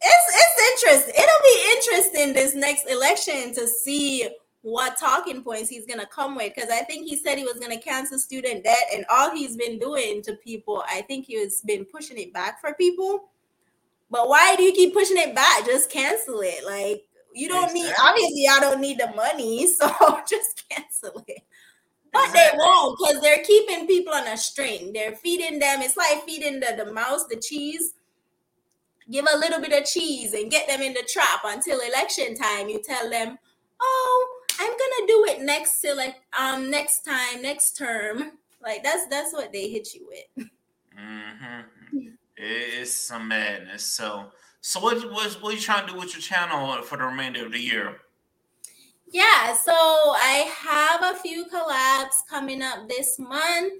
it's 0.00 0.26
it's 0.34 0.82
interesting. 0.82 1.14
It'll 1.14 1.42
be 1.42 1.72
interesting 1.76 2.32
this 2.32 2.54
next 2.54 2.90
election 2.90 3.54
to 3.54 3.66
see 3.66 4.28
what 4.64 4.96
talking 4.98 5.42
points 5.42 5.68
he's 5.68 5.84
to 6.00 6.06
come 6.06 6.34
with 6.34 6.54
because 6.54 6.70
I 6.70 6.78
think 6.84 7.06
he 7.06 7.16
said 7.16 7.36
he 7.36 7.44
was 7.44 7.58
to 7.70 7.80
cancel 7.80 8.18
student 8.18 8.64
debt 8.64 8.84
and 8.94 9.04
all 9.10 9.30
he's 9.30 9.58
been 9.58 9.78
doing 9.78 10.22
to 10.22 10.36
people, 10.36 10.82
I 10.88 11.02
think 11.02 11.26
he 11.26 11.38
has 11.38 11.60
been 11.60 11.84
pushing 11.84 12.16
it 12.16 12.32
back 12.32 12.62
for 12.62 12.72
people. 12.72 13.28
But 14.10 14.30
why 14.30 14.56
do 14.56 14.62
you 14.62 14.72
keep 14.72 14.94
pushing 14.94 15.18
it 15.18 15.34
back? 15.34 15.66
Just 15.66 15.90
cancel 15.90 16.40
it. 16.40 16.64
Like 16.64 17.04
you 17.34 17.48
don't 17.48 17.64
exactly. 17.64 17.82
need 17.82 17.94
obviously 18.00 18.48
I 18.48 18.60
don't 18.60 18.80
need 18.80 18.98
the 18.98 19.12
money, 19.14 19.66
so 19.74 19.88
just 20.28 20.64
cancel 20.68 21.24
it. 21.26 21.42
But 22.12 22.26
exactly. 22.26 22.40
they 22.40 22.58
won't 22.58 22.98
because 22.98 23.20
they're 23.22 23.44
keeping 23.44 23.86
people 23.86 24.14
on 24.14 24.28
a 24.28 24.36
string. 24.36 24.92
They're 24.92 25.16
feeding 25.16 25.58
them. 25.58 25.82
It's 25.82 25.96
like 25.96 26.24
feeding 26.24 26.60
the, 26.60 26.74
the 26.76 26.92
mouse 26.92 27.26
the 27.26 27.36
cheese. 27.36 27.94
Give 29.10 29.26
a 29.30 29.36
little 29.36 29.60
bit 29.60 29.78
of 29.78 29.86
cheese 29.86 30.32
and 30.32 30.50
get 30.50 30.68
them 30.68 30.80
in 30.80 30.94
the 30.94 31.06
trap 31.12 31.40
until 31.44 31.80
election 31.80 32.36
time. 32.36 32.68
You 32.68 32.80
tell 32.82 33.10
them, 33.10 33.36
oh, 33.80 34.40
I'm 34.58 34.70
gonna 34.70 35.06
do 35.06 35.26
it 35.28 35.42
next 35.42 35.84
like 35.96 36.16
um 36.38 36.70
next 36.70 37.00
time, 37.00 37.42
next 37.42 37.76
term. 37.76 38.32
Like 38.62 38.82
that's 38.82 39.06
that's 39.08 39.32
what 39.32 39.52
they 39.52 39.68
hit 39.68 39.92
you 39.92 40.08
with. 40.08 40.48
Mm-hmm. 40.96 42.08
It's 42.36 42.92
some 42.92 43.28
madness. 43.28 43.84
So 43.84 44.30
so 44.66 44.80
what 44.80 44.96
what 45.12 45.30
what 45.42 45.52
are 45.52 45.56
you 45.56 45.60
trying 45.60 45.86
to 45.86 45.92
do 45.92 45.98
with 45.98 46.14
your 46.14 46.22
channel 46.22 46.80
for 46.84 46.96
the 46.96 47.04
remainder 47.04 47.44
of 47.44 47.52
the 47.52 47.58
year? 47.58 48.00
Yeah, 49.12 49.52
so 49.52 49.74
I 49.74 50.50
have 50.56 51.14
a 51.14 51.18
few 51.18 51.44
collabs 51.44 52.26
coming 52.30 52.62
up 52.62 52.88
this 52.88 53.18
month. 53.18 53.74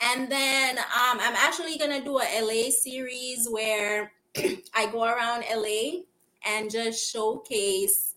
And 0.00 0.28
then 0.28 0.78
um, 0.78 1.18
I'm 1.20 1.36
actually 1.36 1.78
gonna 1.78 2.02
do 2.02 2.18
a 2.18 2.42
LA 2.42 2.70
series 2.70 3.48
where 3.48 4.10
I 4.74 4.86
go 4.90 5.04
around 5.04 5.44
LA 5.54 6.00
and 6.44 6.68
just 6.72 7.08
showcase 7.12 8.16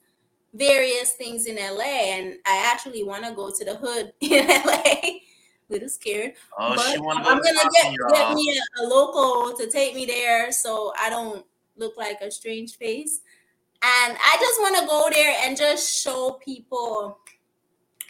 various 0.55 1.11
things 1.11 1.45
in 1.45 1.57
LA, 1.57 1.83
and 1.83 2.39
I 2.47 2.71
actually 2.73 3.03
want 3.03 3.23
to 3.25 3.33
go 3.33 3.51
to 3.51 3.65
the 3.65 3.75
hood 3.75 4.13
in 4.19 4.47
LA. 4.47 5.19
Little 5.69 5.89
scared, 5.89 6.33
oh, 6.59 6.75
but 6.75 6.97
go 6.97 7.09
I'm 7.09 7.41
gonna 7.41 7.69
get, 7.81 7.95
get 8.13 8.33
me 8.33 8.59
a, 8.79 8.83
a 8.83 8.87
local 8.87 9.55
to 9.57 9.69
take 9.69 9.95
me 9.95 10.05
there, 10.05 10.51
so 10.51 10.91
I 10.99 11.09
don't 11.09 11.45
look 11.77 11.97
like 11.97 12.21
a 12.21 12.31
strange 12.31 12.77
face. 12.77 13.21
And 13.81 14.17
I 14.17 14.37
just 14.39 14.61
want 14.61 14.77
to 14.77 14.87
go 14.87 15.09
there 15.11 15.35
and 15.43 15.57
just 15.57 16.01
show 16.01 16.39
people 16.43 17.17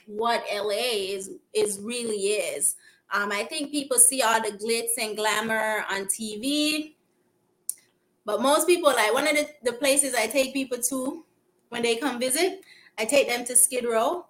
what 0.05 0.43
LA 0.53 1.15
is 1.15 1.31
is 1.53 1.79
really 1.81 2.15
is. 2.15 2.75
Um, 3.11 3.31
I 3.31 3.43
think 3.43 3.71
people 3.71 3.97
see 3.97 4.21
all 4.21 4.41
the 4.41 4.51
glitz 4.51 5.01
and 5.01 5.15
glamour 5.15 5.85
on 5.89 6.05
TV, 6.05 6.95
but 8.25 8.41
most 8.41 8.67
people 8.67 8.89
like 8.89 9.13
one 9.13 9.27
of 9.27 9.35
the, 9.35 9.47
the 9.63 9.73
places 9.73 10.15
I 10.15 10.27
take 10.27 10.53
people 10.53 10.79
to 10.89 11.25
when 11.69 11.81
they 11.81 11.95
come 11.95 12.19
visit, 12.19 12.61
I 12.97 13.05
take 13.05 13.27
them 13.27 13.45
to 13.45 13.55
Skid 13.55 13.85
Row. 13.85 14.25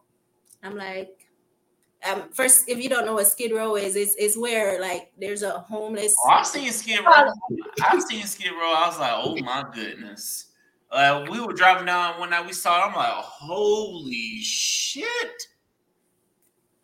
I'm 0.63 0.77
like, 0.77 1.22
um, 2.09 2.23
first, 2.33 2.67
if 2.67 2.81
you 2.81 2.89
don't 2.89 3.05
know 3.05 3.13
what 3.13 3.27
Skid 3.27 3.51
Row 3.51 3.75
is, 3.75 3.95
it's, 3.95 4.15
it's 4.17 4.37
where 4.37 4.79
like 4.81 5.11
there's 5.19 5.43
a 5.43 5.59
homeless. 5.59 6.15
Oh, 6.23 6.29
I've 6.29 6.47
seen 6.47 6.71
Skid 6.71 6.99
Row. 7.05 7.31
I've 7.83 8.01
seen 8.03 8.23
Skid 8.25 8.51
Row. 8.51 8.73
I 8.73 8.87
was 8.87 8.99
like, 8.99 9.13
oh 9.15 9.35
my 9.37 9.65
goodness. 9.73 10.47
Uh, 10.91 11.25
we 11.29 11.39
were 11.39 11.53
driving 11.53 11.87
down 11.87 12.19
one 12.19 12.29
night. 12.29 12.45
We 12.45 12.53
saw. 12.53 12.79
It, 12.79 12.89
I'm 12.89 12.95
like, 12.95 13.07
holy 13.07 14.39
shit. 14.41 15.47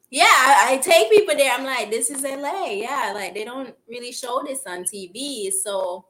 Yeah, 0.09 0.23
I, 0.25 0.73
I, 0.73 0.77
take 0.77 1.11
people 1.11 1.35
there. 1.35 1.51
I'm 1.51 1.63
like, 1.63 1.91
this 1.91 2.09
is 2.09 2.23
LA. 2.23 2.71
Yeah, 2.71 3.11
like 3.13 3.35
they 3.35 3.45
don't 3.45 3.75
really 3.87 4.11
show 4.11 4.41
this 4.43 4.61
on 4.65 4.83
TV. 4.83 5.51
So 5.51 6.05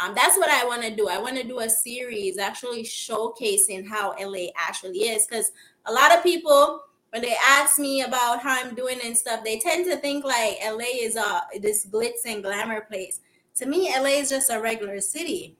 um, 0.00 0.14
that's 0.14 0.38
what 0.38 0.48
I 0.48 0.64
want 0.64 0.82
to 0.82 0.96
do. 0.96 1.08
I 1.08 1.18
want 1.18 1.36
to 1.36 1.42
do 1.42 1.60
a 1.60 1.68
series 1.68 2.38
actually 2.38 2.84
showcasing 2.84 3.86
how 3.86 4.14
LA 4.18 4.46
actually 4.56 5.00
is. 5.00 5.26
Because 5.26 5.52
a 5.84 5.92
lot 5.92 6.16
of 6.16 6.22
people, 6.22 6.80
when 7.12 7.20
they 7.20 7.36
ask 7.46 7.78
me 7.78 8.00
about 8.00 8.40
how 8.40 8.58
I'm 8.64 8.74
doing 8.74 8.98
and 9.04 9.16
stuff, 9.16 9.44
they 9.44 9.58
tend 9.58 9.84
to 9.84 9.98
think 9.98 10.24
like 10.24 10.56
LA 10.64 10.86
is 11.00 11.16
a 11.16 11.42
this 11.60 11.86
glitz 11.86 12.24
and 12.24 12.42
glamour 12.42 12.80
place. 12.80 13.20
To 13.56 13.66
me, 13.66 13.92
LA 13.94 14.20
is 14.20 14.30
just 14.30 14.50
a 14.50 14.60
regular 14.60 15.00
city. 15.00 15.58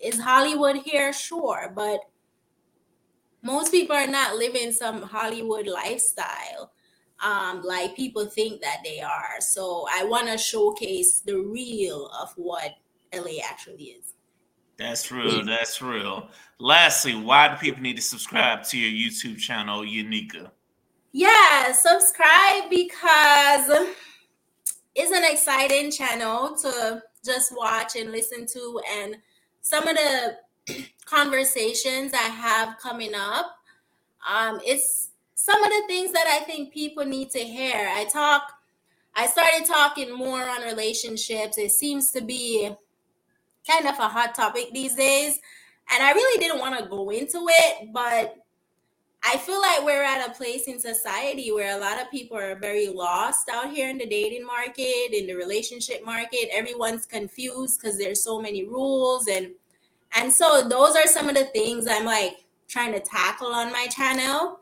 Is 0.00 0.18
Hollywood 0.18 0.76
here? 0.76 1.12
Sure, 1.12 1.72
but 1.74 2.00
most 3.42 3.70
people 3.70 3.94
are 3.94 4.06
not 4.06 4.36
living 4.36 4.72
some 4.72 5.02
Hollywood 5.02 5.66
lifestyle 5.66 6.72
um, 7.22 7.62
like 7.62 7.96
people 7.96 8.26
think 8.26 8.60
that 8.62 8.78
they 8.82 9.00
are. 9.00 9.40
So 9.40 9.86
I 9.92 10.04
want 10.04 10.28
to 10.28 10.38
showcase 10.38 11.20
the 11.20 11.38
real 11.38 12.10
of 12.20 12.32
what 12.36 12.72
LA 13.14 13.42
actually 13.44 13.84
is. 13.84 14.15
That's 14.78 15.10
real. 15.10 15.44
That's 15.44 15.80
real. 15.80 16.28
Lastly, 16.58 17.14
why 17.14 17.48
do 17.48 17.56
people 17.56 17.82
need 17.82 17.96
to 17.96 18.02
subscribe 18.02 18.62
to 18.64 18.78
your 18.78 18.90
YouTube 18.90 19.38
channel, 19.38 19.82
Yaniqua? 19.82 20.50
Yeah, 21.12 21.72
subscribe 21.72 22.68
because 22.68 23.70
it's 24.94 25.12
an 25.12 25.24
exciting 25.24 25.90
channel 25.90 26.54
to 26.56 27.02
just 27.24 27.56
watch 27.56 27.96
and 27.96 28.12
listen 28.12 28.46
to, 28.46 28.80
and 28.90 29.16
some 29.62 29.88
of 29.88 29.96
the 29.96 30.84
conversations 31.06 32.12
I 32.12 32.18
have 32.18 32.78
coming 32.78 33.14
up. 33.14 33.56
Um, 34.28 34.60
it's 34.64 35.10
some 35.34 35.62
of 35.62 35.70
the 35.70 35.84
things 35.86 36.12
that 36.12 36.26
I 36.26 36.44
think 36.44 36.72
people 36.72 37.04
need 37.04 37.30
to 37.30 37.38
hear. 37.38 37.88
I 37.94 38.04
talk, 38.04 38.52
I 39.14 39.26
started 39.26 39.64
talking 39.66 40.12
more 40.12 40.42
on 40.42 40.62
relationships. 40.62 41.56
It 41.56 41.70
seems 41.70 42.10
to 42.10 42.20
be 42.20 42.74
kind 43.68 43.86
of 43.86 43.98
a 43.98 44.08
hot 44.08 44.34
topic 44.34 44.70
these 44.72 44.94
days. 44.94 45.38
And 45.92 46.02
I 46.02 46.12
really 46.12 46.40
didn't 46.40 46.60
want 46.60 46.78
to 46.78 46.86
go 46.86 47.10
into 47.10 47.46
it, 47.48 47.92
but 47.92 48.36
I 49.24 49.36
feel 49.38 49.60
like 49.60 49.84
we're 49.84 50.04
at 50.04 50.28
a 50.28 50.32
place 50.32 50.68
in 50.68 50.78
society 50.78 51.50
where 51.50 51.76
a 51.76 51.80
lot 51.80 52.00
of 52.00 52.10
people 52.10 52.36
are 52.36 52.58
very 52.58 52.88
lost 52.88 53.48
out 53.48 53.70
here 53.70 53.88
in 53.88 53.98
the 53.98 54.06
dating 54.06 54.46
market, 54.46 55.12
in 55.12 55.26
the 55.26 55.34
relationship 55.34 56.04
market. 56.04 56.48
Everyone's 56.52 57.06
confused 57.06 57.80
because 57.80 57.98
there's 57.98 58.22
so 58.22 58.40
many 58.40 58.64
rules 58.64 59.26
and 59.28 59.50
and 60.14 60.32
so 60.32 60.66
those 60.68 60.94
are 60.94 61.06
some 61.06 61.28
of 61.28 61.34
the 61.34 61.46
things 61.46 61.86
I'm 61.90 62.04
like 62.04 62.44
trying 62.68 62.92
to 62.92 63.00
tackle 63.00 63.48
on 63.48 63.72
my 63.72 63.86
channel. 63.88 64.60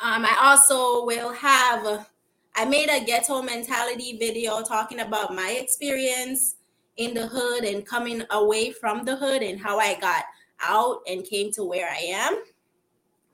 Um, 0.00 0.24
I 0.24 0.36
also 0.42 1.06
will 1.06 1.32
have, 1.32 2.08
I 2.56 2.64
made 2.64 2.88
a 2.90 3.04
ghetto 3.04 3.40
mentality 3.42 4.18
video 4.18 4.62
talking 4.62 5.00
about 5.00 5.34
my 5.34 5.56
experience 5.60 6.56
in 6.96 7.14
the 7.14 7.26
hood 7.26 7.64
and 7.64 7.86
coming 7.86 8.22
away 8.30 8.72
from 8.72 9.04
the 9.04 9.16
hood 9.16 9.42
and 9.42 9.60
how 9.60 9.78
I 9.78 9.98
got 10.00 10.24
out 10.62 11.00
and 11.08 11.24
came 11.24 11.50
to 11.52 11.64
where 11.64 11.88
I 11.88 11.96
am. 11.96 12.42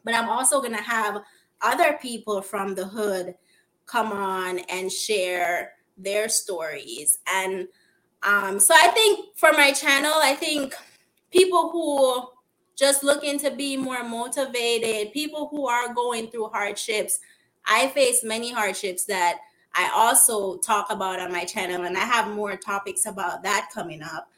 But 0.04 0.14
I'm 0.14 0.28
also 0.28 0.61
going 0.61 0.76
to 0.76 0.82
have 0.82 1.22
other 1.61 1.98
people 2.00 2.40
from 2.40 2.74
the 2.74 2.86
hood 2.86 3.34
come 3.86 4.12
on 4.12 4.61
and 4.70 4.90
share 4.90 5.72
their 5.98 6.28
stories. 6.28 7.18
And 7.26 7.68
um, 8.22 8.58
so 8.58 8.74
I 8.74 8.88
think 8.88 9.36
for 9.36 9.52
my 9.52 9.72
channel, 9.72 10.12
I 10.14 10.34
think 10.34 10.74
people 11.30 11.70
who 11.70 12.28
just 12.80 13.04
looking 13.04 13.38
to 13.38 13.50
be 13.50 13.76
more 13.76 14.02
motivated, 14.02 15.12
people 15.12 15.48
who 15.48 15.68
are 15.68 15.92
going 15.92 16.28
through 16.28 16.48
hardships. 16.48 17.20
I 17.66 17.88
face 17.88 18.24
many 18.24 18.50
hardships 18.50 19.04
that 19.04 19.38
I 19.75 19.91
also 19.95 20.59
talk 20.59 20.91
about 20.91 21.21
on 21.21 21.33
my 21.33 21.45
channel, 21.45 21.85
and 21.85 21.97
I 21.97 22.05
have 22.05 22.35
more 22.35 22.57
topics 22.57 23.07
about 23.07 23.43
that 23.45 23.71
coming 23.73 24.03
up. 24.03 24.29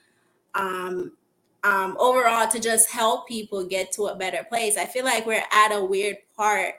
Um, 0.54 1.12
um, 1.64 1.96
overall, 1.98 2.48
to 2.48 2.58
just 2.58 2.90
help 2.90 3.28
people 3.28 3.64
get 3.64 3.92
to 3.92 4.06
a 4.06 4.16
better 4.16 4.44
place. 4.44 4.76
I 4.76 4.84
feel 4.84 5.04
like 5.04 5.26
we're 5.26 5.44
at 5.52 5.72
a 5.72 5.84
weird 5.84 6.16
part 6.36 6.74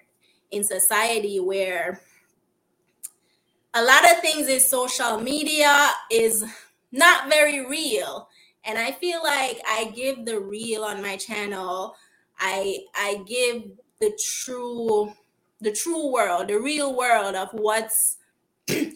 in 0.51 0.63
society 0.63 1.39
where 1.39 2.01
a 3.73 3.83
lot 3.83 4.03
of 4.11 4.19
things 4.19 4.47
in 4.47 4.59
social 4.59 5.19
media 5.19 5.89
is 6.11 6.45
not 6.91 7.27
very 7.27 7.65
real 7.65 8.29
and 8.65 8.77
i 8.77 8.91
feel 8.91 9.21
like 9.23 9.59
i 9.67 9.91
give 9.95 10.25
the 10.25 10.39
real 10.39 10.83
on 10.83 11.01
my 11.01 11.17
channel 11.17 11.95
i 12.39 12.77
i 12.95 13.21
give 13.25 13.63
the 13.99 14.17
true 14.23 15.11
the 15.61 15.71
true 15.71 16.11
world 16.11 16.47
the 16.47 16.59
real 16.59 16.95
world 16.95 17.35
of 17.35 17.49
what's 17.53 18.17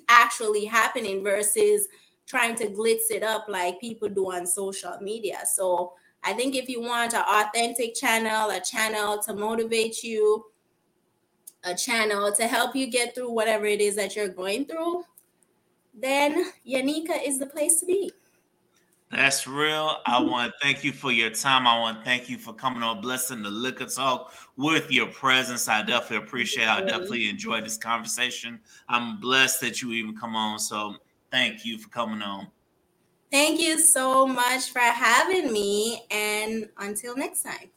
actually 0.10 0.66
happening 0.66 1.24
versus 1.24 1.88
trying 2.26 2.56
to 2.56 2.68
glitz 2.68 3.10
it 3.10 3.24
up 3.24 3.46
like 3.48 3.80
people 3.80 4.10
do 4.10 4.32
on 4.32 4.46
social 4.46 4.98
media 5.02 5.40
so 5.46 5.94
i 6.24 6.34
think 6.34 6.56
if 6.56 6.70
you 6.70 6.82
want 6.82 7.14
an 7.14 7.24
authentic 7.28 7.96
channel 7.96 8.50
a 8.50 8.60
channel 8.60 9.22
to 9.22 9.34
motivate 9.34 10.04
you 10.04 10.46
a 11.64 11.74
channel 11.74 12.32
to 12.32 12.48
help 12.48 12.76
you 12.76 12.88
get 12.88 13.14
through 13.14 13.32
whatever 13.32 13.66
it 13.66 13.82
is 13.82 13.96
that 13.96 14.16
you're 14.16 14.28
going 14.28 14.66
through 14.66 15.04
then 16.00 16.52
Yaniqua 16.66 17.26
is 17.26 17.40
the 17.40 17.48
place 17.48 17.80
to 17.80 17.86
be. 17.86 18.12
That's 19.10 19.48
real. 19.48 19.98
I 20.06 20.22
want 20.22 20.52
to 20.52 20.58
thank 20.62 20.84
you 20.84 20.92
for 20.92 21.12
your 21.12 21.30
time. 21.30 21.66
I 21.66 21.80
want 21.80 22.00
to 22.00 22.04
thank 22.04 22.30
you 22.30 22.38
for 22.38 22.54
coming 22.54 22.84
on, 22.84 23.00
blessing 23.00 23.42
the 23.42 23.50
liquor 23.50 23.86
talk 23.86 24.34
with 24.58 24.92
your 24.92 25.08
presence. 25.08 25.70
I 25.70 25.82
definitely 25.82 26.28
appreciate. 26.28 26.68
I 26.68 26.80
mm-hmm. 26.80 26.88
definitely 26.88 27.30
enjoyed 27.30 27.64
this 27.64 27.78
conversation. 27.78 28.60
I'm 28.90 29.22
blessed 29.22 29.62
that 29.62 29.82
you 29.82 29.94
even 29.94 30.16
come 30.18 30.36
on. 30.36 30.60
So 30.60 30.96
thank 31.32 31.64
you 31.64 31.78
for 31.78 31.88
coming 31.88 32.22
on. 32.22 32.48
Thank 33.32 33.62
you 33.62 33.80
so 33.80 34.28
much 34.28 34.72
for 34.72 34.80
having 34.80 35.54
me. 35.54 36.06
And 36.12 36.68
until 36.78 37.16
next 37.16 37.44
time. 37.44 37.70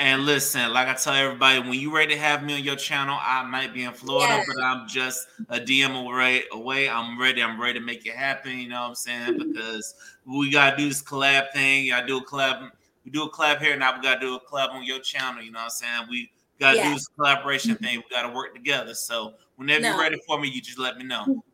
And 0.00 0.24
listen, 0.24 0.72
like 0.72 0.88
I 0.88 0.94
tell 0.94 1.12
everybody, 1.12 1.60
when 1.60 1.74
you 1.74 1.94
ready 1.94 2.14
to 2.14 2.20
have 2.20 2.42
me 2.42 2.54
on 2.54 2.64
your 2.64 2.74
channel, 2.74 3.18
I 3.20 3.42
might 3.42 3.74
be 3.74 3.84
in 3.84 3.92
Florida, 3.92 4.36
yeah. 4.36 4.44
but 4.48 4.64
I'm 4.64 4.88
just 4.88 5.28
a 5.50 5.60
DM 5.60 5.94
away. 5.94 6.44
Away, 6.52 6.88
I'm 6.88 7.20
ready. 7.20 7.42
I'm 7.42 7.60
ready 7.60 7.78
to 7.78 7.84
make 7.84 8.06
it 8.06 8.14
happen. 8.14 8.58
You 8.58 8.70
know 8.70 8.80
what 8.80 8.88
I'm 8.88 8.94
saying? 8.94 9.36
Because 9.36 9.94
we 10.24 10.50
gotta 10.50 10.74
do 10.74 10.88
this 10.88 11.02
collab 11.02 11.52
thing. 11.52 11.92
I 11.92 12.06
do 12.06 12.16
a 12.16 12.24
collab. 12.24 12.70
We 13.04 13.10
do 13.10 13.24
a 13.24 13.30
collab 13.30 13.60
here, 13.60 13.72
and 13.72 13.80
now 13.80 13.94
we 13.94 14.02
gotta 14.02 14.20
do 14.20 14.36
a 14.36 14.40
collab 14.40 14.70
on 14.70 14.84
your 14.84 15.00
channel. 15.00 15.42
You 15.42 15.52
know 15.52 15.58
what 15.58 15.64
I'm 15.64 15.70
saying? 15.70 16.06
We 16.08 16.30
gotta 16.58 16.78
yeah. 16.78 16.88
do 16.88 16.94
this 16.94 17.06
collaboration 17.08 17.74
thing. 17.74 17.98
We 17.98 18.04
gotta 18.10 18.32
work 18.32 18.54
together. 18.54 18.94
So 18.94 19.34
whenever 19.56 19.82
no. 19.82 19.90
you're 19.90 20.00
ready 20.00 20.18
for 20.26 20.40
me, 20.40 20.48
you 20.48 20.62
just 20.62 20.78
let 20.78 20.96
me 20.96 21.04
know. 21.04 21.44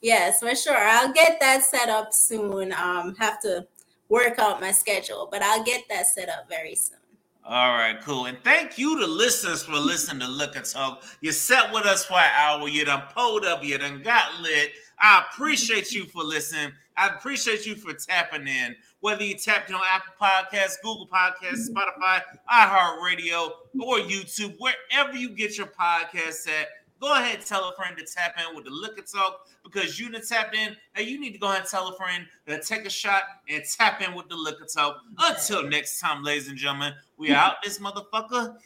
Yes, 0.00 0.40
for 0.40 0.56
sure. 0.56 0.76
I'll 0.76 1.12
get 1.12 1.38
that 1.38 1.62
set 1.62 1.88
up 1.88 2.12
soon. 2.12 2.72
Um, 2.72 3.14
have 3.20 3.40
to 3.42 3.64
work 4.08 4.40
out 4.40 4.60
my 4.60 4.72
schedule, 4.72 5.28
but 5.30 5.40
I'll 5.40 5.62
get 5.62 5.84
that 5.88 6.08
set 6.08 6.28
up 6.28 6.48
very 6.48 6.74
soon. 6.74 6.98
All 7.44 7.72
right, 7.72 8.00
cool. 8.02 8.26
And 8.26 8.38
thank 8.44 8.78
you 8.78 9.00
to 9.00 9.06
listeners 9.06 9.64
for 9.64 9.72
listening 9.72 10.20
to 10.20 10.28
Liquor 10.28 10.60
Talk. 10.60 11.02
You 11.20 11.32
sat 11.32 11.72
with 11.72 11.84
us 11.86 12.04
for 12.04 12.14
an 12.14 12.30
hour. 12.38 12.68
You 12.68 12.84
done 12.84 13.02
pulled 13.12 13.44
up. 13.44 13.64
You 13.64 13.78
done 13.78 14.00
got 14.02 14.40
lit. 14.40 14.70
I 15.00 15.24
appreciate 15.28 15.90
you 15.90 16.04
for 16.04 16.22
listening. 16.22 16.70
I 16.96 17.08
appreciate 17.08 17.66
you 17.66 17.74
for 17.74 17.94
tapping 17.94 18.46
in. 18.46 18.76
Whether 19.00 19.24
you 19.24 19.36
tapped 19.36 19.72
on 19.72 19.80
Apple 19.90 20.14
Podcasts, 20.20 20.76
Google 20.84 21.08
Podcasts, 21.08 21.68
Spotify, 21.68 22.22
iHeartRadio, 22.48 23.50
or 23.80 23.98
YouTube, 23.98 24.54
wherever 24.58 25.16
you 25.16 25.30
get 25.30 25.58
your 25.58 25.66
podcasts 25.66 26.46
at, 26.48 26.68
go 27.02 27.12
ahead 27.14 27.34
and 27.36 27.44
tell 27.44 27.68
a 27.68 27.74
friend 27.74 27.96
to 27.98 28.04
tap 28.04 28.36
in 28.38 28.54
with 28.54 28.64
the 28.64 28.70
Liquor 28.70 29.02
Talk 29.02 29.46
because 29.64 29.98
you 29.98 30.08
didn't 30.08 30.28
tap 30.28 30.54
in. 30.54 30.76
Hey, 30.94 31.02
you 31.02 31.20
need 31.20 31.32
to 31.32 31.38
go 31.38 31.48
ahead 31.48 31.62
and 31.62 31.68
tell 31.68 31.88
a 31.88 31.96
friend 31.96 32.24
to 32.46 32.62
take 32.62 32.86
a 32.86 32.90
shot 32.90 33.22
and 33.48 33.62
tap 33.76 34.00
in 34.00 34.14
with 34.14 34.28
the 34.28 34.36
Liquor 34.36 34.66
Talk. 34.72 34.98
Until 35.18 35.68
next 35.68 36.00
time, 36.00 36.22
ladies 36.22 36.48
and 36.48 36.56
gentlemen, 36.56 36.94
we 37.16 37.32
out 37.32 37.56
this 37.62 37.78
motherfucker. 37.78 38.56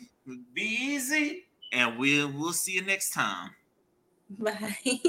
Be 0.52 0.62
easy, 0.62 1.46
and 1.72 1.98
we'll 1.98 2.30
we'll 2.30 2.52
see 2.52 2.72
you 2.72 2.82
next 2.82 3.10
time. 3.10 3.50
Bye. 4.38 4.76